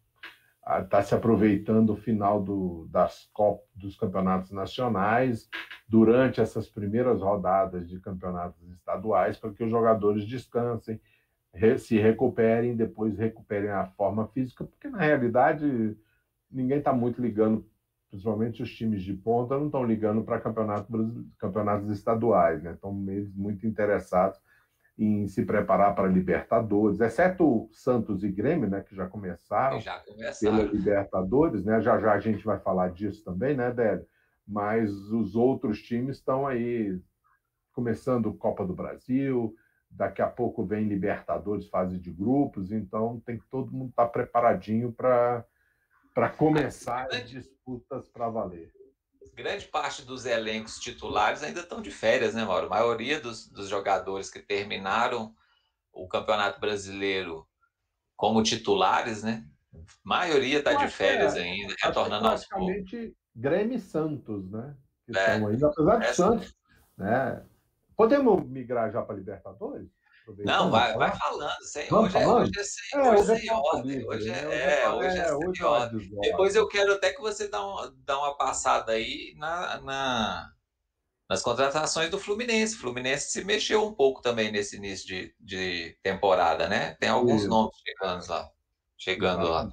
está 0.83 1.01
se 1.01 1.13
aproveitando 1.13 1.91
o 1.91 1.97
final 1.97 2.41
do, 2.41 2.87
das 2.89 3.29
Cop, 3.31 3.63
dos 3.75 3.95
campeonatos 3.95 4.51
nacionais 4.51 5.47
durante 5.87 6.41
essas 6.41 6.67
primeiras 6.67 7.21
rodadas 7.21 7.87
de 7.87 7.99
campeonatos 7.99 8.67
estaduais 8.71 9.37
para 9.37 9.51
que 9.51 9.63
os 9.63 9.69
jogadores 9.69 10.25
descansem, 10.25 10.99
re, 11.53 11.77
se 11.77 11.99
recuperem, 11.99 12.75
depois 12.75 13.17
recuperem 13.17 13.69
a 13.69 13.85
forma 13.85 14.27
física, 14.29 14.63
porque 14.63 14.89
na 14.89 14.97
realidade 14.97 15.95
ninguém 16.55 16.77
está 16.79 16.93
muito 16.93 17.21
ligando, 17.21 17.67
principalmente 18.09 18.63
os 18.63 18.73
times 18.73 19.03
de 19.03 19.13
ponta, 19.13 19.57
não 19.57 19.65
estão 19.65 19.83
ligando 19.83 20.23
para 20.23 20.39
campeonato, 20.39 20.87
campeonatos 21.37 21.89
estaduais, 21.89 22.63
né? 22.63 22.73
estão 22.73 22.93
muito 22.93 23.67
interessados 23.67 24.39
em 24.97 25.27
se 25.27 25.43
preparar 25.43 25.93
para 25.93 26.07
Libertadores, 26.07 27.01
exceto 27.01 27.67
Santos 27.71 28.23
e 28.23 28.31
Grêmio, 28.31 28.69
né, 28.69 28.81
que 28.81 28.95
já 28.95 29.05
começaram, 29.07 29.81
já 29.81 29.99
começaram. 29.99 30.57
pela 30.57 30.71
Libertadores, 30.71 31.65
né? 31.65 31.81
Já 31.81 31.99
já 31.99 32.13
a 32.13 32.19
gente 32.19 32.45
vai 32.45 32.59
falar 32.59 32.91
disso 32.91 33.23
também, 33.23 33.57
né, 33.57 33.71
Délio? 33.71 34.05
Mas 34.47 34.91
os 35.11 35.35
outros 35.35 35.81
times 35.81 36.17
estão 36.17 36.47
aí 36.47 36.97
começando 37.73 38.33
Copa 38.33 38.65
do 38.65 38.73
Brasil, 38.73 39.53
daqui 39.91 40.21
a 40.21 40.27
pouco 40.27 40.65
vem 40.65 40.87
Libertadores, 40.87 41.67
fase 41.67 41.97
de 41.99 42.11
grupos, 42.11 42.71
então 42.71 43.21
tem 43.25 43.37
que 43.37 43.45
todo 43.49 43.73
mundo 43.73 43.89
estar 43.89 44.05
tá 44.05 44.09
preparadinho 44.09 44.93
para 44.93 45.43
para 46.15 46.29
começar 46.29 47.07
as 47.13 47.29
disputas 47.29 48.09
para 48.09 48.27
valer 48.29 48.73
grande 49.35 49.65
parte 49.67 50.03
dos 50.03 50.25
elencos 50.25 50.79
titulares 50.79 51.43
ainda 51.43 51.59
estão 51.59 51.81
de 51.81 51.91
férias, 51.91 52.33
né, 52.33 52.45
Mauro? 52.45 52.67
A 52.67 52.69
maioria 52.69 53.19
dos, 53.19 53.47
dos 53.49 53.67
jogadores 53.67 54.29
que 54.29 54.39
terminaram 54.39 55.35
o 55.91 56.07
Campeonato 56.07 56.59
Brasileiro 56.59 57.45
como 58.15 58.41
titulares, 58.41 59.23
né? 59.23 59.45
A 59.73 59.77
maioria 60.03 60.59
está 60.59 60.73
de 60.73 60.87
férias 60.87 61.35
é, 61.35 61.41
ainda, 61.41 61.75
retornando 61.83 62.27
aos 62.27 62.47
poucos. 62.47 62.91
Grêmio 63.35 63.75
e 63.75 63.79
Santos, 63.81 64.49
né? 64.49 64.73
Que 65.05 65.17
é, 65.17 65.33
estão 65.33 65.47
ainda, 65.49 65.67
apesar 65.67 65.97
de 65.97 66.15
Santos, 66.15 66.55
né? 66.97 67.45
Podemos 67.95 68.45
migrar 68.47 68.89
já 68.89 69.01
para 69.01 69.15
Libertadores? 69.15 69.89
Não, 70.43 70.71
vai, 70.71 70.93
vai 70.95 71.15
falando. 71.15 71.61
Sem, 71.61 71.93
hoje, 71.93 72.17
é, 72.17 72.27
hoje 72.27 72.51
é 72.59 72.63
sem, 72.63 72.99
é, 72.99 73.11
hoje 73.11 73.31
é 73.31 73.37
sem 73.37 73.51
ordem. 73.51 74.07
Hoje 74.07 74.29
é, 74.31 74.81
é, 74.81 74.89
hoje 74.89 75.17
é, 75.17 75.27
sem 75.27 75.63
ordem. 75.63 76.09
Depois 76.21 76.55
eu 76.55 76.67
quero 76.67 76.93
até 76.93 77.13
que 77.13 77.21
você 77.21 77.47
dá, 77.47 77.65
um, 77.65 77.93
dá 78.03 78.17
uma 78.17 78.35
passada 78.35 78.93
aí 78.93 79.35
na, 79.37 79.81
na, 79.81 80.51
nas 81.29 81.43
contratações 81.43 82.09
do 82.09 82.19
Fluminense. 82.19 82.75
O 82.75 82.79
Fluminense 82.79 83.29
se 83.29 83.43
mexeu 83.43 83.85
um 83.85 83.93
pouco 83.93 84.21
também 84.21 84.51
nesse 84.51 84.77
início 84.77 85.07
de, 85.07 85.35
de 85.39 85.97
temporada, 86.01 86.67
né? 86.67 86.95
Tem 86.99 87.09
alguns 87.09 87.41
Isso. 87.41 87.49
nomes 87.49 87.75
chegando 87.85 88.27
lá. 88.27 88.49
Chegando 88.97 89.47
lá. 89.47 89.69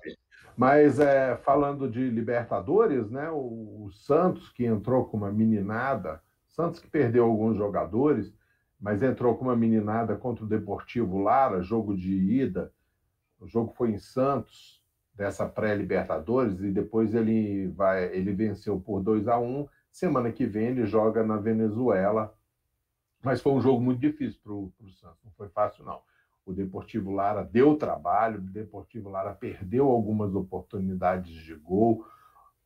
Mas 0.55 0.99
é, 0.99 1.37
falando 1.39 1.91
de 1.91 2.11
Libertadores, 2.11 3.11
né? 3.11 3.31
O, 3.31 3.87
o 3.87 3.93
Santos 3.93 4.51
que 4.51 4.67
entrou 4.67 5.07
com 5.07 5.17
uma 5.17 5.33
meninada, 5.33 6.23
Santos 6.49 6.79
que 6.79 6.89
perdeu 6.89 7.25
alguns 7.25 7.57
jogadores 7.57 8.33
mas 8.83 9.01
entrou 9.01 9.37
com 9.37 9.45
uma 9.45 9.55
meninada 9.55 10.17
contra 10.17 10.45
o 10.45 10.49
Deportivo 10.49 11.19
Lara, 11.19 11.63
jogo 11.63 11.97
de 11.97 12.13
ida. 12.13 12.73
O 13.39 13.47
jogo 13.47 13.73
foi 13.77 13.93
em 13.93 13.99
Santos, 13.99 14.83
dessa 15.15 15.49
pré-Libertadores, 15.49 16.61
e 16.61 16.73
depois 16.73 17.15
ele 17.15 17.69
vai, 17.69 18.13
ele 18.13 18.33
venceu 18.33 18.81
por 18.81 19.01
2 19.01 19.29
a 19.29 19.39
1 19.39 19.69
Semana 19.93 20.33
que 20.33 20.47
vem 20.47 20.69
ele 20.69 20.85
joga 20.85 21.23
na 21.23 21.37
Venezuela. 21.37 22.35
Mas 23.23 23.41
foi 23.41 23.53
um 23.53 23.61
jogo 23.61 23.81
muito 23.81 24.01
difícil 24.01 24.41
para 24.43 24.53
o 24.53 24.73
Santos, 24.91 25.19
não 25.25 25.31
foi 25.33 25.49
fácil, 25.49 25.85
não. 25.85 26.01
O 26.45 26.53
Deportivo 26.53 27.13
Lara 27.13 27.45
deu 27.45 27.77
trabalho, 27.77 28.39
o 28.39 28.43
Deportivo 28.43 29.11
Lara 29.11 29.33
perdeu 29.33 29.89
algumas 29.89 30.35
oportunidades 30.35 31.33
de 31.33 31.55
gol, 31.55 32.05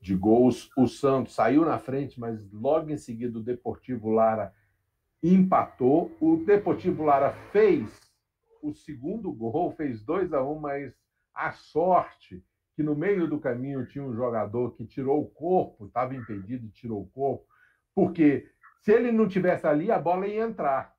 de 0.00 0.14
gols. 0.14 0.70
O 0.78 0.86
Santos 0.86 1.34
saiu 1.34 1.62
na 1.62 1.78
frente, 1.78 2.18
mas 2.18 2.50
logo 2.52 2.88
em 2.88 2.96
seguida 2.96 3.38
o 3.38 3.42
Deportivo 3.42 4.08
Lara 4.08 4.54
empatou. 5.22 6.10
O 6.20 6.36
Deportivo 6.36 7.04
Lara 7.04 7.32
fez 7.52 8.00
o 8.62 8.74
segundo 8.74 9.32
gol, 9.32 9.72
fez 9.72 10.02
2 10.02 10.32
a 10.32 10.42
1 10.42 10.52
um, 10.52 10.58
mas 10.58 10.94
a 11.34 11.52
sorte 11.52 12.44
que 12.74 12.82
no 12.82 12.94
meio 12.94 13.26
do 13.26 13.38
caminho 13.38 13.86
tinha 13.86 14.04
um 14.04 14.14
jogador 14.14 14.74
que 14.76 14.84
tirou 14.84 15.22
o 15.22 15.30
corpo, 15.30 15.86
estava 15.86 16.14
impedido 16.14 16.66
e 16.66 16.70
tirou 16.70 17.02
o 17.02 17.08
corpo, 17.08 17.46
porque 17.94 18.50
se 18.80 18.92
ele 18.92 19.10
não 19.10 19.26
tivesse 19.26 19.66
ali, 19.66 19.90
a 19.90 19.98
bola 19.98 20.26
ia 20.26 20.44
entrar. 20.44 20.94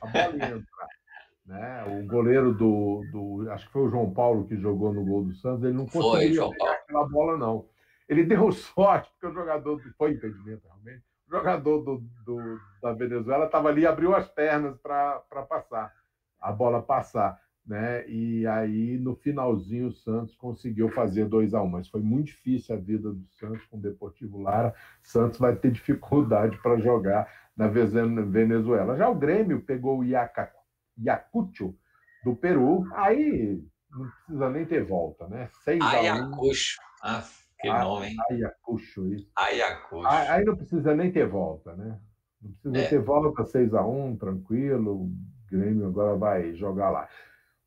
A 0.00 0.06
bola 0.06 0.36
ia 0.36 0.56
entrar. 0.56 0.88
né? 1.44 1.84
O 1.84 2.06
goleiro 2.06 2.54
do, 2.54 3.04
do. 3.12 3.50
Acho 3.50 3.66
que 3.66 3.72
foi 3.72 3.82
o 3.82 3.90
João 3.90 4.12
Paulo 4.12 4.46
que 4.46 4.56
jogou 4.56 4.92
no 4.94 5.04
gol 5.04 5.24
do 5.24 5.34
Santos, 5.34 5.64
ele 5.64 5.76
não 5.76 5.86
conseguiu 5.86 6.50
pegar 6.50 6.72
aquela 6.72 7.08
bola, 7.08 7.36
não. 7.36 7.68
Ele 8.08 8.24
deu 8.24 8.50
sorte, 8.50 9.10
porque 9.12 9.26
o 9.26 9.38
jogador. 9.38 9.80
Foi 9.98 10.12
impedimento, 10.12 10.66
realmente 10.66 11.09
jogador 11.30 11.80
do, 11.82 12.02
do 12.24 12.60
da 12.82 12.92
Venezuela 12.92 13.46
estava 13.46 13.68
ali 13.68 13.82
e 13.82 13.86
abriu 13.86 14.14
as 14.14 14.28
pernas 14.28 14.76
para 14.78 15.20
passar, 15.48 15.92
a 16.40 16.50
bola 16.50 16.82
passar. 16.82 17.40
Né? 17.66 18.08
E 18.08 18.46
aí, 18.46 18.98
no 18.98 19.14
finalzinho, 19.14 19.88
o 19.88 19.92
Santos 19.92 20.34
conseguiu 20.34 20.88
fazer 20.88 21.26
2 21.26 21.54
a 21.54 21.62
1 21.62 21.64
um, 21.64 21.68
mas 21.68 21.88
foi 21.88 22.00
muito 22.00 22.26
difícil 22.26 22.74
a 22.74 22.78
vida 22.78 23.12
do 23.12 23.24
Santos 23.28 23.64
com 23.66 23.76
o 23.76 23.80
Deportivo 23.80 24.40
Lara. 24.40 24.74
Santos 25.02 25.38
vai 25.38 25.54
ter 25.54 25.70
dificuldade 25.70 26.56
para 26.62 26.78
jogar 26.78 27.30
na 27.56 27.68
Venezuela. 27.68 28.96
Já 28.96 29.08
o 29.08 29.14
Grêmio 29.14 29.60
pegou 29.60 30.00
o 30.00 30.04
Iacucho 30.04 31.76
do 32.24 32.34
Peru, 32.34 32.88
aí 32.94 33.62
não 33.90 34.08
precisa 34.08 34.50
nem 34.50 34.64
ter 34.64 34.84
volta, 34.84 35.28
né? 35.28 35.48
6 35.64 35.80
Ayacucho. 35.80 36.80
Ah, 37.02 37.22
que 37.60 37.68
nome, 37.68 38.08
hein? 38.08 38.16
Ayacucho, 38.30 39.06
isso. 39.12 39.30
Ayacucho. 39.36 40.06
Aí 40.08 40.44
não 40.44 40.56
precisa 40.56 40.94
nem 40.94 41.12
ter 41.12 41.26
volta, 41.26 41.74
né? 41.76 42.00
Não 42.40 42.52
precisa 42.52 42.78
é. 42.78 42.88
ter 42.88 43.00
volta 43.00 43.44
6 43.44 43.74
a 43.74 43.84
1 43.84 44.16
tranquilo. 44.16 44.92
O 44.94 45.12
Grêmio 45.50 45.86
agora 45.86 46.16
vai 46.16 46.54
jogar 46.54 46.90
lá. 46.90 47.08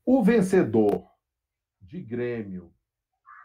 O 0.06 0.24
vencedor 0.24 1.06
de 1.82 2.02
Grêmio 2.02 2.74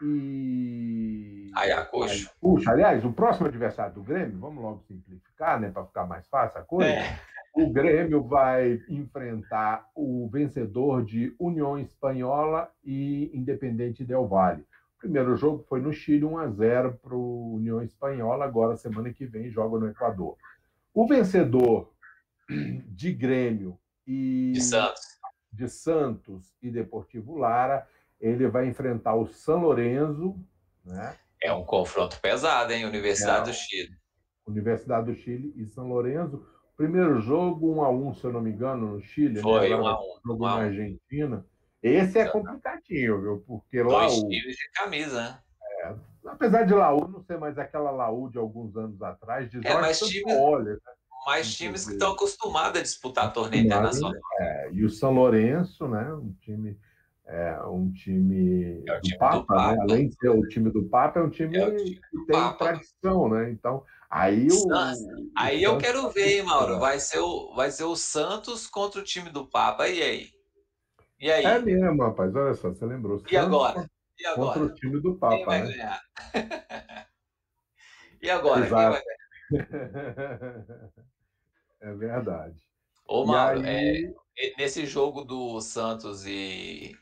e 0.01 1.51
Ayacucho. 1.55 2.31
Puxa, 2.39 2.71
aliás, 2.71 3.03
o 3.03 3.11
próximo 3.11 3.47
adversário 3.47 3.93
do 3.93 4.03
Grêmio, 4.03 4.39
vamos 4.39 4.63
logo 4.63 4.81
simplificar, 4.83 5.59
né, 5.59 5.69
para 5.69 5.85
ficar 5.85 6.05
mais 6.05 6.27
fácil 6.27 6.59
a 6.59 6.63
coisa. 6.63 6.89
É. 6.89 7.19
O 7.53 7.71
Grêmio 7.71 8.23
vai 8.23 8.79
enfrentar 8.87 9.89
o 9.93 10.29
vencedor 10.31 11.03
de 11.03 11.35
União 11.39 11.77
Espanhola 11.77 12.71
e 12.83 13.29
Independente 13.33 14.05
Del 14.05 14.27
Valle. 14.27 14.65
Primeiro 14.99 15.35
jogo 15.37 15.63
foi 15.67 15.79
no 15.79 15.93
Chile, 15.93 16.25
1 16.25 16.37
a 16.37 16.47
0 16.49 16.99
para 17.01 17.15
o 17.15 17.55
União 17.55 17.81
Espanhola. 17.81 18.43
Agora, 18.43 18.75
semana 18.75 19.13
que 19.13 19.25
vem, 19.25 19.49
joga 19.49 19.79
no 19.79 19.89
Equador. 19.89 20.35
O 20.93 21.07
vencedor 21.07 21.93
de 22.85 23.13
Grêmio 23.13 23.79
e 24.05 24.51
de 24.53 24.61
Santos, 24.61 25.01
de 25.51 25.69
Santos 25.69 26.53
e 26.61 26.69
Deportivo 26.69 27.37
Lara, 27.37 27.87
ele 28.19 28.47
vai 28.47 28.67
enfrentar 28.67 29.15
o 29.15 29.25
São 29.27 29.61
Lourenço, 29.61 30.35
né? 30.83 31.15
É 31.41 31.53
um 31.53 31.63
confronto 31.63 32.19
pesado, 32.19 32.73
hein? 32.73 32.85
Universidade 32.85 33.49
é, 33.49 33.53
do 33.53 33.55
Chile. 33.55 33.97
Universidade 34.45 35.05
do 35.05 35.15
Chile 35.15 35.53
e 35.55 35.65
São 35.67 35.87
Lourenço. 35.87 36.45
Primeiro 36.75 37.21
jogo, 37.21 37.73
um 37.73 37.81
a 37.81 37.89
um, 37.89 38.13
se 38.13 38.25
eu 38.25 38.33
não 38.33 38.41
me 38.41 38.51
engano, 38.51 38.95
no 38.95 39.01
Chile. 39.01 39.35
Né? 39.35 39.41
Foi, 39.41 39.69
né? 39.69 39.75
um 39.77 39.87
a 39.87 39.97
um. 39.97 40.19
Jogo 40.25 40.43
um 40.43 40.47
na 40.47 40.55
Argentina. 40.55 41.45
Esse 41.81 42.19
é 42.19 42.27
complicadinho, 42.27 43.21
viu? 43.21 43.43
Porque 43.47 43.81
lá. 43.81 44.05
Dois 44.05 44.19
times 44.19 44.55
de 44.55 44.71
camisa, 44.73 45.21
né? 45.21 45.39
É, 45.83 45.95
apesar 46.25 46.63
de 46.63 46.73
Laú 46.73 47.07
não 47.07 47.23
ser 47.23 47.37
mais 47.37 47.57
aquela 47.57 47.91
Laú 47.91 48.29
de 48.29 48.37
alguns 48.37 48.75
anos 48.75 49.01
atrás, 49.01 49.49
de 49.49 49.65
é, 49.65 49.73
mas 49.75 49.99
times, 49.99 50.35
olha, 50.37 50.73
né? 50.73 50.79
mais 51.25 51.55
times 51.55 51.85
que 51.85 51.93
estão 51.93 52.13
acostumados 52.13 52.79
a 52.79 52.83
disputar 52.83 53.31
torneio 53.31 53.65
internacional. 53.65 54.13
É, 54.39 54.69
e 54.73 54.83
o 54.83 54.89
São 54.89 55.13
Lourenço, 55.13 55.87
né? 55.87 56.13
Um 56.13 56.33
time 56.41 56.77
é 57.29 57.61
um 57.63 57.91
time, 57.91 58.83
é 58.87 58.99
time 59.01 59.13
do, 59.13 59.19
Papa, 59.19 59.37
do, 59.37 59.45
Papa, 59.45 59.71
né? 59.71 59.77
Além 59.81 60.09
de 60.09 60.15
ser 60.15 60.29
o 60.29 60.41
time 60.47 60.71
do 60.71 60.83
Papa, 60.85 61.19
é 61.19 61.23
um 61.23 61.29
time, 61.29 61.57
é 61.57 61.75
time 61.75 61.95
que 61.95 62.25
tem 62.25 62.25
Papa. 62.35 62.65
tradição, 62.65 63.29
né? 63.29 63.51
Então, 63.51 63.83
aí 64.09 64.47
o. 64.51 64.67
aí 65.37 65.59
o 65.59 65.73
eu 65.73 65.77
quero 65.77 66.09
ver, 66.09 66.39
hein, 66.39 66.43
Mauro? 66.43 66.79
Vai 66.79 66.99
ser, 66.99 67.19
o, 67.19 67.53
vai 67.55 67.69
ser 67.69 67.83
o 67.83 67.95
Santos 67.95 68.65
contra 68.65 68.99
o 68.99 69.03
time 69.03 69.29
do 69.29 69.45
Papa, 69.45 69.87
e 69.87 70.01
aí? 70.01 70.38
E 71.19 71.29
aí? 71.29 71.43
É 71.43 71.59
mesmo, 71.59 72.01
rapaz, 72.01 72.33
olha 72.33 72.53
só, 72.53 72.69
você 72.69 72.85
lembrou. 72.85 73.17
E 73.17 73.19
Santos 73.19 73.35
agora? 73.35 73.91
E 74.17 74.25
agora? 74.25 74.59
Contra 74.59 74.63
o 74.63 74.75
time 74.75 75.01
do 75.01 75.15
Papa. 75.15 75.35
Quem 75.35 75.45
vai 75.45 75.61
né? 75.63 75.71
ganhar? 75.71 76.01
e 78.21 78.29
agora? 78.29 78.65
Exato. 78.65 79.03
Quem 79.49 79.59
vai 79.59 79.67
ganhar? 79.67 80.91
é 81.81 81.93
verdade. 81.93 82.55
Ô, 83.05 83.25
Mauro, 83.25 83.61
aí... 83.61 84.13
é, 84.37 84.53
nesse 84.57 84.85
jogo 84.85 85.23
do 85.23 85.59
Santos 85.59 86.25
e, 86.25 86.95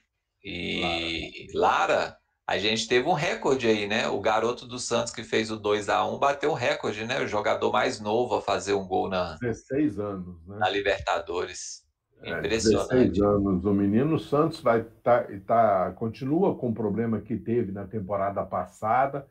e 0.44 1.48
Lara. 1.54 1.96
Lara. 1.96 2.18
a 2.48 2.58
gente 2.58 2.88
teve 2.88 3.08
um 3.08 3.14
recorde 3.14 3.68
aí, 3.68 3.88
né? 3.88 4.08
O 4.08 4.20
garoto 4.20 4.66
do 4.66 4.80
Santos 4.80 5.14
que 5.14 5.24
fez 5.24 5.52
o 5.52 5.58
2 5.58 5.90
a 5.90 6.06
1 6.06 6.18
bateu 6.18 6.52
um 6.52 6.56
recorde, 6.56 7.06
né? 7.06 7.22
O 7.22 7.28
jogador 7.28 7.72
mais 7.72 8.00
novo 8.00 8.36
a 8.36 8.42
fazer 8.42 8.74
um 8.74 8.88
gol 8.88 9.10
na 9.10 9.38
16 9.42 10.00
anos, 10.00 10.48
né? 10.48 10.58
Na 10.58 10.70
Libertadores. 10.70 11.87
É, 12.22 12.40
Impressionante. 12.40 12.92
É, 12.94 13.06
16 13.06 13.22
anos. 13.22 13.66
O 13.66 13.74
menino 13.74 14.20
Santos 14.20 14.60
vai 14.62 14.84
tá, 15.04 15.26
tá, 15.46 15.92
continua 15.96 16.56
com 16.56 16.70
o 16.70 16.74
problema 16.74 17.22
que 17.22 17.38
teve 17.38 17.72
na 17.72 17.86
temporada 17.86 18.44
passada 18.46 19.28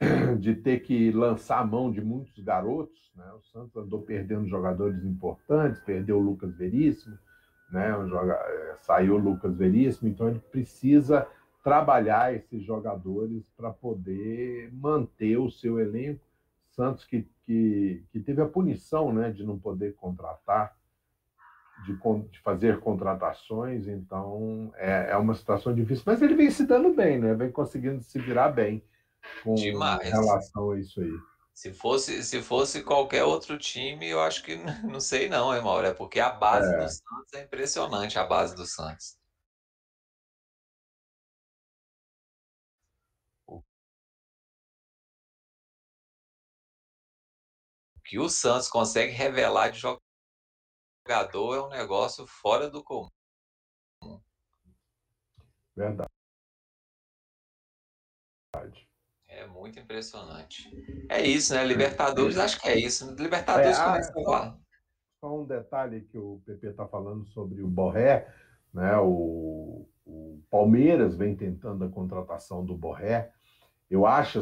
de 0.38 0.54
ter 0.54 0.80
que 0.80 1.10
lançar 1.10 1.60
a 1.60 1.66
mão 1.66 1.90
de 1.90 2.00
muitos 2.00 2.38
garotos. 2.42 3.10
Né? 3.16 3.24
O 3.32 3.42
Santos 3.42 3.76
andou 3.76 4.02
perdendo 4.02 4.48
jogadores 4.48 5.04
importantes, 5.04 5.80
perdeu 5.80 6.18
o 6.18 6.22
Lucas 6.22 6.56
Veríssimo, 6.56 7.18
né? 7.70 7.90
Joga... 8.08 8.34
É, 8.34 8.76
saiu 8.78 9.14
o 9.14 9.18
Lucas 9.18 9.56
Veríssimo, 9.56 10.08
então 10.08 10.28
ele 10.28 10.38
precisa 10.38 11.26
trabalhar 11.64 12.34
esses 12.34 12.64
jogadores 12.64 13.42
para 13.56 13.70
poder 13.70 14.72
manter 14.72 15.36
o 15.36 15.50
seu 15.50 15.78
elenco. 15.80 16.24
Santos 16.70 17.04
que, 17.04 17.28
que, 17.44 18.04
que 18.12 18.20
teve 18.20 18.40
a 18.40 18.46
punição 18.46 19.12
né, 19.12 19.32
de 19.32 19.44
não 19.44 19.58
poder 19.58 19.94
contratar, 19.96 20.77
de, 21.84 21.94
de 22.30 22.40
fazer 22.40 22.80
contratações, 22.80 23.86
então 23.86 24.72
é, 24.76 25.10
é 25.10 25.16
uma 25.16 25.34
situação 25.34 25.74
difícil, 25.74 26.04
mas 26.06 26.20
ele 26.22 26.34
vem 26.34 26.50
se 26.50 26.66
dando 26.66 26.92
bem, 26.92 27.18
né? 27.18 27.34
vem 27.34 27.50
conseguindo 27.50 28.02
se 28.02 28.18
virar 28.18 28.50
bem 28.50 28.82
com 29.42 29.54
Demais. 29.54 30.08
relação 30.10 30.72
a 30.72 30.78
isso 30.78 31.00
aí. 31.00 31.12
Se 31.54 31.72
fosse, 31.72 32.22
se 32.22 32.40
fosse 32.40 32.84
qualquer 32.84 33.24
outro 33.24 33.58
time, 33.58 34.08
eu 34.08 34.20
acho 34.20 34.44
que 34.44 34.56
não 34.84 35.00
sei 35.00 35.28
não, 35.28 35.54
hein, 35.54 35.62
Mauro? 35.62 35.86
É 35.86 35.94
porque 35.94 36.20
a 36.20 36.30
base 36.30 36.72
é. 36.72 36.78
do 36.78 36.88
Santos 36.88 37.32
é 37.34 37.42
impressionante, 37.42 38.18
a 38.18 38.24
base 38.24 38.54
do 38.54 38.64
Santos. 38.64 39.18
O 43.48 43.62
que 48.04 48.18
o 48.18 48.28
Santos 48.28 48.68
consegue 48.68 49.12
revelar 49.12 49.70
de 49.70 49.80
jogador 51.08 51.56
é 51.56 51.62
um 51.62 51.68
negócio 51.70 52.26
fora 52.26 52.68
do 52.68 52.84
comum. 52.84 53.08
Verdade. 55.74 56.10
É 59.26 59.46
muito 59.46 59.78
impressionante. 59.78 60.68
É 61.08 61.22
isso, 61.22 61.54
né? 61.54 61.64
Libertadores, 61.64 62.36
acho 62.36 62.60
que 62.60 62.68
é 62.68 62.78
isso. 62.78 63.14
Libertadores 63.14 63.78
é, 63.78 63.84
começa 63.84 64.12
lá. 64.20 64.58
Só 65.20 65.40
um 65.40 65.46
detalhe 65.46 66.02
que 66.02 66.18
o 66.18 66.42
PP 66.44 66.68
está 66.68 66.86
falando 66.86 67.26
sobre 67.28 67.62
o 67.62 67.68
Borré, 67.68 68.34
né? 68.72 68.98
O, 68.98 69.88
o, 70.04 70.42
Palmeiras 70.50 71.16
vem 71.16 71.36
tentando 71.36 71.84
a 71.84 71.88
contratação 71.88 72.64
do 72.64 72.76
Borré. 72.76 73.32
Eu 73.88 74.04
acho 74.04 74.40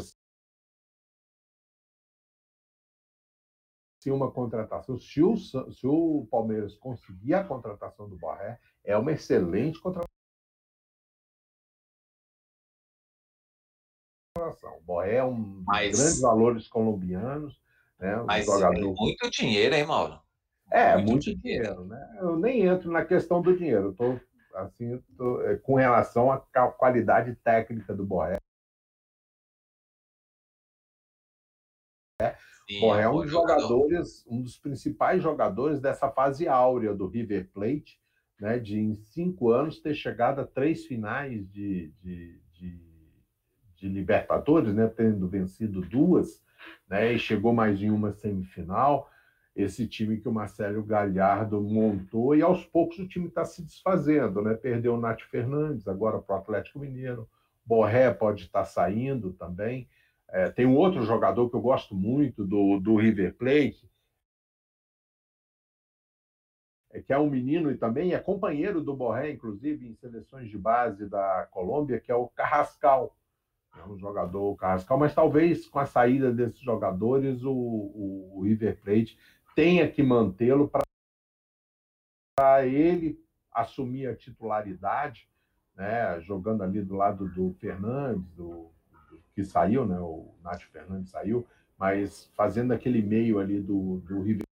se 4.07 4.11
uma 4.13 4.31
contratação, 4.31 4.97
se 4.97 5.21
o, 5.21 5.37
se 5.37 5.85
o 5.85 6.29
Palmeiras 6.31 6.77
conseguir 6.77 7.35
a 7.35 7.43
contratação 7.43 8.09
do 8.09 8.17
Borré, 8.17 8.57
é 8.85 8.97
uma 8.97 9.11
excelente 9.11 9.81
contratação 9.81 10.07
O 14.39 14.83
Borré 14.85 15.17
é 15.17 15.25
um 15.25 15.65
mas, 15.67 15.99
grandes 15.99 16.21
valores 16.21 16.69
colombianos. 16.69 17.61
Né? 17.99 18.17
Um 18.21 18.27
mas 18.27 18.47
jogador... 18.47 18.79
é 18.79 18.81
muito 18.81 19.29
dinheiro, 19.29 19.75
hein, 19.75 19.85
Mauro? 19.85 20.21
É, 20.71 20.95
muito, 20.95 21.11
muito 21.11 21.37
dinheiro. 21.41 21.65
dinheiro. 21.65 21.85
né? 21.87 22.19
Eu 22.21 22.39
nem 22.39 22.65
entro 22.65 22.93
na 22.93 23.05
questão 23.05 23.43
do 23.43 23.57
dinheiro. 23.57 23.91
Estou 23.91 24.21
assim, 24.55 25.03
tô, 25.17 25.43
é, 25.43 25.57
com 25.57 25.75
relação 25.75 26.31
à 26.31 26.39
qualidade 26.39 27.35
técnica 27.43 27.93
do 27.93 28.07
Borré. 28.07 28.39
Sim, 32.69 32.91
é 32.91 33.09
um 33.09 33.23
dos 33.23 33.31
jogadores, 33.31 34.25
um 34.29 34.43
dos 34.43 34.59
principais 34.59 35.23
jogadores 35.23 35.81
dessa 35.81 36.11
fase 36.11 36.49
áurea 36.49 36.95
do 36.95 37.07
River 37.07 37.49
Plate, 37.53 38.01
né, 38.41 38.59
de 38.59 38.79
em 38.79 38.95
cinco 38.95 39.51
anos 39.51 39.81
ter 39.81 39.95
chegado 39.95 40.41
a 40.41 40.45
três 40.45 40.85
finais 40.85 41.49
de, 41.51 41.93
de, 42.03 42.41
de 42.53 42.87
de 43.77 43.89
Libertadores, 43.89 44.75
né, 44.75 44.89
tendo 44.89 45.29
vencido 45.29 45.81
duas, 45.83 46.43
né, 46.89 47.13
e 47.13 47.19
chegou 47.19 47.53
mais 47.53 47.81
em 47.81 47.91
uma 47.91 48.13
semifinal. 48.13 49.11
Esse 49.55 49.87
time 49.87 50.19
que 50.19 50.29
o 50.29 50.33
Marcelo 50.33 50.83
Galhardo 50.83 51.63
montou, 51.63 52.35
e 52.35 52.43
aos 52.43 52.65
poucos 52.65 52.99
o 52.99 53.09
time 53.09 53.29
está 53.29 53.45
se 53.45 53.63
desfazendo, 53.63 54.43
né? 54.43 54.53
Perdeu 54.53 54.95
o 54.95 55.01
Nath 55.01 55.23
Fernandes 55.23 55.89
agora 55.89 56.19
para 56.19 56.37
o 56.37 56.39
Atlético 56.39 56.79
Mineiro, 56.79 57.27
Borré 57.65 58.13
pode 58.13 58.45
estar 58.45 58.61
tá 58.61 58.65
saindo 58.67 59.33
também. 59.33 59.89
É, 60.29 60.51
tem 60.51 60.67
um 60.67 60.77
outro 60.77 61.03
jogador 61.03 61.49
que 61.49 61.57
eu 61.57 61.61
gosto 61.61 61.95
muito 61.95 62.45
do, 62.45 62.81
do 62.81 62.97
River 62.97 63.35
Plate, 63.37 63.89
é, 66.91 67.01
que 67.01 67.13
é 67.13 67.19
um 67.19 67.31
menino 67.31 67.71
e 67.71 67.77
também 67.77 68.15
é 68.15 68.19
companheiro 68.19 68.81
do 68.81 68.97
Borré, 68.97 69.31
inclusive 69.31 69.87
em 69.87 69.95
seleções 69.95 70.49
de 70.51 70.59
base 70.59 71.07
da 71.09 71.47
Colômbia, 71.51 72.01
que 72.01 72.11
é 72.11 72.15
o 72.15 72.29
Carrascal. 72.29 73.17
É 73.77 73.83
um 73.87 73.99
jogador 73.99 74.57
Carrascal, 74.57 74.99
mas 74.99 75.15
talvez 75.15 75.67
com 75.67 75.79
a 75.79 75.87
saída 75.87 76.33
desses 76.33 76.61
jogadores 76.61 77.43
o, 77.45 77.53
o, 77.53 78.39
o 78.39 78.43
River 78.43 78.81
Plate 78.81 79.19
tenha 79.55 79.91
que 79.91 80.03
mantê-lo 80.03 80.71
para 82.39 82.67
ele 82.67 83.23
assumir 83.53 84.07
a 84.07 84.17
titularidade, 84.17 85.29
né, 85.75 86.21
jogando 86.21 86.63
ali 86.63 86.83
do 86.83 86.95
lado 86.95 87.29
do 87.29 87.55
Fernandes, 87.55 88.31
do, 88.33 88.71
do, 88.71 88.76
que 89.37 89.45
saiu, 89.45 89.85
né, 89.85 90.01
o 90.01 90.35
Nath 90.43 90.63
Fernandes 90.63 91.11
saiu, 91.11 91.47
mas 91.79 92.33
fazendo 92.35 92.73
aquele 92.73 93.03
meio 93.03 93.39
ali 93.39 93.61
do, 93.61 93.99
do 93.99 94.23
River 94.23 94.47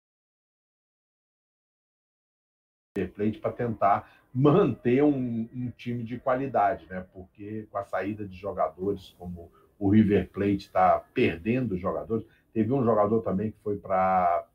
Plate 3.14 3.38
para 3.38 3.52
tentar 3.52 4.12
manter 4.34 5.04
um, 5.04 5.48
um, 5.54 5.70
time 5.76 6.02
de 6.02 6.18
qualidade, 6.18 6.84
né? 6.86 7.06
Porque 7.12 7.68
com 7.70 7.78
a 7.78 7.84
saída 7.84 8.26
de 8.26 8.36
jogadores 8.36 9.14
como 9.18 9.52
o 9.78 9.88
River 9.88 10.28
Plate 10.30 10.66
está 10.66 10.98
perdendo 11.14 11.78
jogadores, 11.78 12.26
teve 12.52 12.72
um 12.72 12.84
jogador 12.84 13.22
também 13.22 13.52
que 13.52 13.58
foi 13.62 13.78
para 13.78 14.46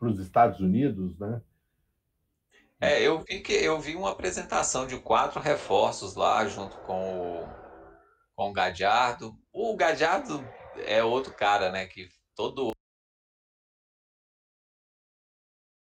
os 0.00 0.18
Estados 0.18 0.58
Unidos, 0.58 1.16
né? 1.16 1.40
É, 2.80 3.02
eu 3.02 3.20
vi 3.20 3.40
que 3.40 3.52
eu 3.52 3.80
vi 3.80 3.94
uma 3.94 4.10
apresentação 4.10 4.86
de 4.86 4.98
quatro 4.98 5.40
reforços 5.40 6.14
lá 6.14 6.46
junto 6.46 6.76
com 6.78 7.42
o, 7.42 7.57
com 8.38 8.50
o 8.50 8.52
Gadiardo. 8.52 9.36
O 9.52 9.74
Gadiardo 9.76 10.44
é 10.86 11.02
outro 11.02 11.34
cara, 11.34 11.72
né? 11.72 11.88
Que 11.88 12.08
todo 12.36 12.70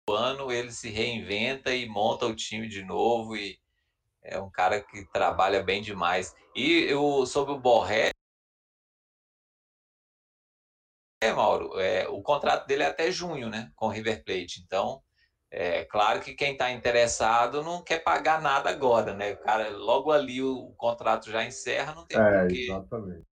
ano 0.08 0.50
ele 0.50 0.72
se 0.72 0.90
reinventa 0.90 1.72
e 1.72 1.88
monta 1.88 2.26
o 2.26 2.34
time 2.34 2.66
de 2.66 2.82
novo 2.84 3.36
e 3.36 3.56
é 4.20 4.40
um 4.40 4.50
cara 4.50 4.82
que 4.82 5.06
trabalha 5.12 5.62
bem 5.62 5.80
demais. 5.80 6.34
E 6.52 6.86
eu, 6.88 7.24
sobre 7.24 7.52
o 7.52 7.60
Borré, 7.60 8.10
é, 11.22 11.32
Mauro, 11.32 11.78
é, 11.78 12.08
o 12.08 12.20
contrato 12.20 12.66
dele 12.66 12.82
é 12.82 12.86
até 12.86 13.12
junho, 13.12 13.48
né, 13.48 13.70
com 13.76 13.86
o 13.86 13.90
River 13.90 14.24
Plate. 14.24 14.60
Então, 14.64 15.00
é 15.50 15.84
claro 15.84 16.20
que 16.20 16.34
quem 16.34 16.52
está 16.52 16.70
interessado 16.70 17.62
não 17.62 17.82
quer 17.82 17.98
pagar 18.04 18.40
nada 18.40 18.70
agora, 18.70 19.14
né? 19.14 19.32
O 19.32 19.38
cara, 19.38 19.68
logo 19.70 20.12
ali 20.12 20.40
o, 20.40 20.68
o 20.68 20.74
contrato 20.76 21.28
já 21.28 21.44
encerra, 21.44 21.94
não 21.94 22.06
tem 22.06 22.20
é, 22.20 22.40
porquê. 22.40 22.62
Exatamente. 22.62 23.26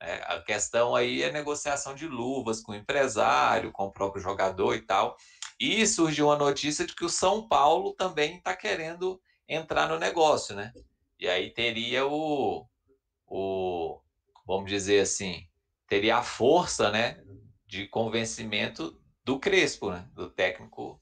É, 0.00 0.22
a 0.26 0.40
questão 0.42 0.94
aí 0.94 1.22
é 1.22 1.32
negociação 1.32 1.94
de 1.94 2.06
luvas 2.06 2.60
com 2.60 2.72
o 2.72 2.74
empresário, 2.76 3.72
com 3.72 3.86
o 3.86 3.92
próprio 3.92 4.22
jogador 4.22 4.74
e 4.74 4.82
tal. 4.82 5.16
E 5.58 5.84
surgiu 5.86 6.26
uma 6.26 6.36
notícia 6.36 6.86
de 6.86 6.94
que 6.94 7.04
o 7.04 7.08
São 7.08 7.48
Paulo 7.48 7.94
também 7.94 8.36
está 8.36 8.54
querendo 8.54 9.20
entrar 9.48 9.88
no 9.88 9.98
negócio, 9.98 10.54
né? 10.54 10.72
E 11.18 11.28
aí 11.28 11.50
teria 11.50 12.06
o, 12.06 12.68
o, 13.26 14.00
vamos 14.46 14.70
dizer 14.70 15.00
assim, 15.00 15.48
teria 15.88 16.18
a 16.18 16.22
força, 16.22 16.90
né, 16.90 17.22
de 17.66 17.86
convencimento 17.88 19.00
do 19.24 19.38
Crespo, 19.38 19.90
né? 19.90 20.08
Do 20.12 20.30
técnico 20.30 21.00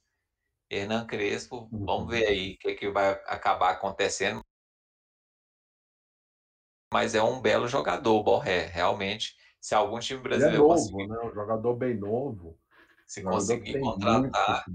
Hernan 0.70 1.06
Crespo. 1.06 1.68
Vamos 1.70 2.08
ver 2.08 2.26
aí 2.26 2.54
o 2.54 2.58
que, 2.58 2.74
que 2.74 2.90
vai 2.90 3.10
acabar 3.26 3.70
acontecendo 3.70 4.42
mas 6.92 7.14
é 7.14 7.22
um 7.22 7.40
belo 7.40 7.66
jogador, 7.66 8.14
o 8.14 8.22
Borré, 8.22 8.66
realmente. 8.66 9.34
Se 9.58 9.74
algum 9.74 9.98
time 9.98 10.20
brasileiro. 10.20 10.56
Ele 10.56 10.62
é 10.62 10.68
novo, 10.68 10.74
conseguir... 10.74 11.08
né? 11.08 11.18
Um 11.24 11.32
jogador 11.32 11.74
bem 11.74 11.94
novo. 11.96 12.60
Se 13.06 13.22
conseguir 13.22 13.80
contratar. 13.80 14.66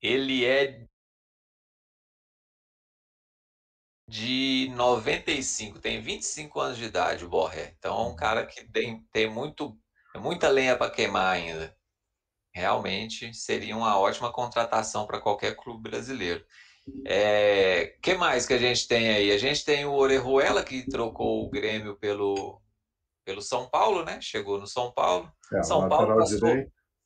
Ele 0.00 0.46
é 0.46 0.86
de 4.08 4.72
95, 4.74 5.80
tem 5.80 6.00
25 6.00 6.58
anos 6.58 6.78
de 6.78 6.84
idade, 6.84 7.26
o 7.26 7.28
Borré. 7.28 7.74
Então 7.78 7.94
é 7.94 8.00
um 8.00 8.08
uhum. 8.08 8.16
cara 8.16 8.46
que 8.46 8.64
tem, 8.64 9.02
tem 9.12 9.28
muito, 9.28 9.78
muita 10.16 10.48
lenha 10.48 10.78
para 10.78 10.90
queimar 10.90 11.34
ainda. 11.34 11.76
Realmente 12.58 13.32
seria 13.32 13.76
uma 13.76 13.96
ótima 13.96 14.32
contratação 14.32 15.06
para 15.06 15.20
qualquer 15.20 15.54
clube 15.54 15.88
brasileiro. 15.88 16.44
É, 17.06 17.96
que 18.02 18.14
mais 18.14 18.46
que 18.46 18.54
a 18.54 18.58
gente 18.58 18.88
tem 18.88 19.10
aí? 19.10 19.30
A 19.30 19.38
gente 19.38 19.64
tem 19.64 19.84
o 19.84 19.92
Orejuela, 19.92 20.64
que 20.64 20.88
trocou 20.88 21.44
o 21.44 21.50
Grêmio 21.50 21.96
pelo, 21.96 22.60
pelo 23.24 23.40
São 23.40 23.68
Paulo, 23.68 24.04
né? 24.04 24.20
Chegou 24.20 24.58
no 24.58 24.66
São 24.66 24.90
Paulo. 24.92 25.30
É, 25.52 25.62
São 25.62 25.88
Paulo 25.88 26.16
passou, 26.16 26.40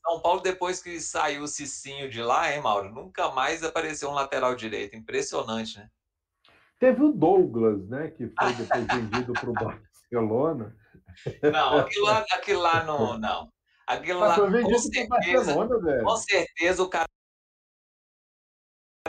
São 0.02 0.22
Paulo, 0.22 0.40
depois 0.40 0.82
que 0.82 0.98
saiu 1.00 1.42
o 1.42 1.48
Cicinho 1.48 2.08
de 2.08 2.22
lá, 2.22 2.50
hein, 2.50 2.62
Mauro? 2.62 2.90
Nunca 2.90 3.30
mais 3.30 3.62
apareceu 3.62 4.08
um 4.08 4.14
lateral 4.14 4.54
direito. 4.54 4.96
Impressionante, 4.96 5.76
né? 5.76 5.90
Teve 6.78 7.02
o 7.02 7.12
Douglas, 7.12 7.86
né? 7.88 8.08
Que 8.08 8.26
foi 8.26 8.52
depois 8.56 8.86
vendido 8.86 9.34
para 9.34 9.50
o 9.50 9.52
Barcelona. 9.52 10.74
Não, 11.42 11.78
aquilo 11.78 12.06
lá, 12.06 12.24
aquilo 12.32 12.62
lá 12.62 12.84
não. 12.84 13.18
não. 13.18 13.52
Aquilo 13.86 14.20
lá, 14.20 14.36
com 14.36 14.50
certeza, 14.78 15.54
com 16.02 16.16
certeza 16.16 16.82
o 16.82 16.88
cara 16.88 17.08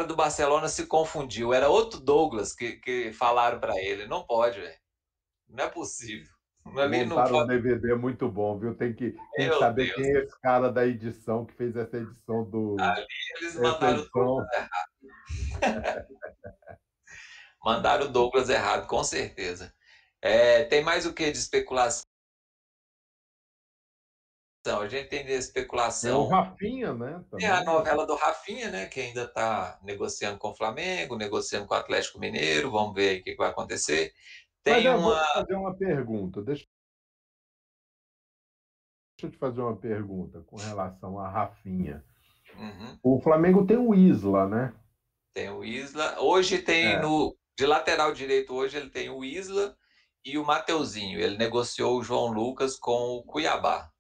do 0.08 0.16
Barcelona 0.16 0.68
se 0.68 0.88
confundiu. 0.88 1.54
Era 1.54 1.70
outro 1.70 2.00
Douglas 2.00 2.54
que, 2.54 2.74
que 2.78 3.14
falaram 3.14 3.60
para 3.60 3.80
ele. 3.80 4.08
Não 4.08 4.26
pode, 4.26 4.60
velho. 4.60 4.80
Não 5.48 5.64
é 5.64 5.70
possível. 5.70 6.34
Ali 6.78 7.06
Montaram 7.06 7.40
um 7.40 7.48
DVD 7.48 7.94
muito 7.94 8.30
bom, 8.30 8.58
viu? 8.58 8.74
Tem 8.74 8.94
que, 8.94 9.12
tem 9.36 9.50
que 9.50 9.60
saber 9.60 9.86
Deus. 9.86 9.96
quem 9.96 10.06
é 10.06 10.24
esse 10.24 10.42
cara 10.42 10.72
da 10.72 10.88
edição 10.88 11.46
que 11.46 11.54
fez 11.54 11.76
essa 11.76 11.98
edição 11.98 12.50
do. 12.50 12.78
Ali 12.80 13.06
eles 13.38 13.56
mandaram 13.56 14.00
o 14.00 14.10
Douglas 14.10 14.48
errado. 14.54 14.90
mandaram 17.64 18.06
o 18.06 18.10
Douglas 18.10 18.50
errado, 18.50 18.88
com 18.88 19.04
certeza. 19.04 19.74
É, 20.22 20.64
tem 20.64 20.82
mais 20.82 21.06
o 21.06 21.14
que 21.14 21.30
de 21.30 21.38
especulação? 21.38 22.06
Então, 24.66 24.80
a 24.80 24.88
gente 24.88 25.10
tem 25.10 25.30
especulação. 25.30 26.22
É 26.22 26.26
o 26.26 26.28
Rafinha, 26.28 26.94
né? 26.94 27.22
Também. 27.30 27.46
a 27.50 27.66
novela 27.66 28.08
do 28.08 28.16
Rafinha, 28.16 28.72
né? 28.72 28.86
Que 28.86 29.02
ainda 29.02 29.26
está 29.26 29.78
negociando 29.84 30.38
com 30.38 30.52
o 30.52 30.56
Flamengo, 30.56 31.18
negociando 31.18 31.68
com 31.68 31.74
o 31.74 31.78
Atlético 31.78 32.18
Mineiro. 32.18 32.72
Vamos 32.72 32.96
ver 32.96 33.20
o 33.20 33.24
que 33.24 33.36
vai 33.36 33.50
acontecer. 33.50 34.14
Tem 34.64 34.76
Mas 34.76 34.86
eu 34.86 34.96
uma. 34.96 35.16
Vou 35.16 35.34
fazer 35.34 35.56
uma 35.56 35.76
pergunta. 35.76 36.42
Deixa... 36.42 36.66
Deixa 39.18 39.28
eu 39.28 39.32
te 39.32 39.38
fazer 39.38 39.60
uma 39.60 39.76
pergunta 39.76 40.40
com 40.44 40.56
relação 40.56 41.20
a 41.20 41.28
Rafinha. 41.28 42.02
Uhum. 42.58 42.98
O 43.04 43.20
Flamengo 43.20 43.66
tem 43.66 43.76
o 43.76 43.94
Isla, 43.94 44.48
né? 44.48 44.74
Tem 45.34 45.50
o 45.50 45.62
Isla. 45.66 46.22
Hoje 46.22 46.60
tem 46.60 46.94
é. 46.94 47.02
no. 47.02 47.36
De 47.56 47.66
lateral 47.66 48.14
direito, 48.14 48.56
hoje 48.56 48.78
ele 48.78 48.90
tem 48.90 49.10
o 49.10 49.26
Isla 49.26 49.78
e 50.24 50.38
o 50.38 50.46
Mateuzinho. 50.46 51.20
Ele 51.20 51.38
negociou 51.38 52.00
o 52.00 52.04
João 52.04 52.32
Lucas 52.32 52.78
com 52.78 53.18
o 53.18 53.24
Cuiabá. 53.24 53.93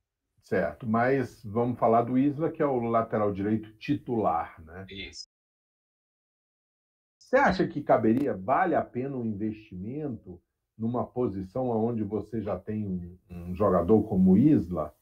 Certo, 0.44 0.86
mas 0.86 1.42
vamos 1.44 1.80
falar 1.80 2.02
do 2.02 2.18
Isla, 2.18 2.52
que 2.52 2.62
é 2.62 2.66
o 2.66 2.80
lateral 2.82 3.32
direito 3.32 3.72
titular, 3.78 4.62
né? 4.62 4.86
Isso. 4.90 5.26
Você 7.18 7.38
acha 7.38 7.66
que 7.66 7.82
caberia, 7.82 8.36
vale 8.36 8.76
a 8.76 8.82
pena 8.82 9.16
um 9.16 9.26
investimento 9.26 10.40
numa 10.78 11.06
posição 11.06 11.70
onde 11.70 12.04
você 12.04 12.42
já 12.42 12.60
tem 12.60 12.86
um, 12.86 13.18
um 13.30 13.56
jogador 13.56 14.04
como 14.04 14.38
Isla? 14.38 14.94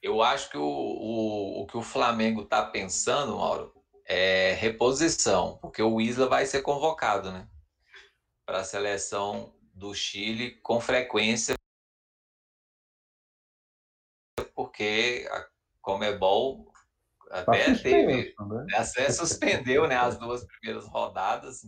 Eu 0.00 0.22
acho 0.22 0.48
que 0.48 0.56
o, 0.56 0.62
o, 0.62 1.62
o 1.62 1.66
que 1.66 1.76
o 1.76 1.82
Flamengo 1.82 2.42
está 2.42 2.64
pensando, 2.64 3.36
Mauro, 3.36 3.74
é 4.06 4.54
reposição, 4.54 5.58
porque 5.60 5.82
o 5.82 6.00
Isla 6.00 6.28
vai 6.28 6.46
ser 6.46 6.62
convocado, 6.62 7.32
né? 7.32 7.48
Para 8.46 8.60
a 8.60 8.64
seleção 8.64 9.52
do 9.74 9.92
Chile 9.92 10.52
com 10.62 10.80
frequência 10.80 11.57
porque 14.78 15.28
a 15.32 15.44
Comebol 15.82 16.72
tá 17.28 17.40
até 17.40 17.74
tá 17.74 17.82
teve, 17.82 18.34
né? 18.38 18.66
até 18.74 19.10
suspendeu 19.10 19.88
né, 19.88 19.96
as 19.96 20.16
duas 20.16 20.46
primeiras 20.46 20.86
rodadas. 20.86 21.62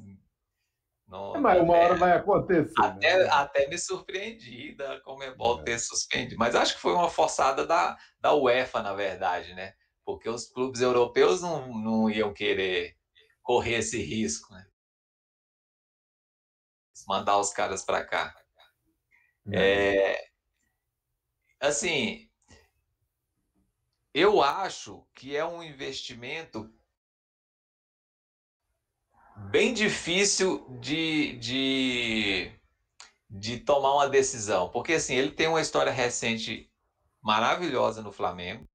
No, 1.08 1.34
é, 1.34 1.40
mas 1.40 1.61
uma 1.61 1.74
hora 1.74 1.96
vai 1.96 2.12
acontecer. 2.12 2.72
Até, 2.78 3.18
né? 3.18 3.28
até 3.32 3.66
me 3.66 3.76
surpreendi 3.76 4.76
da 4.76 5.00
Comebol 5.00 5.61
é. 5.61 5.64
ter 5.64 5.80
suspendido. 5.80 6.36
Mas 6.38 6.54
acho 6.54 6.76
que 6.76 6.80
foi 6.80 6.92
uma 6.92 7.11
forçada 7.11 7.66
da, 7.66 7.98
da 8.20 8.32
UEFA, 8.32 8.80
na 8.80 8.94
verdade, 8.94 9.52
né? 9.54 9.74
Porque 10.04 10.28
os 10.28 10.48
clubes 10.48 10.80
europeus 10.80 11.42
não, 11.42 11.66
não 11.80 12.08
iam 12.08 12.32
querer 12.32 12.96
correr 13.42 13.78
esse 13.78 14.00
risco, 14.00 14.54
né? 14.54 14.64
Mandar 17.08 17.38
os 17.38 17.52
caras 17.52 17.84
para 17.84 18.04
cá. 18.04 18.32
É. 19.52 20.12
é, 20.12 20.28
assim, 21.61 22.30
eu 24.14 24.42
acho 24.42 25.06
que 25.14 25.36
é 25.36 25.44
um 25.44 25.62
investimento 25.62 26.72
bem 29.50 29.72
difícil 29.72 30.66
de, 30.80 31.36
de, 31.38 32.52
de 33.28 33.61
tomar 33.61 33.94
uma 33.94 34.08
decisão, 34.08 34.68
porque 34.70 34.94
assim, 34.94 35.14
ele 35.14 35.30
tem 35.32 35.46
uma 35.46 35.61
história 35.61 35.92
recente 35.92 36.70
maravilhosa 37.22 38.02
no 38.02 38.12
Flamengo, 38.12 38.68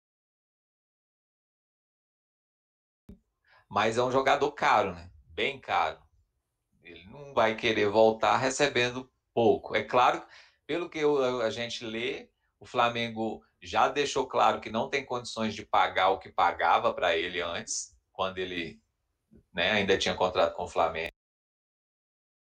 mas 3.70 3.98
é 3.98 4.04
um 4.04 4.12
jogador 4.12 4.52
caro, 4.54 4.94
né? 4.94 5.12
Bem 5.34 5.60
caro. 5.60 6.02
Ele 6.84 7.04
não 7.10 7.34
vai 7.34 7.56
querer 7.56 7.90
voltar 7.90 8.38
recebendo 8.38 9.12
pouco. 9.34 9.76
É 9.76 9.84
claro, 9.84 10.26
pelo 10.66 10.90
que 10.90 11.02
a 11.44 11.50
gente 11.50 11.84
lê, 11.84 12.30
o 12.60 12.66
Flamengo 12.66 13.44
já 13.66 13.88
deixou 13.88 14.28
claro 14.28 14.62
que 14.62 14.70
não 14.70 14.90
tem 14.90 15.06
condições 15.06 15.54
de 15.54 15.66
pagar 15.66 16.10
o 16.10 16.20
que 16.20 16.32
pagava 16.32 16.94
para 16.94 17.16
ele 17.16 17.42
antes, 17.42 17.96
quando 18.14 18.38
ele 18.38 18.80
né, 19.54 19.72
ainda 19.72 19.98
tinha 19.98 20.14
contrato 20.16 20.56
com 20.56 20.64
o 20.64 20.68
Flamengo, 20.68 21.12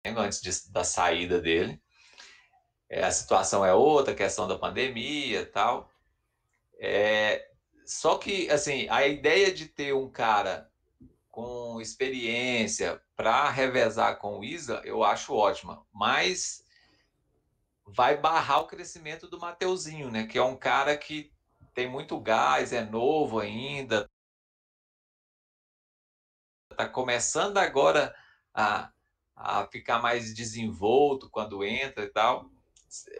antes 0.05 0.41
de, 0.41 0.71
da 0.71 0.83
saída 0.83 1.41
dele. 1.41 1.81
É, 2.89 3.03
a 3.03 3.11
situação 3.11 3.65
é 3.65 3.73
outra, 3.73 4.13
questão 4.13 4.47
da 4.47 4.57
pandemia 4.57 5.41
e 5.41 5.45
tal. 5.45 5.89
É, 6.79 7.49
só 7.85 8.17
que, 8.17 8.49
assim, 8.49 8.87
a 8.89 9.07
ideia 9.07 9.53
de 9.53 9.67
ter 9.67 9.93
um 9.93 10.09
cara 10.09 10.69
com 11.29 11.79
experiência 11.81 13.01
para 13.15 13.49
revezar 13.49 14.17
com 14.17 14.39
o 14.39 14.43
Isa, 14.43 14.81
eu 14.83 15.03
acho 15.03 15.33
ótima. 15.33 15.85
Mas 15.93 16.64
vai 17.87 18.17
barrar 18.17 18.61
o 18.61 18.67
crescimento 18.67 19.27
do 19.27 19.39
Mateuzinho, 19.39 20.11
né? 20.11 20.25
Que 20.25 20.37
é 20.37 20.43
um 20.43 20.55
cara 20.55 20.97
que 20.97 21.31
tem 21.73 21.89
muito 21.89 22.19
gás, 22.19 22.71
é 22.71 22.83
novo 22.83 23.39
ainda, 23.39 24.09
está 26.71 26.87
começando 26.87 27.57
agora 27.57 28.13
a, 28.53 28.89
a 29.35 29.65
ficar 29.67 30.01
mais 30.01 30.33
desenvolto 30.33 31.29
quando 31.29 31.63
entra 31.63 32.03
e 32.03 32.09
tal. 32.09 32.49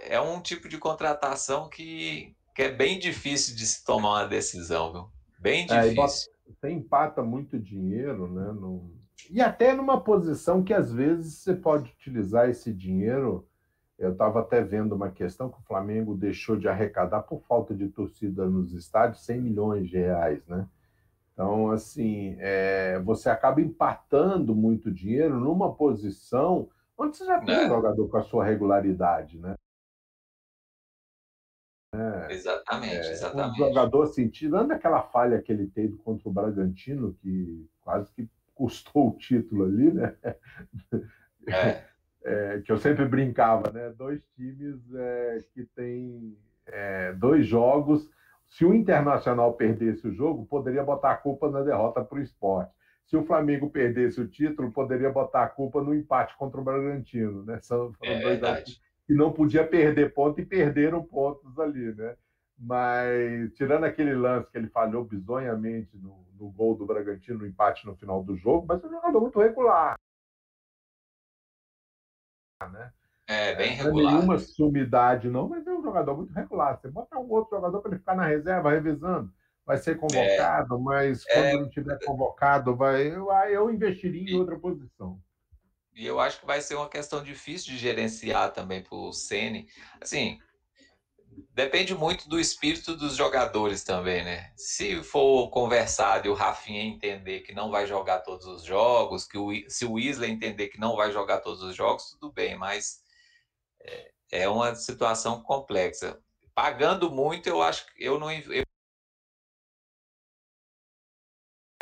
É 0.02 0.20
um 0.20 0.42
tipo 0.42 0.70
de 0.70 0.78
contratação 0.78 1.70
que, 1.70 2.36
que 2.54 2.64
é 2.64 2.72
bem 2.72 3.00
difícil 3.00 3.56
de 3.56 3.66
se 3.66 3.84
tomar 3.84 4.22
uma 4.22 4.28
decisão, 4.28 4.92
viu? 4.92 5.10
Bem 5.40 5.66
difícil. 5.66 6.32
É, 6.32 6.52
você 6.52 6.72
empata 6.72 7.22
muito 7.22 7.60
dinheiro, 7.60 8.32
né? 8.32 8.52
No... 8.54 8.94
E 9.30 9.42
até 9.42 9.74
numa 9.74 10.02
posição 10.02 10.64
que 10.64 10.74
às 10.74 10.92
vezes 10.92 11.36
você 11.36 11.56
pode 11.56 11.92
utilizar 11.92 12.50
esse 12.50 12.74
dinheiro. 12.74 13.48
Eu 13.98 14.12
estava 14.12 14.42
até 14.42 14.62
vendo 14.62 14.94
uma 14.94 15.10
questão 15.10 15.50
que 15.50 15.58
o 15.58 15.64
Flamengo 15.64 16.16
deixou 16.16 16.58
de 16.58 16.68
arrecadar 16.68 17.22
por 17.22 17.42
falta 17.44 17.74
de 17.74 17.88
torcida 17.88 18.46
nos 18.46 18.74
estádios 18.74 19.24
100 19.26 19.42
milhões 19.42 19.90
de 19.90 19.98
reais, 19.98 20.46
né? 20.48 20.68
Então, 21.34 21.72
assim, 21.72 22.36
é, 22.40 23.00
você 23.00 23.30
acaba 23.30 23.62
empatando 23.62 24.56
muito 24.56 24.92
dinheiro 24.92 25.40
numa 25.40 25.74
posição 25.74 26.70
onde 26.98 27.18
você 27.18 27.26
já 27.26 27.40
tem 27.40 27.56
é. 27.56 27.66
um 27.66 27.70
jogador 27.70 28.08
com 28.08 28.18
a 28.18 28.24
sua 28.24 28.46
regularidade, 28.46 29.38
né? 29.38 29.56
É, 31.94 32.34
exatamente, 32.34 33.08
exatamente. 33.08 33.62
Um 33.62 33.68
jogador, 33.68 34.04
assim, 34.04 34.28
tirando 34.28 34.72
aquela 34.72 35.02
falha 35.04 35.42
que 35.42 35.52
ele 35.52 35.68
teve 35.68 35.96
contra 35.98 36.28
o 36.28 36.32
Bragantino, 36.32 37.14
que 37.16 37.70
quase 37.82 38.12
que 38.12 38.30
custou 38.54 39.10
o 39.10 39.18
título 39.18 39.66
ali, 39.66 39.94
né? 39.94 40.16
É. 41.48 41.86
É, 42.28 42.62
que 42.66 42.72
eu 42.72 42.78
sempre 42.78 43.06
brincava, 43.06 43.72
né? 43.72 43.94
Dois 43.96 44.20
times 44.36 44.82
é, 44.96 45.40
que 45.54 45.64
têm 45.76 46.36
é, 46.66 47.14
dois 47.14 47.46
jogos 47.46 48.10
se 48.48 48.66
o 48.66 48.74
Internacional 48.74 49.54
perdesse 49.54 50.08
o 50.08 50.14
jogo, 50.14 50.46
poderia 50.46 50.84
botar 50.84 51.12
a 51.12 51.18
culpa 51.18 51.50
na 51.50 51.62
derrota 51.62 52.04
para 52.04 52.18
o 52.18 52.22
esporte. 52.22 52.72
Se 53.06 53.18
o 53.18 53.26
Flamengo 53.26 53.70
perdesse 53.70 54.20
o 54.20 54.28
título, 54.28 54.72
poderia 54.72 55.12
botar 55.12 55.44
a 55.44 55.50
culpa 55.50 55.82
no 55.82 55.94
empate 55.94 56.36
contra 56.38 56.60
o 56.60 56.64
Bragantino. 56.64 57.44
Né? 57.44 57.60
São, 57.62 57.94
é 58.02 58.38
dois 58.38 58.82
que 59.06 59.14
não 59.14 59.32
podia 59.32 59.68
perder 59.68 60.14
ponto 60.14 60.40
e 60.42 60.46
perderam 60.46 61.04
pontos 61.04 61.60
ali. 61.60 61.94
Né? 61.94 62.16
Mas, 62.58 63.54
tirando 63.54 63.84
aquele 63.84 64.16
lance 64.16 64.50
que 64.50 64.58
ele 64.58 64.70
falhou 64.70 65.04
bizonhamente 65.04 65.96
no, 65.98 66.26
no 66.40 66.50
gol 66.50 66.76
do 66.76 66.86
Bragantino, 66.86 67.40
no 67.40 67.48
empate 67.48 67.86
no 67.86 67.96
final 67.96 68.24
do 68.24 68.36
jogo, 68.36 68.66
mas 68.68 68.84
é 68.84 68.88
um 68.88 68.92
jogador 68.92 69.22
muito 69.22 69.40
regular. 69.40 69.96
Né? 72.70 72.92
É, 73.28 73.56
bem 73.56 73.72
regular. 73.72 73.94
Não 73.94 74.10
é 74.10 74.14
nenhuma 74.14 74.40
sumidade, 74.40 75.30
não, 75.30 75.50
mas 75.50 75.66
é 75.66 75.72
um 75.72 75.82
jogador 75.82 76.16
muito 76.16 76.34
regular. 76.34 76.80
Você 76.80 76.90
bota 76.90 77.18
um 77.18 77.30
outro 77.32 77.56
jogador 77.56 77.82
para 77.82 77.92
ele 77.92 78.00
ficar 78.00 78.16
na 78.16 78.26
reserva, 78.26 78.72
revisando. 78.72 79.34
Vai 79.66 79.78
ser 79.78 79.98
convocado, 79.98 80.76
é, 80.76 80.80
mas 80.80 81.26
quando 81.26 81.46
é, 81.46 81.54
não 81.54 81.70
tiver 81.70 81.98
convocado, 82.06 82.76
vai, 82.76 83.08
eu, 83.08 83.32
eu 83.50 83.72
investiria 83.72 84.36
em 84.36 84.40
outra 84.40 84.60
posição. 84.60 85.20
E 85.96 86.06
eu 86.06 86.20
acho 86.20 86.40
que 86.40 86.46
vai 86.46 86.62
ser 86.62 86.76
uma 86.76 86.90
questão 86.90 87.24
difícil 87.24 87.72
de 87.72 87.78
gerenciar 87.78 88.52
também 88.52 88.84
para 88.84 88.96
o 88.96 89.12
Ceni. 89.12 89.68
Assim, 90.00 90.40
depende 91.54 91.94
muito 91.96 92.30
do 92.30 92.40
espírito 92.40 92.96
dos 92.96 93.16
jogadores 93.16 93.84
também, 93.84 94.24
né? 94.24 94.54
Se 94.56 95.04
for 95.04 95.50
conversado 95.50 96.28
e 96.28 96.30
o 96.30 96.34
Rafinha 96.34 96.84
entender 96.84 97.42
que 97.42 97.54
não 97.54 97.70
vai 97.72 97.86
jogar 97.86 98.20
todos 98.22 98.46
os 98.46 98.64
jogos, 98.64 99.26
que 99.26 99.38
o, 99.38 99.52
se 99.70 99.86
o 99.86 100.00
Isla 100.00 100.28
entender 100.28 100.70
que 100.70 100.80
não 100.80 100.96
vai 100.96 101.12
jogar 101.12 101.42
todos 101.42 101.62
os 101.62 101.76
jogos, 101.76 102.12
tudo 102.12 102.32
bem, 102.32 102.58
mas 102.58 103.02
é, 103.82 104.12
é 104.32 104.50
uma 104.50 104.76
situação 104.76 105.42
complexa. 105.44 106.22
Pagando 106.54 107.12
muito, 107.12 107.48
eu 107.48 107.62
acho 107.62 107.86
que 107.88 108.04
eu 108.04 108.20
não 108.20 108.32
eu, 108.32 108.64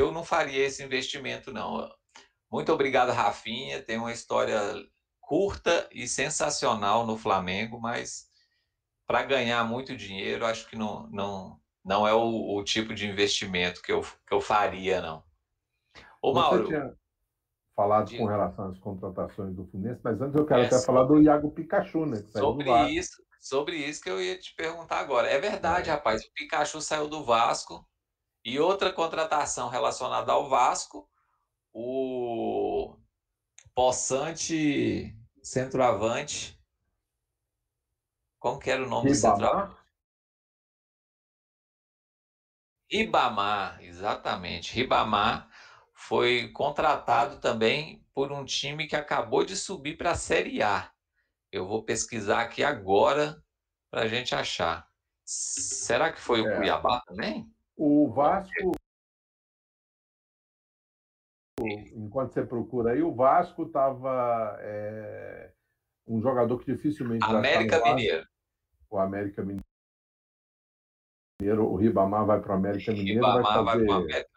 eu 0.00 0.12
não 0.12 0.24
faria 0.24 0.64
esse 0.66 0.82
investimento 0.82 1.52
não. 1.52 1.88
Muito 2.50 2.72
obrigado, 2.72 3.12
Rafinha. 3.12 3.82
Tem 3.82 3.98
uma 3.98 4.12
história 4.12 4.60
curta 5.20 5.88
e 5.92 6.06
sensacional 6.06 7.06
no 7.06 7.16
Flamengo, 7.16 7.80
mas 7.80 8.28
para 9.06 9.22
ganhar 9.22 9.64
muito 9.64 9.96
dinheiro, 9.96 10.46
acho 10.46 10.68
que 10.68 10.76
não, 10.76 11.08
não, 11.10 11.60
não 11.84 12.06
é 12.06 12.14
o, 12.14 12.56
o, 12.56 12.64
tipo 12.64 12.94
de 12.94 13.06
investimento 13.06 13.82
que 13.82 13.92
eu, 13.92 14.02
que 14.02 14.32
eu 14.32 14.40
faria, 14.40 15.00
não. 15.00 15.22
Ô, 16.22 16.32
Mauro. 16.32 16.66
Tinha, 16.66 16.96
falado 17.74 18.08
de... 18.08 18.18
com 18.18 18.26
relação 18.26 18.70
às 18.70 18.78
contratações 18.78 19.54
do 19.54 19.66
Fluminense, 19.66 20.00
mas 20.02 20.20
antes 20.20 20.36
eu 20.36 20.46
quero 20.46 20.62
é, 20.62 20.66
até 20.66 20.78
sobre... 20.78 20.86
falar 20.86 21.04
do 21.04 21.20
Iago 21.20 21.50
Pikachu, 21.50 22.06
né? 22.06 22.16
sobre 22.32 22.70
isso, 22.90 23.22
sobre 23.40 23.76
isso 23.76 24.02
que 24.02 24.10
eu 24.10 24.22
ia 24.22 24.38
te 24.38 24.54
perguntar 24.54 25.00
agora. 25.00 25.28
É 25.28 25.38
verdade, 25.38 25.90
é. 25.90 25.92
rapaz, 25.92 26.24
o 26.24 26.32
Pikachu 26.32 26.80
saiu 26.80 27.08
do 27.08 27.24
Vasco 27.24 27.86
e 28.44 28.58
outra 28.58 28.92
contratação 28.92 29.68
relacionada 29.68 30.32
ao 30.32 30.48
Vasco, 30.48 31.08
o 31.72 32.96
Possante 33.74 35.16
centroavante. 35.42 36.58
Como 38.44 38.58
que 38.58 38.70
era 38.70 38.84
o 38.84 38.86
nome 38.86 39.10
Ribamar? 39.10 39.36
do 39.38 39.40
centroavante? 39.40 39.76
Ribamar, 42.92 43.82
exatamente. 43.82 44.74
Ribamar 44.74 45.48
foi 45.94 46.52
contratado 46.52 47.40
também 47.40 48.06
por 48.12 48.30
um 48.30 48.44
time 48.44 48.86
que 48.86 48.94
acabou 48.94 49.46
de 49.46 49.56
subir 49.56 49.96
para 49.96 50.10
a 50.10 50.14
Série 50.14 50.62
A. 50.62 50.92
Eu 51.50 51.66
vou 51.66 51.84
pesquisar 51.84 52.42
aqui 52.42 52.62
agora 52.62 53.42
para 53.90 54.02
a 54.02 54.08
gente 54.08 54.34
achar. 54.34 54.86
Será 55.24 56.12
que 56.12 56.20
foi 56.20 56.42
o 56.42 56.46
é. 56.46 56.56
Cuiabá 56.56 57.00
também? 57.06 57.50
O 57.74 58.12
Vasco. 58.12 58.72
Enquanto 61.60 62.34
você 62.34 62.44
procura 62.44 62.92
aí, 62.92 63.02
o 63.02 63.14
Vasco 63.14 63.62
estava 63.62 64.58
é, 64.60 65.50
um 66.06 66.20
jogador 66.20 66.58
que 66.58 66.70
dificilmente. 66.70 67.24
América 67.24 67.82
Mineiro. 67.82 68.33
O 68.94 68.98
América 69.00 69.42
Mineiro. 69.42 69.64
O 71.66 71.74
Ribamar 71.74 72.24
vai 72.24 72.40
para 72.40 72.52
o 72.52 72.54
América 72.54 72.92
Mineiro. 72.92 73.26
Ribamar 73.26 73.42
vai, 73.42 73.64
fazer... 73.64 73.86
vai 73.86 73.86
para 73.86 73.92
o 73.92 73.96
América 73.96 74.34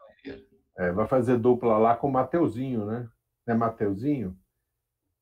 é, 0.78 0.92
vai 0.92 1.08
fazer 1.08 1.38
dupla 1.38 1.78
lá 1.78 1.96
com 1.96 2.08
o 2.08 2.12
Mateuzinho, 2.12 2.86
né? 2.86 3.10
É 3.48 3.54
Mateuzinho? 3.54 4.38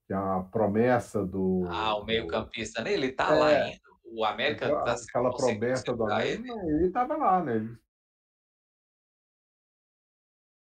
Que 0.05 0.13
é 0.13 0.17
uma 0.17 0.43
promessa 0.43 1.25
do. 1.25 1.65
Ah, 1.69 1.95
o 1.97 2.05
meio-campista, 2.05 2.81
né? 2.81 2.93
Ele 2.93 3.11
tá 3.11 3.33
é, 3.33 3.39
lá 3.39 3.47
ainda. 3.47 3.79
O 4.05 4.23
América 4.23 4.65
aquela, 4.65 4.83
tá 4.83 4.93
aquela 4.93 5.35
promessa 5.35 5.93
do 5.93 6.03
América, 6.03 6.51
ele. 6.51 6.75
ele 6.75 6.91
tava 6.91 7.15
lá, 7.15 7.43
né? 7.43 7.55
Ele 7.55 7.77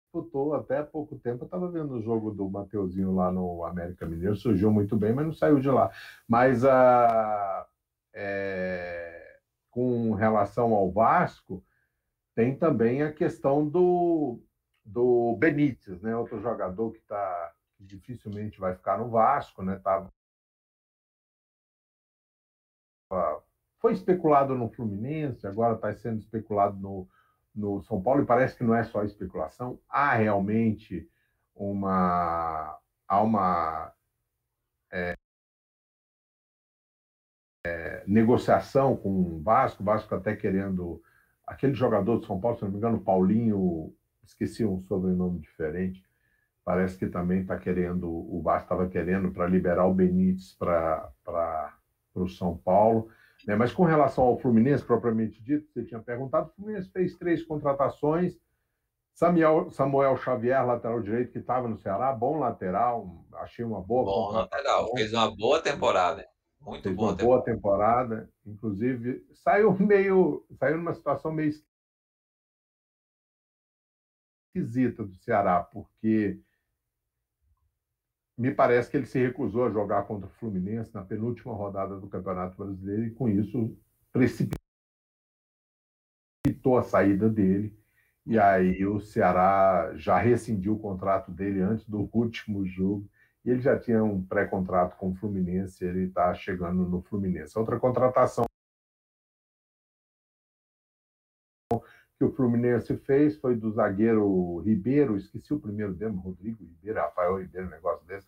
disputou 0.05 0.53
até 0.53 0.83
pouco 0.83 1.17
tempo. 1.17 1.43
Eu 1.43 1.45
estava 1.45 1.69
vendo 1.71 1.95
o 1.95 2.01
jogo 2.01 2.31
do 2.31 2.49
Mateuzinho 2.49 3.15
lá 3.15 3.31
no 3.31 3.65
América 3.65 4.05
Mineiro, 4.05 4.35
surgiu 4.35 4.69
muito 4.69 4.95
bem, 4.95 5.13
mas 5.13 5.25
não 5.25 5.33
saiu 5.33 5.59
de 5.59 5.69
lá. 5.69 5.91
Mas 6.27 6.63
a, 6.65 7.67
é, 8.13 9.39
com 9.71 10.13
relação 10.13 10.73
ao 10.73 10.91
Vasco, 10.91 11.63
tem 12.35 12.55
também 12.55 13.01
a 13.01 13.11
questão 13.11 13.67
do, 13.67 14.39
do 14.83 15.35
Benítez, 15.37 16.01
né? 16.01 16.15
Outro 16.15 16.41
jogador 16.41 16.91
que 16.91 17.01
tá 17.01 17.53
dificilmente 17.79 18.59
vai 18.59 18.75
ficar 18.75 18.97
no 18.97 19.09
Vasco, 19.09 19.61
né? 19.61 19.79
Tava 19.83 20.11
foi 23.79 23.93
especulado 23.93 24.55
no 24.55 24.69
Fluminense, 24.69 25.45
agora 25.45 25.75
está 25.75 25.93
sendo 25.93 26.19
especulado 26.19 26.79
no, 26.79 27.07
no 27.53 27.81
São 27.83 28.01
Paulo 28.01 28.23
e 28.23 28.25
parece 28.25 28.57
que 28.57 28.63
não 28.63 28.73
é 28.73 28.83
só 28.83 29.03
especulação, 29.03 29.79
há 29.89 30.13
realmente 30.13 31.07
uma 31.53 32.79
há 33.07 33.21
uma 33.21 33.93
é, 37.65 38.03
negociação 38.05 38.95
com 38.95 39.09
o 39.09 39.41
Vasco, 39.41 39.81
o 39.81 39.85
Vasco 39.85 40.13
até 40.13 40.35
querendo 40.35 41.01
aquele 41.47 41.73
jogador 41.73 42.17
do 42.17 42.25
São 42.25 42.39
Paulo, 42.39 42.57
se 42.57 42.63
não 42.63 42.71
me 42.71 42.77
engano, 42.77 42.99
Paulinho 42.99 43.93
esqueci 44.23 44.65
um 44.65 44.81
sobrenome 44.81 45.39
diferente, 45.39 46.03
parece 46.63 46.97
que 46.97 47.07
também 47.07 47.41
está 47.41 47.57
querendo, 47.57 48.09
o 48.09 48.41
Vasco 48.41 48.65
estava 48.65 48.87
querendo 48.87 49.31
para 49.31 49.47
liberar 49.47 49.85
o 49.85 49.93
Benítez 49.93 50.53
para 50.53 51.11
o 52.15 52.27
São 52.27 52.57
Paulo. 52.57 53.09
Né? 53.45 53.55
Mas 53.55 53.73
com 53.73 53.83
relação 53.83 54.23
ao 54.23 54.39
Fluminense, 54.39 54.83
propriamente 54.83 55.43
dito, 55.43 55.67
você 55.71 55.83
tinha 55.83 55.99
perguntado, 55.99 56.49
o 56.49 56.55
Fluminense 56.55 56.89
fez 56.89 57.17
três 57.17 57.43
contratações. 57.43 58.37
Samuel, 59.13 59.69
Samuel 59.71 60.17
Xavier, 60.17 60.65
lateral 60.65 61.01
direito, 61.01 61.33
que 61.33 61.39
estava 61.39 61.67
no 61.67 61.77
Ceará, 61.77 62.11
bom 62.13 62.39
lateral, 62.39 63.25
achei 63.33 63.63
uma 63.63 63.81
boa. 63.81 64.05
Bom 64.05 64.31
lateral, 64.31 64.89
fez 64.95 65.13
uma 65.13 65.35
boa 65.35 65.61
temporada. 65.61 66.25
Muito 66.65 66.93
boa 66.93 67.11
uma 67.11 67.17
temporada. 67.17 67.23
boa 67.23 67.43
temporada. 67.43 68.33
Inclusive, 68.45 69.25
saiu 69.33 69.73
meio. 69.77 70.45
saiu 70.57 70.77
numa 70.77 70.93
situação 70.93 71.31
meio 71.31 71.53
esquisita 74.55 75.03
do 75.03 75.15
Ceará, 75.15 75.61
porque 75.63 76.39
me 78.37 78.53
parece 78.53 78.89
que 78.89 78.97
ele 78.97 79.05
se 79.05 79.19
recusou 79.19 79.65
a 79.65 79.71
jogar 79.71 80.03
contra 80.03 80.27
o 80.27 80.31
Fluminense 80.31 80.93
na 80.93 81.03
penúltima 81.03 81.53
rodada 81.53 81.99
do 81.99 82.07
Campeonato 82.07 82.57
Brasileiro 82.57 83.05
e, 83.05 83.11
com 83.11 83.27
isso, 83.27 83.77
precipitou 84.11 84.57
a 86.77 86.83
saída 86.83 87.29
dele. 87.29 87.77
E 88.25 88.39
aí 88.39 88.85
o 88.85 89.01
Ceará 89.01 89.93
já 89.97 90.17
rescindiu 90.17 90.75
o 90.75 90.79
contrato 90.79 91.31
dele 91.31 91.61
antes 91.61 91.85
do 91.87 92.09
último 92.13 92.65
jogo 92.65 93.09
e 93.45 93.49
ele 93.49 93.61
já 93.61 93.77
tinha 93.77 94.03
um 94.03 94.23
pré-contrato 94.23 94.95
com 94.97 95.11
o 95.11 95.15
Fluminense, 95.15 95.83
ele 95.83 96.05
está 96.05 96.33
chegando 96.33 96.87
no 96.87 97.01
Fluminense. 97.01 97.57
Outra 97.57 97.79
contratação 97.79 98.45
que 102.17 102.23
o 102.23 102.31
Fluminense 102.31 102.95
fez 102.97 103.37
foi 103.37 103.55
do 103.55 103.71
zagueiro 103.71 104.59
Ribeiro, 104.59 105.17
esqueci 105.17 105.53
o 105.53 105.59
primeiro 105.59 105.93
dele, 105.93 106.15
Rodrigo 106.15 106.63
Ribeiro, 106.63 106.99
Rafael 106.99 107.37
Ribeiro, 107.37 107.67
um 107.67 107.71
negócio 107.71 108.05
desse, 108.05 108.25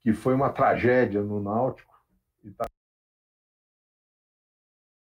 que 0.00 0.12
foi 0.12 0.34
uma 0.34 0.52
tragédia 0.52 1.22
no 1.22 1.42
Náutico 1.42 1.94
e 2.44 2.48
está 2.48 2.66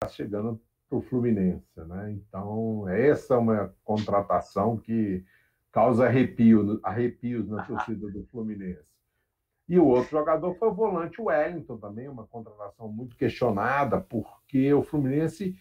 chegando 0.08 0.60
para 0.88 0.98
o 0.98 1.02
Fluminense. 1.02 1.66
Né? 1.76 2.12
Então, 2.12 2.88
essa 2.88 3.34
é 3.34 3.36
uma 3.36 3.74
contratação 3.84 4.78
que 4.78 5.24
causa 5.70 6.06
arrepio, 6.06 6.80
arrepios 6.82 7.46
na 7.46 7.64
torcida 7.64 8.10
do 8.10 8.24
Fluminense. 8.26 8.88
E 9.68 9.78
o 9.78 9.86
outro 9.86 10.10
jogador 10.10 10.54
foi 10.54 10.68
o 10.68 10.74
volante 10.74 11.20
Wellington, 11.20 11.76
também 11.76 12.08
uma 12.08 12.26
contratação 12.26 12.88
muito 12.88 13.16
questionada, 13.16 14.00
porque 14.00 14.72
o 14.72 14.82
Fluminense 14.82 15.54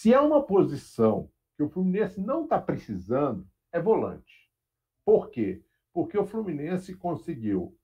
Se 0.00 0.14
é 0.14 0.18
uma 0.18 0.42
posição 0.42 1.30
que 1.54 1.62
o 1.62 1.68
Fluminense 1.68 2.18
não 2.18 2.44
está 2.44 2.58
precisando, 2.58 3.46
é 3.70 3.78
volante. 3.78 4.50
Por 5.04 5.28
quê? 5.28 5.62
Porque 5.92 6.16
o 6.16 6.26
Fluminense 6.26 6.96
conseguiu 6.96 7.78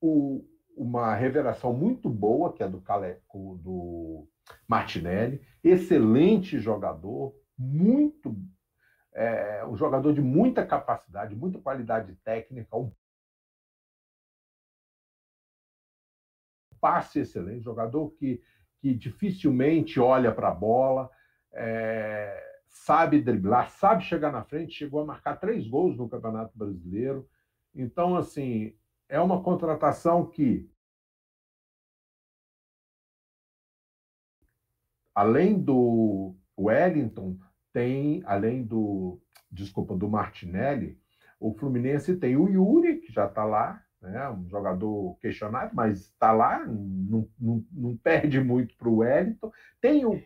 o, 0.00 0.44
uma 0.76 1.14
revelação 1.14 1.72
muito 1.72 2.10
boa, 2.10 2.52
que 2.52 2.64
é 2.64 2.68
do, 2.68 2.80
Caleco, 2.80 3.56
do 3.62 4.26
Martinelli, 4.66 5.40
excelente 5.62 6.58
jogador, 6.58 7.36
muito 7.56 8.34
é, 9.12 9.64
um 9.66 9.76
jogador 9.76 10.12
de 10.12 10.20
muita 10.20 10.66
capacidade, 10.66 11.34
muita 11.34 11.58
qualidade 11.58 12.14
técnica, 12.24 12.76
um 12.76 12.92
passe 16.80 17.20
excelente, 17.20 17.62
jogador 17.62 18.10
que 18.12 18.42
que 18.80 18.94
dificilmente 18.94 20.00
olha 20.00 20.32
para 20.34 20.48
a 20.48 20.54
bola, 20.54 21.10
é, 21.52 22.62
sabe 22.66 23.20
driblar, 23.20 23.70
sabe 23.70 24.02
chegar 24.02 24.32
na 24.32 24.42
frente, 24.42 24.72
chegou 24.72 25.02
a 25.02 25.06
marcar 25.06 25.36
três 25.36 25.68
gols 25.68 25.96
no 25.96 26.08
Campeonato 26.08 26.56
Brasileiro. 26.56 27.28
Então, 27.74 28.16
assim, 28.16 28.74
é 29.08 29.20
uma 29.20 29.42
contratação 29.42 30.26
que, 30.26 30.68
além 35.14 35.60
do 35.60 36.34
Wellington, 36.58 37.38
tem, 37.72 38.22
além 38.24 38.64
do, 38.64 39.20
desculpa, 39.50 39.96
do 39.96 40.08
Martinelli, 40.08 40.98
o 41.38 41.54
Fluminense 41.54 42.16
tem 42.16 42.36
o 42.36 42.48
Yuri, 42.48 43.00
que 43.00 43.12
já 43.12 43.26
está 43.26 43.44
lá, 43.44 43.82
né? 44.00 44.28
um 44.30 44.48
jogador 44.48 45.16
questionado, 45.20 45.74
mas 45.74 46.00
está 46.00 46.32
lá, 46.32 46.64
não, 46.66 47.28
não, 47.38 47.64
não, 47.72 47.96
perde 47.96 48.40
muito 48.40 48.76
para 48.76 48.88
o 48.88 48.96
Wellington. 48.98 49.52
Tem 49.80 50.04
o 50.04 50.22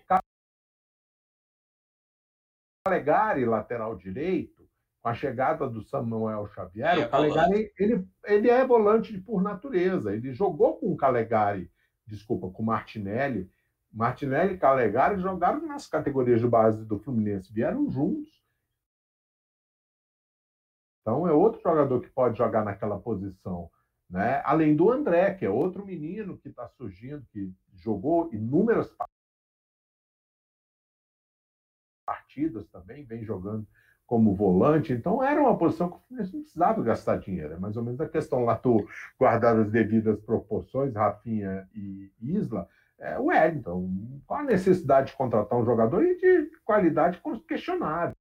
Calegari, 2.85 3.45
lateral 3.45 3.97
direito, 3.97 4.69
com 5.01 5.09
a 5.09 5.15
chegada 5.15 5.69
do 5.69 5.83
Samuel 5.83 6.47
Xavier. 6.49 6.99
É 6.99 7.07
o 7.07 7.11
Calegari 7.11 7.73
ele, 7.79 8.07
ele 8.25 8.51
é 8.51 8.67
volante 8.67 9.17
por 9.19 9.43
natureza. 9.43 10.13
Ele 10.13 10.33
jogou 10.33 10.77
com 10.77 10.93
o 10.93 10.97
Calegari, 10.97 11.71
desculpa, 12.07 12.51
com 12.51 12.63
o 12.63 12.67
Martinelli. 12.67 13.51
Martinelli 13.95 14.55
e 14.55 14.59
Calegari 14.59 15.21
jogaram 15.21 15.65
nas 15.67 15.87
categorias 15.87 16.41
de 16.41 16.49
base 16.49 16.85
do 16.85 16.99
Fluminense, 16.99 17.53
vieram 17.53 17.89
juntos. 17.89 18.43
Então 21.01 21.29
é 21.29 21.33
outro 21.33 21.61
jogador 21.63 22.01
que 22.01 22.11
pode 22.11 22.37
jogar 22.37 22.65
naquela 22.65 22.99
posição. 22.99 23.71
Né? 24.11 24.43
Além 24.45 24.75
do 24.75 24.91
André, 24.91 25.35
que 25.35 25.45
é 25.45 25.51
outro 25.51 25.87
menino 25.87 26.37
que 26.39 26.49
está 26.49 26.67
surgindo, 26.71 27.25
que 27.31 27.53
jogou 27.75 28.33
inúmeras 28.33 28.93
partidas 32.05 32.67
também, 32.69 33.05
vem 33.05 33.25
jogando 33.25 33.67
como 34.07 34.35
volante. 34.35 34.93
Então 34.93 35.23
era 35.23 35.41
uma 35.41 35.57
posição 35.57 35.89
que 35.89 35.97
o 35.97 36.01
Fluminense 36.01 36.35
não 36.35 36.43
precisava 36.43 36.83
gastar 36.83 37.19
dinheiro. 37.19 37.55
É 37.55 37.59
mais 37.59 37.77
ou 37.77 37.85
menos 37.85 38.01
a 38.01 38.09
questão 38.09 38.45
lá, 38.45 38.55
estou 38.55 38.87
guardado 39.19 39.61
as 39.61 39.71
devidas 39.71 40.21
proporções, 40.21 40.95
Rafinha 40.95 41.69
e 41.73 42.13
Isla. 42.21 42.69
É, 43.05 43.19
o 43.19 43.27
Wellington, 43.27 44.23
qual 44.27 44.41
a 44.41 44.45
necessidade 44.45 45.09
de 45.09 45.17
contratar 45.17 45.59
um 45.59 45.65
jogador 45.65 46.03
e 46.03 46.17
de 46.17 46.51
qualidade 46.65 47.21
questionável? 47.47 48.17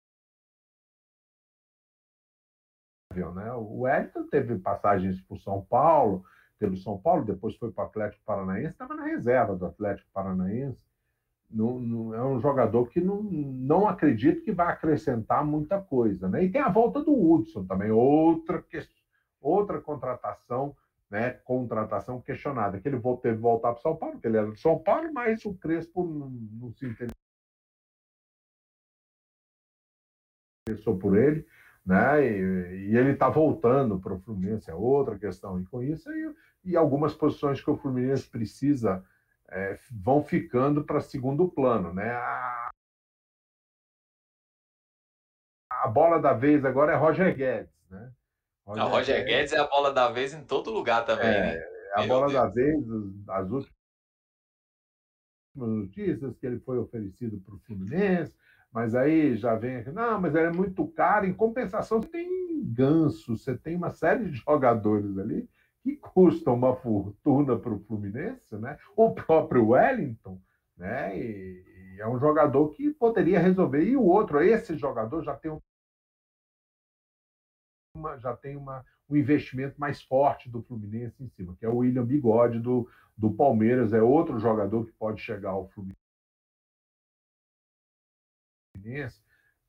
Né? 3.16 3.54
O 3.54 3.82
Wellington 3.82 4.28
teve 4.28 4.60
passagens 4.60 5.22
por 5.22 5.40
São 5.40 5.64
Paulo, 5.64 6.26
pelo 6.60 6.76
São 6.76 6.98
Paulo, 6.98 7.24
depois 7.24 7.56
foi 7.56 7.72
para 7.72 7.86
o 7.86 7.88
Atlético 7.88 8.26
Paranaense, 8.26 8.74
estava 8.74 8.94
na 8.94 9.06
reserva 9.06 9.56
do 9.56 9.66
Atlético 9.66 10.10
Paranaense. 10.12 10.78
Não, 11.50 11.80
não, 11.80 12.14
é 12.14 12.22
um 12.22 12.42
jogador 12.42 12.90
que 12.90 13.00
não, 13.00 13.24
não 13.24 13.88
acredito 13.88 14.44
que 14.44 14.52
vai 14.52 14.68
acrescentar 14.68 15.46
muita 15.46 15.80
coisa. 15.80 16.28
Né? 16.28 16.44
E 16.44 16.52
tem 16.52 16.60
a 16.60 16.70
volta 16.70 17.02
do 17.02 17.14
Hudson 17.14 17.66
também, 17.66 17.90
outra, 17.90 18.62
outra 19.40 19.80
contratação, 19.80 20.76
né? 21.14 21.32
contratação 21.46 22.22
questionada, 22.22 22.80
que 22.80 22.88
ele 22.88 23.00
teve 23.22 23.36
que 23.36 23.42
voltar 23.42 23.74
para 23.74 23.82
São 23.82 23.96
Paulo, 23.96 24.16
porque 24.16 24.28
ele 24.28 24.38
era 24.38 24.52
de 24.52 24.60
São 24.60 24.80
Paulo, 24.80 25.14
mas 25.14 25.46
o 25.46 25.54
Crespo 25.54 26.04
não, 26.04 26.30
não 26.30 26.74
se 26.74 26.86
interessou 30.68 30.98
por 30.98 31.18
ele 31.18 31.46
né? 31.86 32.26
E, 32.26 32.92
e 32.92 32.98
ele 32.98 33.12
está 33.12 33.30
voltando 33.30 34.00
para 34.00 34.14
o 34.14 34.20
Fluminense, 34.20 34.70
é 34.70 34.74
outra 34.74 35.18
questão. 35.18 35.60
E 35.60 35.66
com 35.66 35.84
isso, 35.84 36.10
e, 36.12 36.36
e 36.72 36.78
algumas 36.78 37.14
posições 37.14 37.62
que 37.62 37.70
o 37.70 37.78
Fluminense 37.78 38.28
precisa 38.30 39.06
é, 39.50 39.78
vão 39.92 40.24
ficando 40.24 40.84
para 40.84 41.02
segundo 41.02 41.48
plano, 41.50 41.94
né? 41.94 42.12
A, 42.12 42.72
a, 45.70 45.88
bola 45.88 46.20
da 46.20 46.34
vez 46.34 46.64
agora 46.66 46.94
é 46.94 46.96
Roger 46.96 47.36
Guedes, 47.36 47.74
né? 47.90 48.12
Roger, 48.66 48.88
Roger 48.88 49.26
Guedes, 49.26 49.54
é 49.54 49.60
a 49.60 49.68
bola 49.68 49.92
da 49.92 50.10
vez 50.10 50.34
em 50.34 50.44
todo 50.44 50.72
lugar 50.72 51.06
também, 51.06 51.28
é, 51.28 51.42
né? 51.42 51.64
A 51.96 52.08
bola 52.08 52.28
Deus. 52.28 52.34
da 52.34 52.48
vez, 52.48 52.84
as 53.28 53.52
últimas 53.52 53.74
notícias 55.56 56.38
que 56.38 56.46
ele 56.46 56.60
foi 56.60 56.78
oferecido 56.78 57.40
para 57.42 57.56
o 57.56 57.60
Fluminense, 57.60 58.34
mas 58.72 58.96
aí 58.96 59.38
já 59.38 59.54
vem 59.56 59.78
aqui, 59.78 59.92
não, 59.92 60.20
mas 60.20 60.34
é 60.34 60.52
muito 60.52 60.88
caro. 60.88 61.26
Em 61.26 61.34
compensação, 61.34 62.02
você 62.02 62.08
tem 62.08 62.64
ganso, 62.64 63.38
você 63.38 63.56
tem 63.56 63.76
uma 63.76 63.92
série 63.92 64.30
de 64.30 64.38
jogadores 64.48 65.18
ali 65.18 65.48
que 65.84 65.98
custam 65.98 66.56
uma 66.56 66.76
fortuna 66.76 67.58
para 67.58 67.74
o 67.74 67.80
Fluminense, 67.82 68.56
né? 68.56 68.78
O 68.96 69.12
próprio 69.14 69.70
Wellington, 69.70 70.42
né? 70.78 71.16
E, 71.20 71.64
e, 71.98 72.02
é 72.02 72.08
um 72.08 72.18
jogador 72.18 72.70
que 72.70 72.90
poderia 72.92 73.40
resolver. 73.40 73.84
E 73.84 73.96
o 73.96 74.04
outro, 74.04 74.42
esse 74.42 74.78
jogador 74.78 75.22
já 75.24 75.36
tem 75.36 75.52
uma, 78.04 78.20
já 78.20 78.36
tem 78.36 78.56
uma, 78.56 78.86
um 79.10 79.16
investimento 79.16 79.80
mais 79.80 80.02
forte 80.02 80.50
do 80.50 80.62
Fluminense 80.62 81.24
em 81.24 81.30
cima, 81.30 81.56
que 81.58 81.66
é 81.66 81.70
o 81.70 81.78
William 81.78 82.06
Bigode 82.06 82.60
do, 82.60 82.90
do 83.18 83.32
Palmeiras, 83.32 83.94
é 83.94 84.02
outro 84.02 84.40
jogador 84.40 84.86
que 84.86 84.92
pode 84.92 85.22
chegar 85.22 85.52
ao 85.52 85.70
Fluminense 85.70 86.04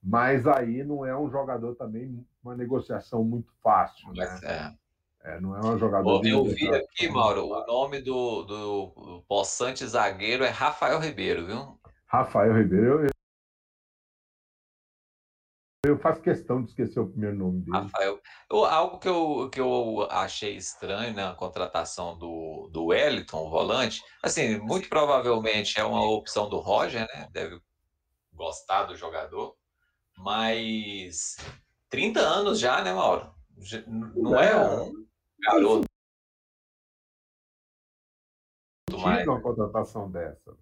mas 0.03 0.47
aí 0.47 0.85
não 0.85 1.07
é 1.07 1.16
um 1.16 1.30
jogador 1.30 1.74
também, 1.76 2.26
uma 2.43 2.55
negociação 2.55 3.24
muito 3.24 3.51
fácil. 3.62 4.12
Né? 4.12 4.41
É. 4.43 4.85
É, 5.26 5.41
não 5.41 5.57
é 5.57 5.61
um 5.61 5.78
jogador. 5.78 6.22
eu 6.26 6.45
vi 6.45 6.68
aqui, 6.68 7.09
Mauro, 7.09 7.47
o 7.47 7.66
nome 7.66 8.03
do, 8.03 8.43
do, 8.43 8.87
do 8.95 9.24
possante 9.26 9.87
zagueiro 9.87 10.45
é 10.45 10.51
Rafael 10.51 11.01
Ribeiro, 11.01 11.47
viu? 11.47 11.80
Rafael 12.05 12.55
Ribeiro, 12.55 13.07
eu, 13.07 13.14
eu 15.85 15.99
faço 15.99 16.22
questão 16.22 16.62
de 16.62 16.70
esquecer 16.70 17.01
o 17.01 17.09
primeiro 17.09 17.37
nome 17.37 17.61
dele. 17.61 17.76
Rafael. 17.76 18.20
Eu, 18.51 18.64
algo 18.64 18.99
que 18.99 19.09
eu, 19.09 19.51
que 19.51 19.61
eu 19.61 20.07
achei 20.11 20.57
estranho 20.57 21.14
na 21.14 21.35
contratação 21.35 22.16
do, 22.18 22.68
do 22.72 22.87
Wellington, 22.87 23.47
o 23.47 23.51
volante, 23.51 24.03
assim, 24.22 24.59
muito 24.59 24.89
provavelmente 24.89 25.78
é 25.78 25.85
uma 25.85 26.05
opção 26.07 26.49
do 26.49 26.59
Roger, 26.59 27.07
né? 27.14 27.28
Deve 27.32 27.61
gostar 28.32 28.85
do 28.85 28.97
jogador, 28.97 29.57
mas 30.16 31.37
30 31.89 32.20
anos 32.20 32.59
já, 32.59 32.82
né, 32.82 32.93
Mauro? 32.93 33.32
Não 34.16 34.39
é, 34.39 34.57
um 34.57 35.07
garoto. 35.41 35.85
Mais. 38.93 39.26
uma 39.26 39.41
contratação 39.41 40.11
dessa. 40.11 40.57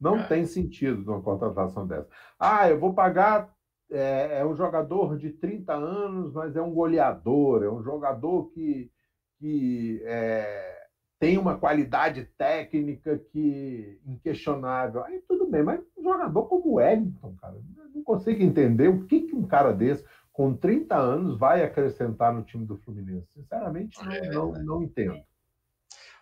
Não 0.00 0.18
é. 0.18 0.26
tem 0.26 0.44
sentido 0.44 1.10
uma 1.10 1.22
contratação 1.22 1.86
dessa. 1.86 2.08
Ah, 2.38 2.68
eu 2.68 2.78
vou 2.78 2.94
pagar. 2.94 3.54
É, 3.90 4.38
é, 4.40 4.46
um 4.46 4.54
jogador 4.54 5.16
de 5.16 5.30
30 5.30 5.72
anos, 5.72 6.32
mas 6.32 6.56
é 6.56 6.62
um 6.62 6.72
goleador, 6.72 7.62
é 7.62 7.70
um 7.70 7.82
jogador 7.82 8.50
que, 8.50 8.90
que 9.38 10.02
é, 10.04 10.86
tem 11.18 11.38
uma 11.38 11.58
qualidade 11.58 12.24
técnica 12.36 13.18
que 13.30 14.00
inquestionável. 14.06 15.04
Aí 15.04 15.22
tudo 15.28 15.46
bem, 15.46 15.62
mas 15.62 15.80
um 15.96 16.02
jogador 16.02 16.44
como 16.44 16.68
o 16.68 16.74
Wellington, 16.74 17.34
cara, 17.40 17.56
não 17.94 18.02
consigo 18.02 18.42
entender 18.42 18.88
o 18.88 19.04
que, 19.04 19.20
que 19.20 19.34
um 19.34 19.46
cara 19.46 19.72
desse, 19.72 20.04
com 20.32 20.54
30 20.54 20.96
anos, 20.96 21.38
vai 21.38 21.62
acrescentar 21.62 22.32
no 22.32 22.42
time 22.42 22.66
do 22.66 22.76
Fluminense? 22.78 23.28
Sinceramente, 23.32 24.04
não, 24.04 24.12
é, 24.12 24.30
não, 24.30 24.52
não 24.52 24.82
entendo. 24.82 25.22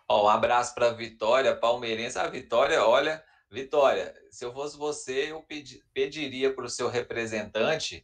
Ó, 0.07 0.25
um 0.25 0.29
abraço 0.29 0.75
para 0.75 0.89
a 0.89 0.93
Vitória, 0.93 1.55
palmeirense. 1.55 2.19
A 2.19 2.27
Vitória, 2.27 2.85
olha, 2.85 3.23
Vitória, 3.53 4.11
se 4.31 4.43
eu 4.43 4.51
fosse 4.51 4.75
você, 4.75 5.31
eu 5.31 5.43
pedi, 5.43 5.79
pediria 5.93 6.51
para 6.51 6.65
o 6.65 6.69
seu 6.69 6.89
representante 6.89 8.03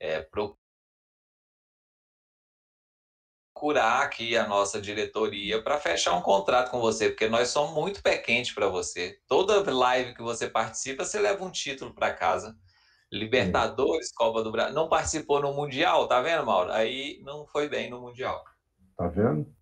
é, 0.00 0.20
procurar 3.54 4.02
aqui 4.02 4.36
a 4.36 4.48
nossa 4.48 4.80
diretoria 4.80 5.62
para 5.62 5.78
fechar 5.78 6.16
um 6.16 6.20
contrato 6.20 6.72
com 6.72 6.80
você, 6.80 7.08
porque 7.08 7.28
nós 7.28 7.50
somos 7.50 7.72
muito 7.72 8.02
pé 8.02 8.18
quente 8.18 8.52
para 8.52 8.66
você. 8.66 9.20
Toda 9.28 9.72
live 9.72 10.12
que 10.12 10.22
você 10.22 10.50
participa, 10.50 11.04
você 11.04 11.20
leva 11.20 11.44
um 11.44 11.52
título 11.52 11.94
para 11.94 12.12
casa. 12.12 12.58
Libertadores, 13.12 14.10
Copa 14.12 14.42
do 14.42 14.50
Brasil. 14.50 14.74
Não 14.74 14.88
participou 14.88 15.40
no 15.40 15.54
Mundial, 15.54 16.08
tá 16.08 16.20
vendo, 16.20 16.44
Mauro? 16.44 16.72
Aí 16.72 17.20
não 17.22 17.46
foi 17.46 17.68
bem 17.68 17.88
no 17.88 18.00
Mundial. 18.00 18.42
Tá 18.96 19.06
vendo? 19.06 19.54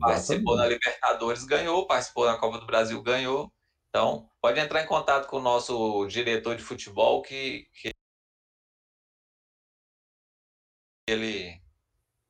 Participou 0.00 0.56
na 0.56 0.66
Libertadores, 0.66 1.44
ganhou. 1.44 1.86
Participou 1.86 2.26
na 2.26 2.36
Copa 2.36 2.58
do 2.58 2.66
Brasil, 2.66 3.00
ganhou. 3.00 3.52
Então, 3.90 4.30
pode 4.40 4.60
entrar 4.60 4.82
em 4.82 4.86
contato 4.86 5.26
com 5.28 5.38
o 5.38 5.42
nosso 5.42 6.06
diretor 6.06 6.56
de 6.56 6.62
futebol 6.62 7.22
que, 7.22 7.68
que 7.74 7.90
ele, 11.08 11.60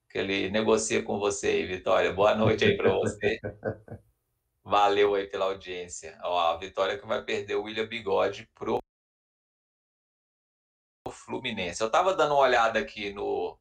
que 0.08 0.18
ele 0.18 0.50
negocia 0.50 1.02
com 1.02 1.18
você 1.18 1.48
aí, 1.48 1.66
Vitória. 1.66 2.12
Boa 2.14 2.34
noite 2.34 2.64
aí 2.64 2.76
para 2.78 2.90
você. 2.94 3.38
Valeu 4.64 5.14
aí 5.14 5.26
pela 5.26 5.46
audiência. 5.46 6.18
Ó, 6.22 6.38
a 6.38 6.56
Vitória 6.56 6.98
que 6.98 7.06
vai 7.06 7.22
perder 7.22 7.56
o 7.56 7.64
William 7.64 7.86
Bigode 7.86 8.48
pro 8.54 8.78
Fluminense. 11.11 11.82
Eu 11.82 11.88
estava 11.88 12.14
dando 12.14 12.32
uma 12.32 12.42
olhada 12.42 12.78
aqui 12.78 13.12
no, 13.12 13.58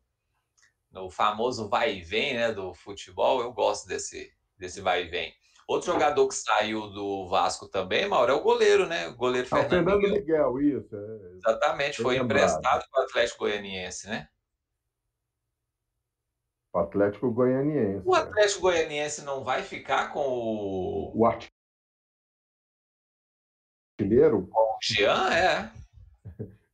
no 0.89 1.09
famoso 1.09 1.67
vai 1.67 1.97
e 1.97 2.01
vem 2.01 2.33
né, 2.35 2.53
do 2.53 2.73
futebol. 2.73 3.41
Eu 3.41 3.51
gosto 3.51 3.87
desse, 3.87 4.33
desse 4.57 4.79
vai 4.79 5.03
e 5.03 5.09
vem. 5.09 5.38
Outro 5.69 5.93
jogador 5.93 6.27
que 6.27 6.33
saiu 6.33 6.89
do 6.89 7.29
Vasco 7.29 7.67
também, 7.67 8.07
Mauro, 8.07 8.31
é 8.31 8.33
o 8.33 8.41
goleiro, 8.41 8.87
né? 8.87 9.07
O 9.09 9.15
goleiro 9.15 9.47
ah, 9.51 9.57
Fernando, 9.57 9.69
Fernando 9.69 10.01
Miguel. 10.01 10.53
Miguel. 10.55 10.79
isso. 10.79 10.95
É... 10.95 11.35
Exatamente, 11.35 12.01
foi 12.01 12.17
emprestado 12.17 12.83
para 12.89 13.01
o 13.01 13.03
Atlético 13.03 13.41
Goianiense, 13.41 14.07
né? 14.07 14.27
O 16.73 16.79
Atlético 16.79 17.29
Goianiense. 17.31 18.01
O 18.03 18.15
é. 18.15 18.19
Atlético 18.19 18.61
Goianiense 18.61 19.21
não 19.23 19.43
vai 19.43 19.61
ficar 19.61 20.11
com 20.11 20.27
o. 20.27 21.11
O 21.15 21.25
artilheiro? 23.99 24.47
Com 24.47 24.59
o 24.59 24.77
Jean, 24.81 25.31
é. 25.31 25.71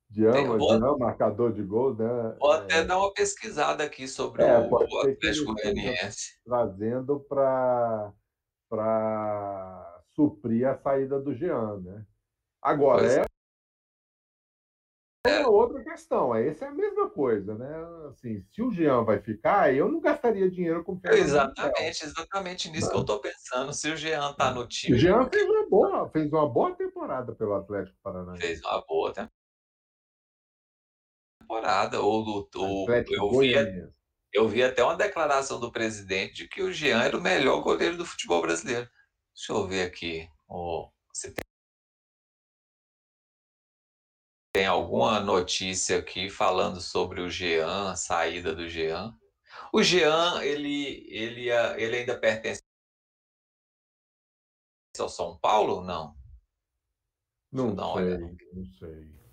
Jean, 0.10 0.58
vou... 0.58 0.70
Jean, 0.70 0.98
marcador 0.98 1.52
de 1.52 1.64
gol, 1.64 1.94
né? 1.96 2.38
Vou 2.40 2.54
até 2.54 2.78
é... 2.78 2.84
dar 2.86 2.98
uma 2.98 3.14
pesquisada 3.14 3.84
aqui 3.84 4.08
sobre 4.08 4.42
é, 4.42 4.58
o, 4.58 4.70
o 4.70 5.00
Atlético 5.02 5.54
Goianiense. 5.54 6.40
Trazendo 6.46 7.20
para 7.20 8.14
suprir 10.16 10.68
a 10.68 10.76
saída 10.76 11.20
do 11.20 11.34
Jean, 11.34 11.80
né? 11.80 12.06
Agora, 12.62 13.00
pois 13.00 13.18
é 13.18 13.26
é 15.46 15.48
outra 15.48 15.84
questão. 15.84 16.36
Essa 16.36 16.66
é 16.66 16.68
a 16.68 16.72
mesma 16.72 17.10
coisa, 17.10 17.56
né? 17.56 18.08
Assim, 18.10 18.44
se 18.52 18.62
o 18.62 18.72
Jean 18.72 19.04
vai 19.04 19.20
ficar, 19.20 19.74
eu 19.74 19.92
não 19.92 20.00
gastaria 20.00 20.50
dinheiro 20.50 20.84
com 20.84 20.94
o 20.94 21.00
Fernando 21.00 21.20
Exatamente, 21.20 22.06
exatamente 22.06 22.70
nisso 22.70 22.90
que 22.90 22.96
eu 22.96 23.02
estou 23.02 23.20
pensando. 23.20 23.74
Se 23.74 23.90
o 23.90 23.98
Jean 23.98 24.32
está 24.32 24.54
no 24.54 24.68
time. 24.68 24.96
O 24.96 25.00
Jean 25.00 25.28
fez 25.30 25.48
uma 25.48 25.70
boa, 25.70 26.10
fez 26.10 26.32
uma 26.32 26.48
boa 26.48 26.76
temporada 26.76 27.34
pelo 27.34 27.56
Atlético 27.56 27.98
Paranaense. 28.04 28.42
Fez 28.42 28.62
uma 28.62 28.84
boa 28.86 29.14
temporada. 31.42 32.02
Ou 32.02 32.24
do, 32.24 32.50
ou, 32.60 32.90
eu, 32.90 33.40
vi, 33.40 33.54
eu 34.36 34.48
vi 34.48 34.64
até 34.64 34.84
uma 34.84 34.96
declaração 34.96 35.60
do 35.60 35.72
presidente 35.72 36.34
de 36.34 36.48
que 36.48 36.62
o 36.62 36.72
Jean 36.72 37.02
era 37.02 37.18
o 37.18 37.22
melhor 37.22 37.62
goleiro 37.62 37.98
do 37.98 38.06
futebol 38.06 38.42
brasileiro. 38.42 38.90
Deixa 39.34 39.54
eu 39.54 39.68
ver 39.68 39.84
aqui. 39.84 40.30
Oh, 40.48 40.90
você 41.14 41.34
tem 41.34 41.46
tem 44.54 44.66
alguma 44.66 45.20
notícia 45.20 46.00
aqui 46.00 46.30
falando 46.30 46.80
sobre 46.80 47.20
o 47.20 47.30
Jean, 47.30 47.92
a 47.92 47.96
saída 47.96 48.56
do 48.56 48.70
Jean? 48.70 49.14
O 49.74 49.84
Jean, 49.84 50.42
ele, 50.44 51.06
ele, 51.10 51.50
ele 51.50 51.98
ainda 51.98 52.18
pertence 52.18 52.62
ao 54.98 55.10
São 55.10 55.38
Paulo? 55.38 55.84
Não. 55.84 56.16
Não 57.52 57.76
sei, 57.96 58.18
não 58.54 58.66
sei. 58.80 59.25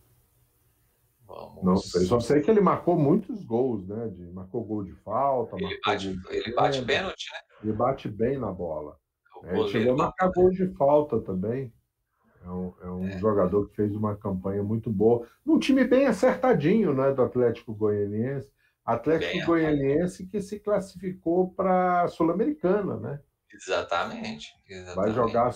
Vamos... 1.32 1.64
Não 1.64 1.76
sei, 1.76 2.02
só 2.02 2.20
sei 2.20 2.40
que 2.40 2.50
ele 2.50 2.60
marcou 2.60 2.98
muitos 2.98 3.44
gols, 3.44 3.86
né? 3.86 4.08
De, 4.08 4.30
marcou 4.32 4.64
gol 4.64 4.84
de 4.84 4.92
falta. 4.96 5.56
Ele 5.56 5.80
bate, 5.84 6.20
ele 6.30 6.54
bate 6.54 6.82
pênalti, 6.82 7.26
né? 7.32 7.38
Ele 7.62 7.72
bate 7.72 8.08
bem 8.08 8.38
na 8.38 8.50
bola. 8.50 8.96
É, 9.44 9.58
ele 9.58 9.68
chegou 9.68 9.94
a 9.94 9.96
marcar 9.96 10.30
gol 10.30 10.50
de 10.50 10.66
falta 10.74 11.20
também. 11.20 11.72
É 12.44 12.50
um, 12.50 12.74
é 12.82 12.90
um 12.90 13.08
é. 13.08 13.18
jogador 13.18 13.68
que 13.68 13.76
fez 13.76 13.94
uma 13.94 14.16
campanha 14.16 14.62
muito 14.62 14.90
boa. 14.90 15.26
Num 15.44 15.58
time 15.58 15.84
bem 15.84 16.06
acertadinho 16.06 16.92
né, 16.92 17.12
do 17.12 17.22
Atlético 17.22 17.74
Goianiense. 17.74 18.50
Atlético 18.84 19.32
bem, 19.32 19.46
Goianiense 19.46 20.26
que 20.26 20.40
se 20.40 20.58
classificou 20.58 21.52
para 21.54 22.02
a 22.02 22.08
Sul-Americana, 22.08 22.96
né? 22.96 23.20
Exatamente, 23.52 24.48
exatamente. 24.68 24.96
Vai 24.96 25.12
jogar 25.12 25.54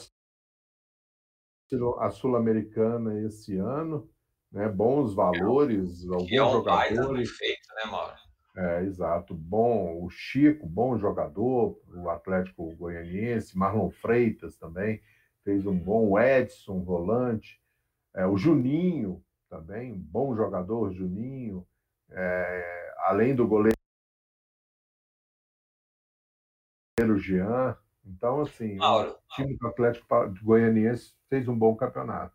a 1.98 2.10
Sul-Americana 2.10 3.20
esse 3.22 3.56
ano, 3.56 4.08
né? 4.56 4.68
Bons 4.70 5.14
valores, 5.14 6.02
é, 6.02 6.14
alguns 6.14 6.32
é 6.32 6.42
um 6.42 6.52
jogadores. 6.52 7.30
Feito, 7.30 7.68
né, 7.76 7.90
Mauro? 7.90 8.14
É, 8.56 8.82
exato. 8.84 9.34
Bom, 9.34 10.02
o 10.02 10.08
Chico, 10.08 10.66
bom 10.66 10.96
jogador, 10.96 11.78
o 11.94 12.08
Atlético 12.08 12.74
Goianiense, 12.74 13.56
Marlon 13.56 13.90
Freitas 13.90 14.56
também 14.56 15.02
fez 15.44 15.66
um 15.66 15.78
bom 15.78 16.18
Edson, 16.18 16.82
volante, 16.82 17.60
é, 18.14 18.26
o 18.26 18.38
Juninho 18.38 19.22
também, 19.48 19.92
um 19.92 19.98
bom 19.98 20.34
jogador, 20.34 20.90
Juninho, 20.90 21.64
é, 22.10 22.94
além 23.00 23.34
do 23.34 23.46
goleiro 23.46 23.76
Jean. 27.18 27.76
Então, 28.06 28.40
assim, 28.40 28.76
Mauro, 28.76 29.10
o 29.10 29.34
time 29.34 29.54
do 29.54 29.66
Atlético 29.68 30.06
Goianiense 30.42 31.14
fez 31.28 31.46
um 31.46 31.56
bom 31.56 31.76
campeonato. 31.76 32.34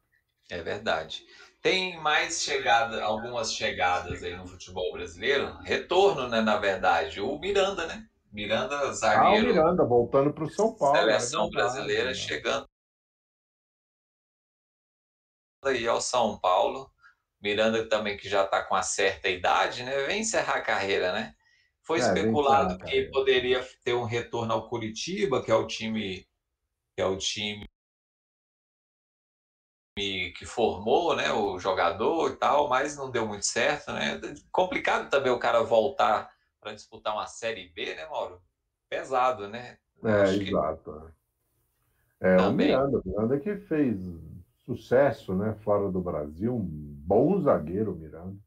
É 0.50 0.62
verdade. 0.62 1.26
Tem 1.62 1.98
mais 2.02 2.42
chegada, 2.42 3.04
algumas 3.04 3.54
chegadas 3.54 4.24
aí 4.24 4.36
no 4.36 4.48
futebol 4.48 4.92
brasileiro. 4.92 5.56
Retorno, 5.60 6.28
né, 6.28 6.42
na 6.42 6.58
verdade. 6.58 7.22
O 7.22 7.38
Miranda, 7.40 7.86
né? 7.86 8.08
Miranda, 8.32 8.92
zagueiro. 8.94 9.48
Ah, 9.48 9.52
o 9.52 9.54
Miranda, 9.54 9.86
voltando 9.86 10.34
para 10.34 10.44
o 10.44 10.50
São 10.50 10.74
Paulo. 10.74 10.98
Seleção 10.98 11.48
é 11.48 11.50
brasileira 11.52 12.06
né? 12.06 12.14
chegando 12.14 12.68
aí 15.64 15.88
ao 15.88 16.02
São 16.02 16.40
Paulo. 16.40 16.92
Miranda 17.42 17.88
também 17.88 18.18
que 18.18 18.30
já 18.30 18.44
está 18.44 18.64
com 18.64 18.76
uma 18.76 18.84
certa 18.84 19.30
idade, 19.30 19.84
né? 19.84 20.04
Vem 20.06 20.22
encerrar 20.22 20.58
a 20.58 20.62
carreira, 20.62 21.12
né? 21.12 21.36
Foi 21.82 22.00
é, 22.00 22.02
especulado 22.02 22.78
que 22.84 23.04
poderia 23.10 23.68
ter 23.84 23.94
um 23.94 24.04
retorno 24.04 24.54
ao 24.54 24.70
Curitiba, 24.70 25.44
que 25.44 25.52
é 25.52 25.56
o 25.56 25.66
time 25.66 26.26
que 26.96 27.02
é 27.02 27.06
o 27.06 27.18
time 27.18 27.66
que 29.96 30.46
formou, 30.46 31.16
né, 31.16 31.32
o 31.34 31.60
jogador 31.60 32.32
e 32.32 32.36
tal, 32.38 32.70
mas 32.70 32.96
não 32.96 33.12
deu 33.12 33.28
muito 33.28 33.46
certo, 33.46 33.92
né? 33.92 34.20
Complicado 34.52 35.10
também 35.10 35.32
o 35.32 35.40
cara 35.40 35.64
voltar 35.64 36.30
para 36.62 36.74
disputar 36.74 37.14
uma 37.14 37.28
série 37.28 37.70
B, 37.70 37.96
né, 37.96 38.06
Mauro? 38.08 38.42
Pesado, 38.90 39.48
né? 39.48 39.78
É, 40.04 40.34
exato. 40.34 41.12
É, 42.20 42.38
também. 42.38 42.68
o 42.68 42.80
Miranda, 42.80 43.00
o 43.00 43.02
Miranda 43.06 43.40
que 43.40 43.56
fez 43.58 44.00
sucesso 44.66 45.34
né, 45.34 45.56
fora 45.64 45.92
do 45.92 46.00
Brasil, 46.00 46.56
um 46.56 46.66
bom 46.66 47.42
zagueiro, 47.42 47.96
Miranda. 47.96 48.38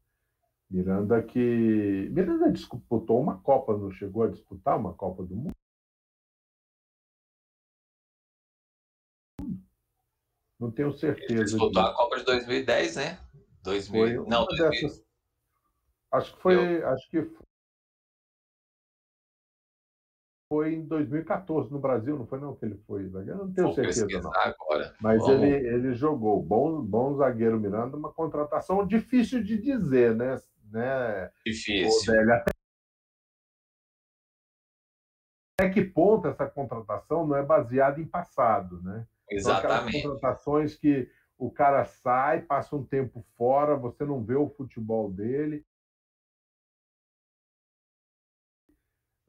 Miranda 0.69 1.21
que. 1.21 2.09
Miranda 2.11 2.51
disputou 2.51 3.21
uma 3.21 3.37
Copa, 3.37 3.77
não 3.77 3.91
chegou 3.91 4.23
a 4.23 4.29
disputar 4.29 4.77
uma 4.77 4.93
Copa 4.93 5.23
do 5.23 5.35
Mundo? 5.35 5.54
Não 10.59 10.71
tenho 10.71 10.91
certeza. 10.93 11.33
Ele 11.33 11.43
disputou 11.43 11.81
a 11.81 11.93
Copa 11.93 12.17
de 12.17 12.25
2010, 12.25 12.95
né? 12.95 13.19
2000... 13.63 14.25
Não, 14.27 14.45
2000... 14.45 14.69
Dessas... 14.69 15.05
Acho 16.11 16.35
que 16.35 16.41
foi. 16.41 16.55
Eu... 16.55 16.87
Acho 16.87 17.09
que 17.09 17.21
foi 20.47 20.75
em 20.75 20.85
2014 20.85 21.71
no 21.71 21.79
Brasil, 21.79 22.17
não 22.17 22.27
foi 22.27 22.39
não 22.39 22.55
que 22.55 22.65
ele 22.65 22.77
foi 22.87 23.07
zagueiro? 23.09 23.39
Não 23.39 23.53
tenho 23.53 23.67
Vou 23.67 23.75
certeza 23.75 24.21
não. 24.21 24.31
Agora. 24.35 24.95
Mas 25.01 25.27
ele, 25.27 25.49
ele 25.49 25.93
jogou. 25.93 26.41
Bom, 26.41 26.81
bom 26.81 27.15
zagueiro 27.15 27.59
Miranda, 27.59 27.97
uma 27.97 28.13
contratação 28.13 28.85
difícil 28.85 29.43
de 29.43 29.57
dizer, 29.57 30.15
né? 30.15 30.39
né 30.71 31.31
difícil. 31.45 32.13
Até 35.59 35.69
que 35.73 35.83
ponto 35.83 36.27
essa 36.27 36.45
contratação 36.47 37.25
não 37.25 37.35
é 37.35 37.43
baseada 37.43 37.99
em 37.99 38.05
passado, 38.05 38.81
né? 38.81 39.07
Exatamente. 39.29 40.01
São 40.01 40.11
contratações 40.11 40.75
que 40.75 41.09
o 41.37 41.51
cara 41.51 41.83
sai, 41.85 42.41
passa 42.41 42.75
um 42.75 42.83
tempo 42.83 43.25
fora, 43.37 43.75
você 43.75 44.05
não 44.05 44.23
vê 44.23 44.35
o 44.35 44.49
futebol 44.49 45.11
dele. 45.11 45.65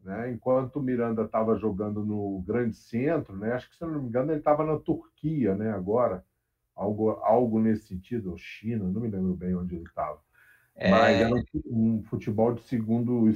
Né? 0.03 0.31
Enquanto 0.31 0.77
o 0.77 0.83
Miranda 0.83 1.23
estava 1.23 1.57
jogando 1.57 2.05
no 2.05 2.41
Grande 2.47 2.77
Centro, 2.77 3.37
né? 3.37 3.53
acho 3.53 3.69
que 3.69 3.77
se 3.77 3.85
não 3.85 4.01
me 4.03 4.09
engano 4.09 4.31
ele 4.31 4.39
estava 4.39 4.65
na 4.65 4.79
Turquia, 4.79 5.57
né? 5.57 5.73
Agora 5.73 6.25
algo, 6.77 7.11
algo 7.23 7.59
nesse 7.59 7.89
sentido, 7.89 8.31
ou 8.31 8.39
China, 8.39 8.85
não 8.85 9.01
me 9.01 9.09
lembro 9.09 9.35
bem 9.35 9.57
onde 9.57 9.75
ele 9.75 9.85
estava. 9.85 10.21
É... 10.77 10.91
Mas 10.91 11.21
era 11.21 11.35
um 11.67 12.03
futebol 12.05 12.55
de 12.55 12.63
segundo 12.63 13.29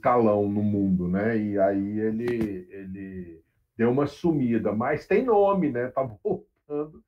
escalão 0.00 0.48
no 0.48 0.62
mundo, 0.62 1.06
né? 1.06 1.36
E 1.36 1.58
aí 1.60 2.00
ele, 2.00 2.66
ele 2.70 3.44
deu 3.76 3.90
uma 3.90 4.06
sumida, 4.06 4.72
mas 4.72 5.06
tem 5.06 5.22
nome, 5.22 5.70
né? 5.70 5.88
Tá 5.88 6.02
voltando. 6.24 7.04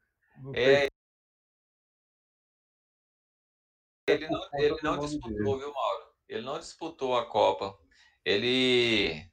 É... 0.54 0.88
Ele 4.06 4.28
não, 4.28 4.40
ele 4.54 4.76
não 4.82 4.98
disputou, 4.98 5.58
viu, 5.58 5.72
Mauro? 5.72 6.04
Ele 6.28 6.42
não 6.42 6.58
disputou 6.58 7.16
a 7.16 7.24
Copa. 7.26 7.78
Ele 8.24 9.26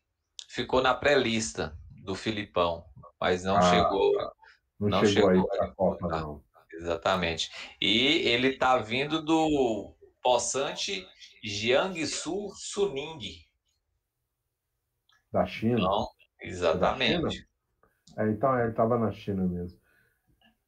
ficou 0.47 0.81
na 0.81 0.93
pré-lista 0.93 1.77
do 2.03 2.15
Filipão, 2.15 2.85
mas 3.19 3.43
não 3.43 3.57
ah, 3.57 3.61
chegou. 3.61 4.13
Não, 4.79 4.89
não 4.89 5.05
chegou, 5.05 5.31
chegou 5.31 5.53
a 5.61 5.71
Copa, 5.73 6.07
não. 6.07 6.43
Exatamente. 6.71 7.51
E 7.81 8.29
ele 8.29 8.49
está 8.49 8.77
vindo 8.77 9.21
do 9.21 9.95
possante 10.21 11.05
Jiangsu 11.43 12.49
Suning. 12.55 13.48
Da 15.31 15.45
China? 15.45 15.79
Não, 15.79 16.07
exatamente. 16.41 17.37
China? 17.37 17.47
É, 18.17 18.29
então, 18.29 18.59
ele 18.59 18.71
estava 18.71 18.97
na 18.97 19.11
China 19.11 19.47
mesmo. 19.47 19.79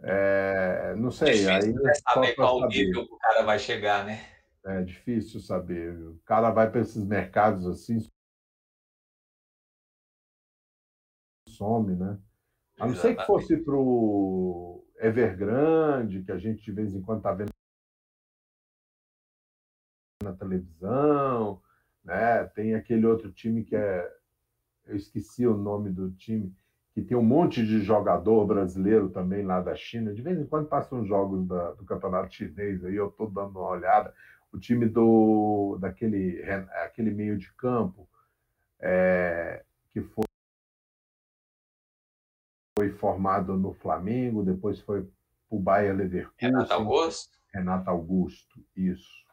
É, 0.03 0.95
não 0.95 1.11
sei. 1.11 1.33
Difícil 1.33 1.51
aí 1.51 1.73
né, 1.73 1.93
saber 1.95 2.35
qual 2.35 2.59
saber. 2.59 2.85
nível 2.85 3.03
o 3.03 3.17
cara 3.17 3.43
vai 3.43 3.59
chegar, 3.59 4.05
né? 4.05 4.25
É 4.65 4.81
difícil 4.81 5.39
saber. 5.39 5.93
O 5.97 6.19
cara 6.25 6.51
vai 6.51 6.69
para 6.69 6.81
esses 6.81 7.03
mercados 7.05 7.65
assim, 7.65 7.99
some, 11.49 11.95
né? 11.95 12.19
A 12.79 12.87
não 12.87 12.95
ser 12.95 13.15
que 13.15 13.25
fosse 13.25 13.57
para 13.57 13.75
o 13.75 14.83
Evergrande, 14.97 16.23
que 16.23 16.31
a 16.31 16.37
gente 16.37 16.63
de 16.63 16.71
vez 16.71 16.95
em 16.95 17.01
quando 17.01 17.19
está 17.19 17.33
vendo 17.33 17.51
na 20.23 20.33
televisão, 20.33 21.61
né? 22.03 22.43
Tem 22.55 22.73
aquele 22.73 23.05
outro 23.05 23.31
time 23.31 23.63
que 23.63 23.75
é, 23.75 24.20
eu 24.85 24.95
esqueci 24.95 25.45
o 25.45 25.57
nome 25.57 25.89
do 25.89 26.11
time, 26.11 26.53
que 26.93 27.01
tem 27.01 27.15
um 27.15 27.23
monte 27.23 27.65
de 27.65 27.81
jogador 27.81 28.45
brasileiro 28.45 29.09
também 29.09 29.43
lá 29.43 29.61
da 29.61 29.75
China. 29.75 30.13
De 30.13 30.21
vez 30.21 30.39
em 30.39 30.45
quando 30.45 30.67
passam 30.67 31.05
jogos 31.05 31.47
da, 31.47 31.71
do 31.71 31.85
campeonato 31.85 32.33
chinês 32.33 32.83
aí, 32.83 32.95
eu 32.95 33.07
estou 33.07 33.29
dando 33.29 33.59
uma 33.59 33.69
olhada. 33.69 34.13
O 34.51 34.59
time 34.59 34.85
do 34.85 35.77
daquele 35.79 36.43
aquele 36.83 37.11
meio 37.11 37.37
de 37.37 37.53
campo 37.53 38.07
é, 38.79 39.63
que 39.93 40.01
foi 40.01 40.25
foi 42.77 42.89
formado 42.89 43.55
no 43.57 43.73
Flamengo, 43.73 44.43
depois 44.43 44.79
foi 44.81 45.03
para 45.03 45.11
o 45.49 45.59
Bayer 45.59 45.95
Leverkusen. 45.95 46.33
Renato 46.37 46.73
Augusto? 46.73 47.39
Renato 47.53 47.89
Augusto, 47.89 48.65
isso. 48.75 49.25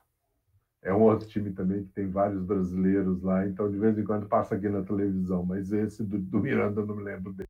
É 0.89 0.95
um 0.95 1.03
outro 1.03 1.29
time 1.29 1.53
também 1.53 1.85
que 1.85 1.93
tem 1.93 2.11
vários 2.11 2.43
brasileiros 2.43 3.23
lá, 3.23 3.47
então 3.47 3.71
de 3.71 3.79
vez 3.79 3.99
em 3.99 4.05
quando 4.05 4.27
passa 4.27 4.55
aqui 4.55 4.71
na 4.71 4.83
televisão, 4.83 5.45
mas 5.45 5.71
esse 5.71 6.03
do, 6.03 6.19
do 6.19 6.41
Miranda 6.41 6.81
eu 6.81 6.87
não 6.87 6.97
me 6.97 7.05
lembro 7.05 7.31
dele, 7.35 7.47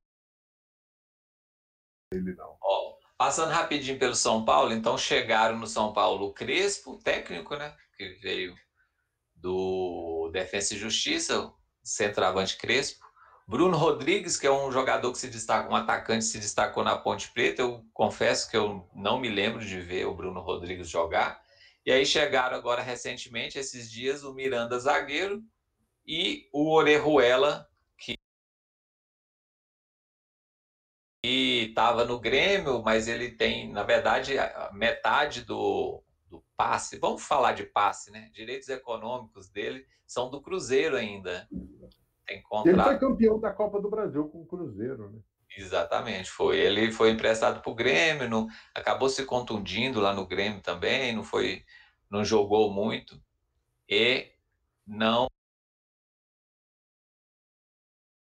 não. 2.37 2.57
Oh, 2.61 2.97
passando 3.17 3.53
rapidinho 3.53 3.97
pelo 3.97 4.17
São 4.17 4.45
Paulo, 4.45 4.73
então 4.73 4.99
chegaram 4.99 5.57
no 5.57 5.69
São 5.69 5.93
Paulo 5.93 6.27
o 6.27 6.33
Crespo, 6.33 6.99
técnico, 6.99 7.55
né? 7.55 7.77
Que 7.97 8.15
veio 8.15 8.57
do 9.37 10.31
Defensa 10.33 10.75
e 10.75 10.79
Justiça, 10.79 11.53
centroavante 11.81 12.59
Crespo. 12.59 13.07
Bruno 13.47 13.77
Rodrigues, 13.77 14.37
que 14.37 14.49
é 14.49 14.53
um 14.53 14.73
jogador 14.73 15.13
que 15.13 15.19
se 15.19 15.29
destaca, 15.29 15.71
um 15.71 15.77
atacante 15.77 16.25
se 16.25 16.41
destacou 16.41 16.83
na 16.83 16.99
Ponte 16.99 17.31
Preta. 17.31 17.63
Eu 17.63 17.85
confesso 17.95 18.51
que 18.51 18.57
eu 18.57 18.85
não 18.93 19.21
me 19.21 19.29
lembro 19.29 19.65
de 19.65 19.81
ver 19.81 20.07
o 20.07 20.15
Bruno 20.15 20.41
Rodrigues 20.41 20.89
jogar. 20.89 21.41
E 21.89 21.91
aí 21.91 22.05
chegaram 22.05 22.55
agora 22.55 22.83
recentemente, 22.83 23.59
esses 23.59 23.91
dias, 23.91 24.23
o 24.23 24.35
Miranda 24.35 24.79
zagueiro 24.79 25.43
e 26.07 26.47
o 26.53 26.71
Orejuela, 26.71 27.67
que 27.97 28.15
estava 31.25 32.05
no 32.05 32.21
Grêmio, 32.21 32.83
mas 32.83 33.09
ele 33.09 33.31
tem, 33.31 33.73
na 33.73 33.85
verdade, 33.85 34.35
metade 34.75 35.47
do, 35.47 36.05
do 36.27 36.45
passe. 36.55 36.99
Vamos 36.99 37.23
falar 37.23 37.53
de 37.53 37.65
passe, 37.65 38.11
né? 38.11 38.29
Direitos 38.35 38.69
econômicos 38.69 39.49
dele 39.49 39.87
são 40.07 40.29
do 40.29 40.43
Cruzeiro 40.43 40.95
ainda. 40.95 41.49
Tem 42.27 42.43
contrato. 42.43 42.69
Ele 42.69 42.83
foi 42.83 42.99
campeão 42.99 43.41
da 43.41 43.51
Copa 43.51 43.81
do 43.81 43.89
Brasil 43.89 44.29
com 44.29 44.43
o 44.43 44.47
Cruzeiro, 44.47 45.11
né? 45.11 45.21
Exatamente, 45.57 46.31
foi. 46.31 46.59
Ele 46.59 46.93
foi 46.93 47.11
emprestado 47.11 47.63
para 47.63 47.73
o 47.73 47.75
Grêmio, 47.75 48.29
não, 48.29 48.47
acabou 48.75 49.09
se 49.09 49.25
contundindo 49.25 50.01
lá 50.01 50.13
no 50.13 50.27
Grêmio 50.27 50.61
também, 50.61 51.17
não 51.17 51.25
foi, 51.25 51.65
não 52.11 52.25
jogou 52.25 52.71
muito 52.71 53.23
e 53.89 54.33
não 54.87 55.29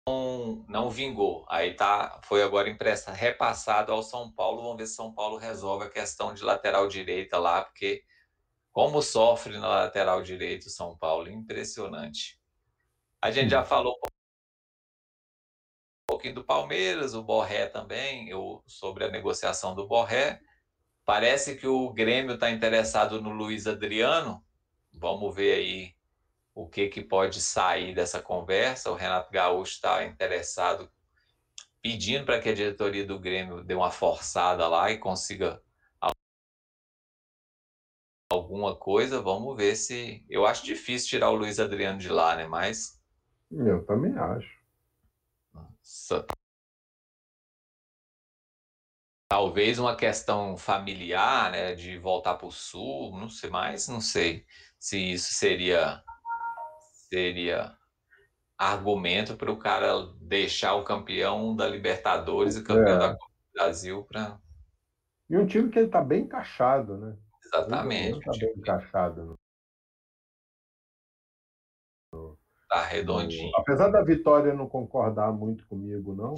não, 0.07 0.65
não 0.67 0.89
vingou. 0.89 1.45
Aí 1.49 1.75
tá, 1.75 2.19
foi 2.23 2.43
agora 2.43 2.69
emprestado, 2.69 3.15
repassado 3.15 3.91
ao 3.91 4.03
São 4.03 4.31
Paulo. 4.31 4.61
Vamos 4.61 4.77
ver 4.77 4.87
se 4.87 4.95
São 4.95 5.13
Paulo 5.13 5.37
resolve 5.37 5.85
a 5.85 5.89
questão 5.89 6.33
de 6.33 6.43
lateral 6.43 6.87
direita 6.87 7.37
lá, 7.37 7.63
porque 7.63 8.03
como 8.71 9.01
sofre 9.01 9.57
na 9.57 9.67
lateral 9.67 10.21
direita 10.21 10.67
o 10.67 10.71
São 10.71 10.97
Paulo, 10.97 11.29
impressionante. 11.29 12.39
A 13.21 13.31
gente 13.31 13.51
já 13.51 13.63
falou 13.63 13.95
um 14.03 14.09
pouquinho 16.07 16.35
do 16.35 16.43
Palmeiras, 16.43 17.13
o 17.13 17.23
Borré 17.23 17.67
também, 17.67 18.29
eu, 18.29 18.63
sobre 18.67 19.05
a 19.05 19.09
negociação 19.09 19.75
do 19.75 19.87
Borré. 19.87 20.41
Parece 21.05 21.55
que 21.55 21.67
o 21.67 21.91
Grêmio 21.91 22.35
está 22.35 22.49
interessado 22.49 23.21
no 23.21 23.31
Luiz 23.31 23.67
Adriano. 23.67 24.43
Vamos 24.93 25.35
ver 25.35 25.55
aí 25.55 25.95
o 26.55 26.67
que, 26.67 26.87
que 26.87 27.01
pode 27.01 27.41
sair 27.41 27.93
dessa 27.93 28.21
conversa. 28.21 28.91
O 28.91 28.95
Renato 28.95 29.31
Gaúcho 29.31 29.73
está 29.73 30.05
interessado, 30.05 30.89
pedindo 31.81 32.25
para 32.25 32.39
que 32.39 32.49
a 32.49 32.53
diretoria 32.53 33.05
do 33.05 33.19
Grêmio 33.19 33.63
dê 33.63 33.73
uma 33.73 33.91
forçada 33.91 34.67
lá 34.67 34.91
e 34.91 34.97
consiga 34.97 35.61
alguma 38.31 38.75
coisa. 38.75 39.21
Vamos 39.21 39.55
ver 39.57 39.75
se. 39.75 40.25
Eu 40.29 40.45
acho 40.45 40.65
difícil 40.65 41.09
tirar 41.09 41.29
o 41.29 41.35
Luiz 41.35 41.59
Adriano 41.59 41.99
de 41.99 42.09
lá, 42.09 42.35
né? 42.35 42.47
Mas 42.47 43.01
eu 43.51 43.85
também 43.85 44.17
acho. 44.17 44.63
Nossa. 45.53 46.25
Talvez 49.33 49.79
uma 49.79 49.95
questão 49.95 50.55
familiar, 50.55 51.51
né, 51.51 51.73
de 51.73 51.97
voltar 51.97 52.35
para 52.35 52.45
o 52.45 52.51
sul, 52.51 53.17
não 53.17 53.27
sei 53.27 53.49
mais, 53.49 53.87
não 53.87 53.99
sei 53.99 54.45
se 54.77 55.11
isso 55.11 55.33
seria 55.33 56.03
seria 57.09 57.75
argumento 58.55 59.35
para 59.35 59.51
o 59.51 59.57
cara 59.57 60.05
deixar 60.21 60.75
o 60.75 60.83
campeão 60.83 61.55
da 61.55 61.67
Libertadores 61.67 62.55
e 62.55 62.63
campeão 62.63 62.95
é. 62.95 62.99
da 62.99 63.11
Copa 63.13 63.33
do 63.33 63.53
Brasil 63.55 64.03
para 64.03 64.39
e 65.27 65.35
um 65.35 65.47
time 65.47 65.71
que 65.71 65.79
ele 65.79 65.87
está 65.87 66.03
bem 66.03 66.25
encaixado, 66.25 66.95
né? 66.95 67.17
Exatamente. 67.43 68.19
Está 68.19 68.31
bem 68.33 68.53
encaixado. 68.55 69.25
Né? 72.11 72.35
Tá 72.69 72.83
redondinho. 72.83 73.51
Apesar 73.55 73.87
da 73.89 74.03
Vitória 74.03 74.53
não 74.53 74.69
concordar 74.69 75.33
muito 75.33 75.65
comigo, 75.65 76.13
não, 76.13 76.35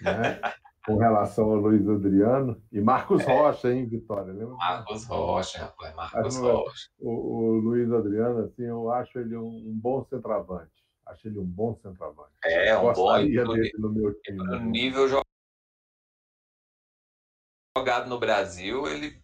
né? 0.00 0.40
com 0.84 0.96
relação 0.96 1.50
ao 1.50 1.56
Luiz 1.56 1.86
Adriano 1.88 2.62
e 2.72 2.80
Marcos 2.80 3.22
é. 3.22 3.32
Rocha, 3.32 3.72
hein, 3.72 3.86
Vitória? 3.86 4.32
Lembra? 4.32 4.54
Marcos 4.56 5.04
Rocha, 5.06 5.58
rapaz, 5.58 5.94
Marcos 5.94 6.36
Rocha. 6.36 6.88
O, 6.98 7.10
o, 7.10 7.50
Luiz 7.58 7.92
Adriano, 7.92 8.44
assim, 8.44 8.62
eu 8.62 8.90
acho 8.90 9.18
ele 9.18 9.36
um, 9.36 9.46
um, 9.46 9.78
bom 9.78 10.04
centroavante. 10.04 10.72
Acho 11.06 11.28
ele 11.28 11.38
um 11.38 11.44
bom 11.44 11.74
centroavante. 11.82 12.32
É, 12.44 12.76
um 12.78 12.82
Gostaria 12.82 13.44
bom. 13.44 13.54
Dele 13.54 13.72
no 13.78 13.92
meu 13.92 14.14
time. 14.22 14.38
No 14.38 14.60
nível 14.60 15.06
jogado 17.76 18.08
no 18.08 18.18
Brasil, 18.18 18.86
ele, 18.86 19.22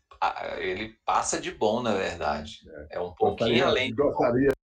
ele 0.59 0.97
passa 1.05 1.41
de 1.41 1.53
bom, 1.53 1.83
na 1.83 1.95
verdade. 1.95 2.61
É, 2.91 2.97
é 2.97 3.01
um 3.01 3.15
pouquinho 3.15 3.65
gostaria, 3.65 3.67
além. 3.67 3.95
Gostaria 3.95 4.57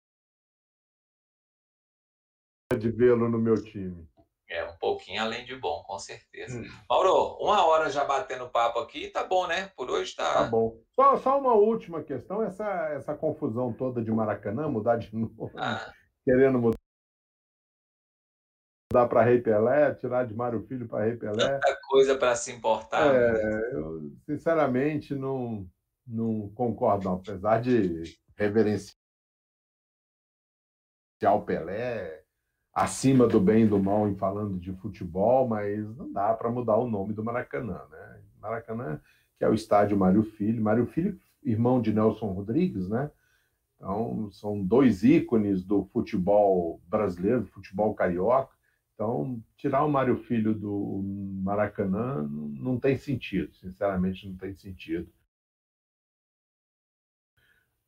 de 2.77 2.89
vê-lo 2.89 3.29
no 3.29 3.37
meu 3.37 3.61
time. 3.63 4.07
É, 4.51 4.65
um 4.65 4.75
pouquinho 4.75 5.21
além 5.21 5.45
de 5.45 5.55
bom, 5.55 5.81
com 5.83 5.97
certeza. 5.97 6.59
Hum. 6.59 6.65
Mauro, 6.89 7.37
uma 7.39 7.65
hora 7.65 7.89
já 7.89 8.03
batendo 8.03 8.49
papo 8.49 8.79
aqui, 8.79 9.07
tá 9.07 9.23
bom, 9.23 9.47
né? 9.47 9.71
Por 9.77 9.89
hoje 9.89 10.13
tá. 10.13 10.33
Tá 10.33 10.43
bom. 10.43 10.77
Só, 10.93 11.17
só 11.19 11.39
uma 11.39 11.53
última 11.53 12.03
questão: 12.03 12.43
essa, 12.43 12.65
essa 12.89 13.15
confusão 13.15 13.71
toda 13.71 14.03
de 14.03 14.11
Maracanã, 14.11 14.67
mudar 14.67 14.97
de 14.97 15.09
novo, 15.15 15.49
ah. 15.55 15.89
querendo 16.25 16.59
mudar 16.59 16.77
para 19.07 19.23
Rei 19.23 19.39
Pelé, 19.39 19.93
tirar 19.95 20.27
de 20.27 20.33
Mário 20.33 20.67
Filho 20.67 20.85
para 20.85 21.05
Rei 21.05 21.15
Pelé. 21.15 21.47
Tanta 21.47 21.79
coisa 21.87 22.17
para 22.17 22.35
se 22.35 22.51
importar. 22.51 23.07
É, 23.07 23.31
né? 23.31 23.69
eu, 23.71 24.11
sinceramente, 24.25 25.15
não, 25.15 25.65
não 26.05 26.49
concordo, 26.49 27.05
não, 27.05 27.15
apesar 27.15 27.61
de 27.61 28.03
reverenciar 28.35 28.97
o 31.37 31.45
Pelé 31.45 32.20
acima 32.73 33.27
do 33.27 33.39
bem 33.39 33.63
e 33.63 33.67
do 33.67 33.81
mal 33.81 34.07
em 34.07 34.15
falando 34.15 34.57
de 34.59 34.73
futebol, 34.73 35.47
mas 35.47 35.85
não 35.97 36.11
dá 36.11 36.33
para 36.33 36.49
mudar 36.49 36.77
o 36.77 36.89
nome 36.89 37.13
do 37.13 37.23
Maracanã, 37.23 37.81
né? 37.89 38.21
Maracanã, 38.41 38.99
que 39.37 39.43
é 39.43 39.49
o 39.49 39.53
estádio 39.53 39.97
Mário 39.97 40.23
Filho, 40.23 40.63
Mário 40.63 40.85
Filho, 40.87 41.19
irmão 41.43 41.81
de 41.81 41.93
Nelson 41.93 42.27
Rodrigues, 42.27 42.87
né? 42.89 43.11
Então, 43.75 44.29
são 44.31 44.63
dois 44.63 45.03
ícones 45.03 45.63
do 45.63 45.85
futebol 45.85 46.79
brasileiro, 46.87 47.41
do 47.41 47.47
futebol 47.47 47.95
carioca. 47.95 48.53
Então, 48.93 49.43
tirar 49.57 49.83
o 49.83 49.89
Mário 49.89 50.17
Filho 50.17 50.53
do 50.53 51.01
Maracanã 51.43 52.21
não 52.29 52.79
tem 52.79 52.95
sentido, 52.95 53.51
sinceramente 53.55 54.29
não 54.29 54.37
tem 54.37 54.53
sentido. 54.53 55.11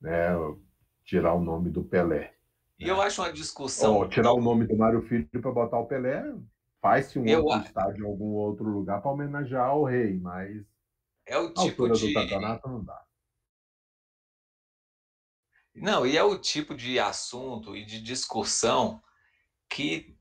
Né? 0.02 0.32
Tirar 1.04 1.36
o 1.36 1.44
nome 1.44 1.70
do 1.70 1.84
Pelé. 1.84 2.34
E 2.84 2.90
eu 2.90 3.02
acho 3.02 3.22
uma 3.22 3.32
discussão. 3.32 3.96
Ou 3.96 4.10
tirar 4.10 4.34
o 4.34 4.42
nome 4.42 4.68
do 4.68 4.76
Mário 4.76 5.02
Filho 5.04 5.28
para 5.30 5.52
botar 5.52 5.80
o 5.80 5.86
Pelé, 5.86 6.24
faz-se 6.82 7.18
um 7.18 7.26
eu... 7.26 7.44
outro 7.46 7.68
estádio 7.68 8.04
em 8.04 8.08
algum 8.08 8.34
outro 8.34 8.66
lugar 8.66 9.02
para 9.02 9.12
homenagear 9.12 9.76
o 9.76 9.86
rei, 9.86 10.20
mas 10.20 10.66
é 11.26 11.38
o 11.38 11.54
tipo 11.54 11.86
a 11.86 11.90
de... 11.90 12.08
do 12.08 12.14
campeonato 12.14 12.68
não 12.68 12.84
dá. 12.84 13.02
Não, 15.76 16.06
e 16.06 16.16
é 16.16 16.24
o 16.24 16.38
tipo 16.38 16.76
de 16.76 17.00
assunto 17.00 17.76
e 17.76 17.84
de 17.84 18.00
discussão 18.02 19.02
que 19.68 20.16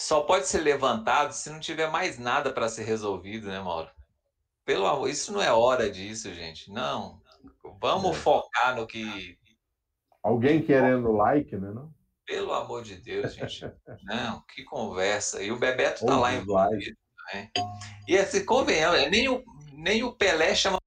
só 0.00 0.22
pode 0.22 0.46
ser 0.46 0.60
levantado 0.60 1.32
se 1.32 1.50
não 1.50 1.60
tiver 1.60 1.90
mais 1.90 2.18
nada 2.18 2.52
para 2.52 2.68
ser 2.68 2.84
resolvido, 2.84 3.48
né, 3.48 3.60
Mauro? 3.60 3.90
Pelo 4.64 4.86
amor, 4.86 5.10
isso 5.10 5.30
não 5.30 5.42
é 5.42 5.52
hora 5.52 5.90
disso, 5.90 6.32
gente. 6.32 6.70
Não. 6.70 7.20
Vamos 7.80 8.16
é. 8.16 8.20
focar 8.20 8.76
no 8.76 8.86
que. 8.86 9.38
Alguém 10.22 10.62
querendo 10.62 11.12
like, 11.12 11.54
né? 11.56 11.70
Não? 11.70 11.92
Pelo 12.26 12.52
amor 12.52 12.82
de 12.82 12.96
Deus, 12.96 13.34
gente. 13.34 13.70
Não, 14.02 14.42
que 14.46 14.64
conversa. 14.64 15.42
E 15.42 15.52
o 15.52 15.58
Bebeto 15.58 16.06
tá 16.06 16.18
lá 16.18 16.32
envolvido. 16.32 16.96
Né? 17.32 17.50
E 18.08 18.16
assim, 18.16 18.44
convenhamos, 18.44 19.10
nem 19.10 19.28
o, 19.28 19.42
nem 19.72 20.02
o 20.02 20.14
Pelé 20.14 20.54
chama 20.54 20.78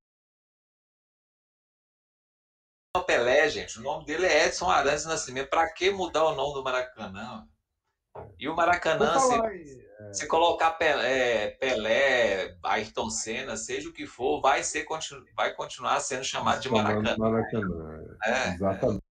Pelé, 3.05 3.47
gente. 3.49 3.79
O 3.79 3.83
nome 3.83 4.05
dele 4.05 4.25
é 4.25 4.47
Edson 4.47 4.69
Arantes 4.69 5.05
Nascimento. 5.05 5.49
Para 5.49 5.71
que 5.71 5.91
mudar 5.91 6.25
o 6.25 6.35
nome 6.35 6.55
do 6.55 6.63
Maracanã? 6.63 7.47
E 8.39 8.49
o 8.49 8.55
Maracanã, 8.55 9.19
se, 9.19 9.35
é... 9.35 10.13
se, 10.13 10.27
colocar 10.27 10.71
Pelé, 10.71 11.51
Pelé, 11.51 12.57
Ayrton 12.63 13.09
Senna, 13.11 13.55
seja 13.55 13.89
o 13.89 13.93
que 13.93 14.07
for, 14.07 14.41
vai, 14.41 14.63
ser, 14.63 14.85
vai 15.35 15.53
continuar 15.53 15.99
sendo 15.99 16.23
chamado 16.23 16.59
de 16.59 16.69
Maracanã. 16.69 17.15
Maracanã. 17.17 18.17
É, 18.23 18.47
Exatamente. 18.55 19.06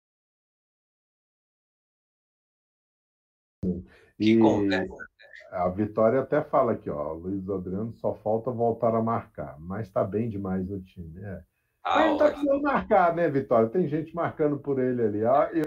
E 4.20 4.38
a 5.52 5.70
Vitória 5.70 6.22
até 6.22 6.44
fala 6.44 6.74
aqui, 6.74 6.90
ó, 6.90 7.14
Luiz 7.14 7.48
Adriano 7.48 7.94
só 7.94 8.16
falta 8.16 8.50
voltar 8.50 8.96
a 8.96 9.02
marcar, 9.02 9.60
mas 9.60 9.88
está 9.88 10.04
bem 10.04 10.28
demais 10.28 10.70
o 10.72 10.82
time. 10.82 11.22
É. 11.24 11.44
Ah, 11.84 12.00
mas 12.00 12.14
está 12.14 12.32
precisando 12.32 12.62
marcar, 12.62 13.16
né, 13.16 13.30
Vitória? 13.30 13.70
Tem 13.70 13.88
gente 13.88 14.16
marcando 14.16 14.58
por 14.58 14.80
ele 14.80 15.04
ali. 15.04 15.26
Ah, 15.26 15.50
eu, 15.54 15.66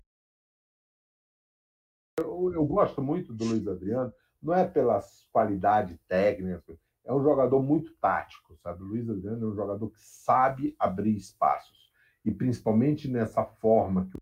eu, 2.18 2.52
eu, 2.54 2.66
gosto 2.66 3.00
muito 3.00 3.32
do 3.32 3.44
Luiz 3.44 3.66
Adriano, 3.68 4.12
não 4.42 4.54
é 4.54 4.66
pelas 4.66 5.28
qualidades 5.30 5.98
técnicas, 6.08 6.78
é 7.04 7.12
um 7.12 7.22
jogador 7.22 7.62
muito 7.62 7.94
tático, 7.98 8.56
sabe? 8.56 8.82
O 8.82 8.86
Luiz 8.86 9.08
Adriano 9.08 9.46
é 9.46 9.50
um 9.50 9.54
jogador 9.54 9.88
que 9.90 10.00
sabe 10.00 10.74
abrir 10.78 11.14
espaços. 11.14 11.92
E 12.24 12.32
principalmente 12.32 13.08
nessa 13.08 13.44
forma 13.44 14.08
que 14.10 14.18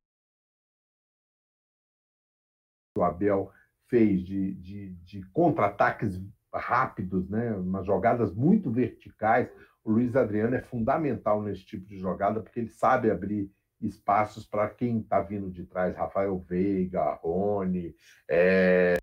o 2.98 3.02
Abel 3.02 3.50
fez 3.94 4.24
de, 4.24 4.54
de, 4.54 4.90
de 5.04 5.22
contra-ataques 5.30 6.20
rápidos, 6.52 7.30
né? 7.30 7.52
umas 7.52 7.86
jogadas 7.86 8.34
muito 8.34 8.68
verticais. 8.68 9.48
O 9.84 9.92
Luiz 9.92 10.16
Adriano 10.16 10.56
é 10.56 10.60
fundamental 10.60 11.40
nesse 11.40 11.64
tipo 11.64 11.86
de 11.86 11.96
jogada, 11.96 12.40
porque 12.40 12.58
ele 12.58 12.70
sabe 12.70 13.08
abrir 13.08 13.48
espaços 13.80 14.44
para 14.44 14.68
quem 14.68 14.98
está 14.98 15.20
vindo 15.20 15.48
de 15.48 15.64
trás, 15.64 15.94
Rafael 15.94 16.36
Veiga, 16.40 17.14
Rony, 17.22 17.94
é... 18.28 18.96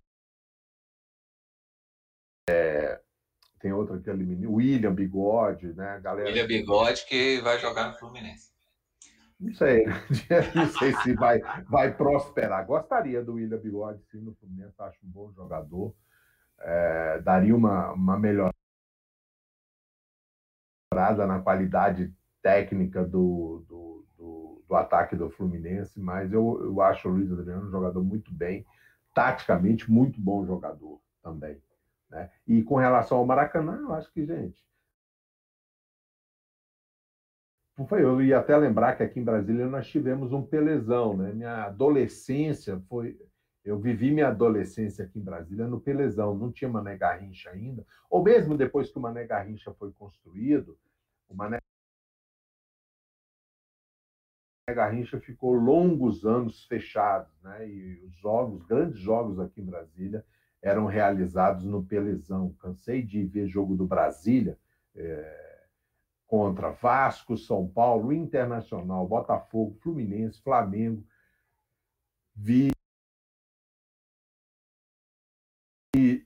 É... 2.50 3.00
tem 3.60 3.72
outro 3.72 3.98
menino, 4.14 4.52
William 4.52 4.94
Bigode, 4.94 5.72
né, 5.72 6.00
galera? 6.02 6.28
William 6.28 6.46
Bigode 6.46 7.06
que 7.06 7.40
vai 7.40 7.58
jogar 7.58 7.92
no 7.92 7.98
Fluminense. 7.98 8.51
Não 9.42 9.52
sei, 9.54 9.84
não 10.54 10.66
sei 10.66 10.94
se 10.98 11.14
vai, 11.14 11.40
vai 11.68 11.92
prosperar. 11.92 12.64
Gostaria 12.64 13.24
do 13.24 13.34
William 13.34 13.58
Bigode, 13.58 14.00
sim, 14.04 14.20
no 14.20 14.32
Fluminense, 14.34 14.80
acho 14.80 15.04
um 15.04 15.10
bom 15.10 15.32
jogador. 15.32 15.92
É, 16.60 17.20
daria 17.22 17.54
uma, 17.54 17.90
uma 17.92 18.16
melhorada 18.16 18.52
na 21.26 21.40
qualidade 21.40 22.14
técnica 22.40 23.04
do, 23.04 23.64
do, 23.68 24.06
do, 24.16 24.64
do, 24.68 24.76
ataque 24.76 25.16
do 25.16 25.28
Fluminense, 25.28 25.98
mas 25.98 26.32
eu, 26.32 26.60
eu 26.62 26.80
acho 26.80 27.08
o 27.08 27.12
Luiz 27.12 27.32
Adriano 27.32 27.66
um 27.66 27.70
jogador 27.70 28.04
muito 28.04 28.32
bem, 28.32 28.64
taticamente, 29.12 29.90
muito 29.90 30.20
bom 30.20 30.46
jogador 30.46 31.00
também. 31.20 31.60
Né? 32.08 32.30
E 32.46 32.62
com 32.62 32.76
relação 32.76 33.18
ao 33.18 33.26
Maracanã, 33.26 33.80
eu 33.80 33.92
acho 33.92 34.12
que, 34.12 34.24
gente, 34.24 34.64
eu 37.78 38.22
ia 38.22 38.38
até 38.38 38.56
lembrar 38.56 38.96
que 38.96 39.02
aqui 39.02 39.18
em 39.18 39.24
Brasília 39.24 39.66
nós 39.66 39.88
tivemos 39.88 40.32
um 40.32 40.42
pelezão, 40.42 41.16
né? 41.16 41.32
Minha 41.32 41.64
adolescência 41.64 42.78
foi. 42.88 43.18
Eu 43.64 43.78
vivi 43.78 44.10
minha 44.10 44.28
adolescência 44.28 45.04
aqui 45.04 45.18
em 45.18 45.22
Brasília 45.22 45.68
no 45.68 45.80
Pelezão, 45.80 46.36
não 46.36 46.50
tinha 46.50 46.68
Mané 46.68 46.96
Garrincha 46.96 47.48
ainda, 47.50 47.86
ou 48.10 48.20
mesmo 48.20 48.56
depois 48.56 48.90
que 48.90 48.98
o 48.98 49.00
Mané 49.00 49.24
Garrincha 49.24 49.72
foi 49.74 49.92
construído, 49.92 50.76
o 51.28 51.34
Mané 51.34 51.58
Garrincha 54.68 55.20
ficou 55.20 55.54
longos 55.54 56.26
anos 56.26 56.64
fechados, 56.66 57.32
né? 57.40 57.68
E 57.68 58.00
os 58.04 58.16
jogos, 58.16 58.64
grandes 58.66 58.98
jogos 58.98 59.38
aqui 59.38 59.60
em 59.60 59.66
Brasília, 59.66 60.24
eram 60.60 60.86
realizados 60.86 61.64
no 61.64 61.84
Pelezão. 61.84 62.52
Cansei 62.60 63.02
de 63.02 63.24
ver 63.24 63.46
jogo 63.46 63.76
do 63.76 63.86
Brasília. 63.86 64.58
É 64.96 65.51
contra 66.32 66.70
Vasco, 66.70 67.36
São 67.36 67.68
Paulo, 67.68 68.10
Internacional, 68.10 69.06
Botafogo, 69.06 69.78
Fluminense, 69.82 70.40
Flamengo. 70.42 71.06
Vi 72.34 72.70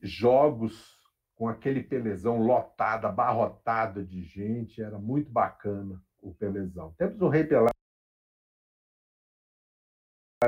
jogos 0.00 0.96
com 1.34 1.48
aquele 1.48 1.82
pelezão 1.82 2.38
lotado, 2.38 3.06
abarrotado 3.06 4.06
de 4.06 4.22
gente, 4.22 4.80
era 4.80 4.96
muito 4.96 5.28
bacana 5.28 6.00
o 6.22 6.32
pelezão. 6.32 6.94
Temos 6.96 7.20
o 7.20 7.28
Rei 7.28 7.42
Pelé 7.42 7.66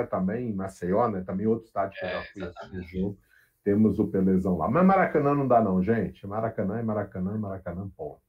também, 0.09 0.51
em 0.51 0.55
Maceió, 0.55 1.09
né? 1.09 1.23
também 1.23 1.49
outro 1.49 1.67
estádio 1.67 1.99
que 1.99 2.07
eu 2.07 2.11
já 2.11 2.53
fui 2.63 2.79
o 2.79 2.83
jogo. 2.85 3.19
Temos 3.65 3.99
o 3.99 4.07
pelezão 4.07 4.57
lá. 4.57 4.71
Mas 4.71 4.87
Maracanã 4.87 5.35
não 5.35 5.49
dá 5.49 5.61
não, 5.61 5.83
gente. 5.83 6.25
Maracanã 6.29 6.79
é 6.79 6.83
Maracanã, 6.85 7.35
é 7.35 7.39
Maracanã, 7.39 7.91
ponto. 7.97 8.28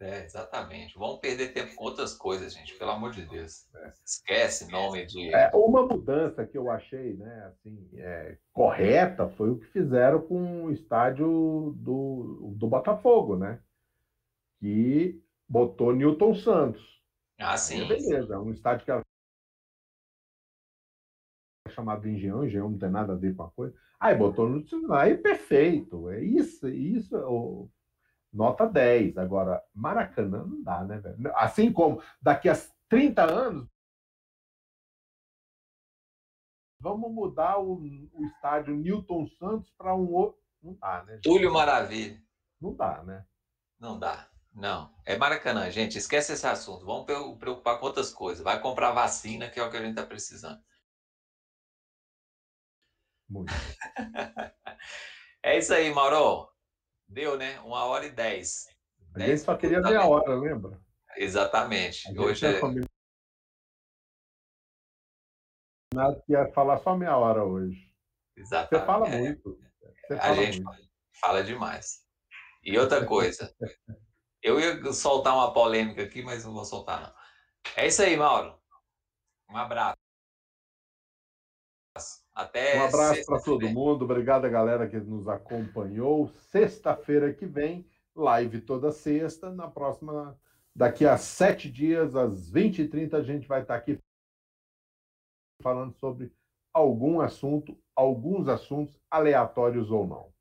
É, 0.00 0.24
exatamente. 0.24 0.98
Vamos 0.98 1.20
perder 1.20 1.52
tempo 1.52 1.74
com 1.76 1.84
outras 1.84 2.14
coisas, 2.14 2.52
gente, 2.52 2.74
pelo 2.74 2.90
amor 2.90 3.12
de 3.12 3.22
Deus. 3.22 3.66
É. 3.74 3.92
Esquece 4.04 4.70
nome 4.70 5.06
de. 5.06 5.32
É, 5.34 5.50
uma 5.54 5.86
mudança 5.86 6.44
que 6.44 6.58
eu 6.58 6.70
achei 6.70 7.14
né, 7.14 7.44
assim, 7.46 7.88
é, 7.94 8.36
correta 8.52 9.28
foi 9.30 9.50
o 9.50 9.58
que 9.58 9.66
fizeram 9.66 10.20
com 10.20 10.64
o 10.64 10.72
estádio 10.72 11.74
do, 11.76 12.54
do 12.56 12.66
Botafogo, 12.66 13.36
né? 13.36 13.60
Que 14.58 15.22
botou 15.48 15.94
Newton 15.94 16.34
Santos. 16.34 16.82
Ah, 17.38 17.56
sim. 17.56 17.84
É 17.84 17.88
beleza, 17.88 18.34
é 18.34 18.38
um 18.38 18.52
estádio 18.52 18.84
que 18.84 18.90
era 18.90 19.02
chamado 21.70 22.08
Engenhão, 22.08 22.44
Engenhão 22.44 22.70
não 22.70 22.78
tem 22.78 22.90
nada 22.90 23.12
a 23.12 23.16
ver 23.16 23.34
com 23.34 23.44
a 23.44 23.50
coisa. 23.50 23.74
Aí 23.98 24.14
botou 24.14 24.48
no. 24.48 24.92
Aí 24.92 25.16
perfeito. 25.16 26.10
É 26.10 26.22
isso, 26.22 26.68
isso 26.68 27.70
nota 28.34 28.66
10. 28.66 29.16
Agora, 29.16 29.62
Maracanã 29.72 30.44
não 30.44 30.62
dá, 30.62 30.84
né, 30.84 30.98
velho? 30.98 31.36
Assim 31.36 31.72
como 31.72 32.02
daqui 32.20 32.48
a 32.48 32.54
30 32.88 33.22
anos, 33.22 33.68
vamos 36.80 37.10
mudar 37.10 37.58
o, 37.58 37.80
o 38.12 38.26
estádio 38.26 38.76
Newton 38.76 39.26
Santos 39.38 39.70
para 39.78 39.94
um 39.94 40.12
outro. 40.12 40.42
Não 40.62 40.74
dá, 40.74 41.04
né? 41.04 41.14
Gente? 41.14 41.22
Túlio 41.22 41.52
Maravilha. 41.52 42.20
Não 42.60 42.74
dá, 42.74 43.02
né? 43.04 43.26
Não 43.78 43.98
dá. 43.98 44.28
Não. 44.52 44.94
É 45.04 45.16
Maracanã, 45.16 45.70
gente. 45.70 45.98
Esquece 45.98 46.32
esse 46.32 46.46
assunto. 46.46 46.84
Vamos 46.86 47.04
preocupar 47.38 47.78
com 47.78 47.86
outras 47.86 48.12
coisas. 48.12 48.42
Vai 48.42 48.60
comprar 48.60 48.92
vacina, 48.92 49.48
que 49.50 49.58
é 49.58 49.62
o 49.62 49.70
que 49.70 49.76
a 49.76 49.80
gente 49.80 49.90
está 49.90 50.06
precisando. 50.06 50.62
Muito. 53.28 53.52
é 55.42 55.58
isso 55.58 55.74
aí, 55.74 55.92
Mauro. 55.92 56.53
Deu, 57.08 57.36
né? 57.36 57.60
Uma 57.60 57.84
hora 57.84 58.06
e 58.06 58.10
dez. 58.10 58.66
A 59.14 59.20
gente 59.20 59.38
só 59.38 59.56
queria 59.56 59.80
meia 59.80 60.06
hora, 60.06 60.34
lembra? 60.34 60.80
Exatamente. 61.16 62.18
Hoje 62.18 62.46
é... 62.46 62.60
Nada 65.94 66.20
que 66.26 66.32
ia 66.32 66.52
falar 66.52 66.78
só 66.78 66.96
meia 66.96 67.16
hora 67.16 67.44
hoje. 67.44 67.94
Exatamente. 68.36 68.80
Você 68.80 68.86
fala 68.86 69.08
muito. 69.08 69.58
Você 70.06 70.14
a 70.14 70.20
fala 70.20 70.34
gente 70.34 70.62
muito. 70.62 70.90
fala 71.20 71.44
demais. 71.44 72.04
E 72.62 72.76
outra 72.78 73.06
coisa, 73.06 73.54
eu 74.42 74.58
ia 74.58 74.92
soltar 74.92 75.34
uma 75.34 75.52
polêmica 75.52 76.02
aqui, 76.02 76.22
mas 76.22 76.44
não 76.44 76.52
vou 76.52 76.64
soltar, 76.64 77.00
não. 77.00 77.14
É 77.76 77.86
isso 77.86 78.02
aí, 78.02 78.16
Mauro. 78.16 78.58
Um 79.48 79.56
abraço. 79.56 80.03
Até 82.34 82.78
um 82.78 82.84
abraço 82.86 83.24
para 83.24 83.40
todo 83.40 83.68
mundo. 83.68 84.04
Obrigado 84.04 84.44
a 84.44 84.48
galera 84.48 84.88
que 84.88 84.98
nos 84.98 85.28
acompanhou. 85.28 86.28
Sexta-feira 86.50 87.32
que 87.32 87.46
vem, 87.46 87.88
live 88.14 88.60
toda 88.60 88.90
sexta. 88.90 89.50
Na 89.52 89.68
próxima, 89.68 90.36
daqui 90.74 91.06
a 91.06 91.16
sete 91.16 91.70
dias, 91.70 92.16
às 92.16 92.50
20h30, 92.50 93.14
a 93.14 93.22
gente 93.22 93.46
vai 93.46 93.62
estar 93.62 93.76
aqui 93.76 93.98
falando 95.62 95.94
sobre 95.94 96.32
algum 96.72 97.20
assunto, 97.20 97.78
alguns 97.94 98.48
assuntos 98.48 99.00
aleatórios 99.08 99.90
ou 99.90 100.04
não. 100.04 100.34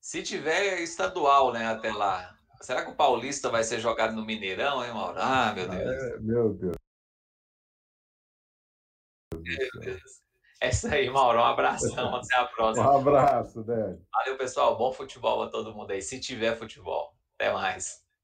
Se 0.00 0.22
tiver 0.22 0.82
estadual, 0.82 1.52
né, 1.52 1.66
até 1.66 1.90
lá. 1.90 2.36
Será 2.60 2.84
que 2.84 2.90
o 2.90 2.96
Paulista 2.96 3.48
vai 3.48 3.64
ser 3.64 3.80
jogado 3.80 4.14
no 4.14 4.24
Mineirão, 4.24 4.84
hein, 4.84 4.92
Mauro? 4.92 5.16
Ah, 5.18 5.52
meu 5.54 5.68
Deus. 5.68 6.02
É, 6.02 6.18
meu 6.20 6.54
Deus. 6.54 6.76
Meu 9.34 9.80
Deus. 9.80 10.07
É 10.60 10.70
isso 10.70 10.88
aí, 10.88 11.08
Mauro. 11.08 11.38
Um 11.38 11.44
abração. 11.44 12.16
Até 12.16 12.36
a 12.36 12.44
próxima. 12.46 12.92
Um 12.92 12.96
abraço, 12.98 13.62
Débora. 13.62 13.98
Valeu, 14.12 14.36
pessoal. 14.36 14.76
Bom 14.76 14.92
futebol 14.92 15.42
a 15.42 15.48
todo 15.48 15.74
mundo 15.74 15.92
aí, 15.92 16.02
se 16.02 16.18
tiver 16.18 16.56
futebol. 16.56 17.14
Até 17.38 17.52
mais. 17.52 18.07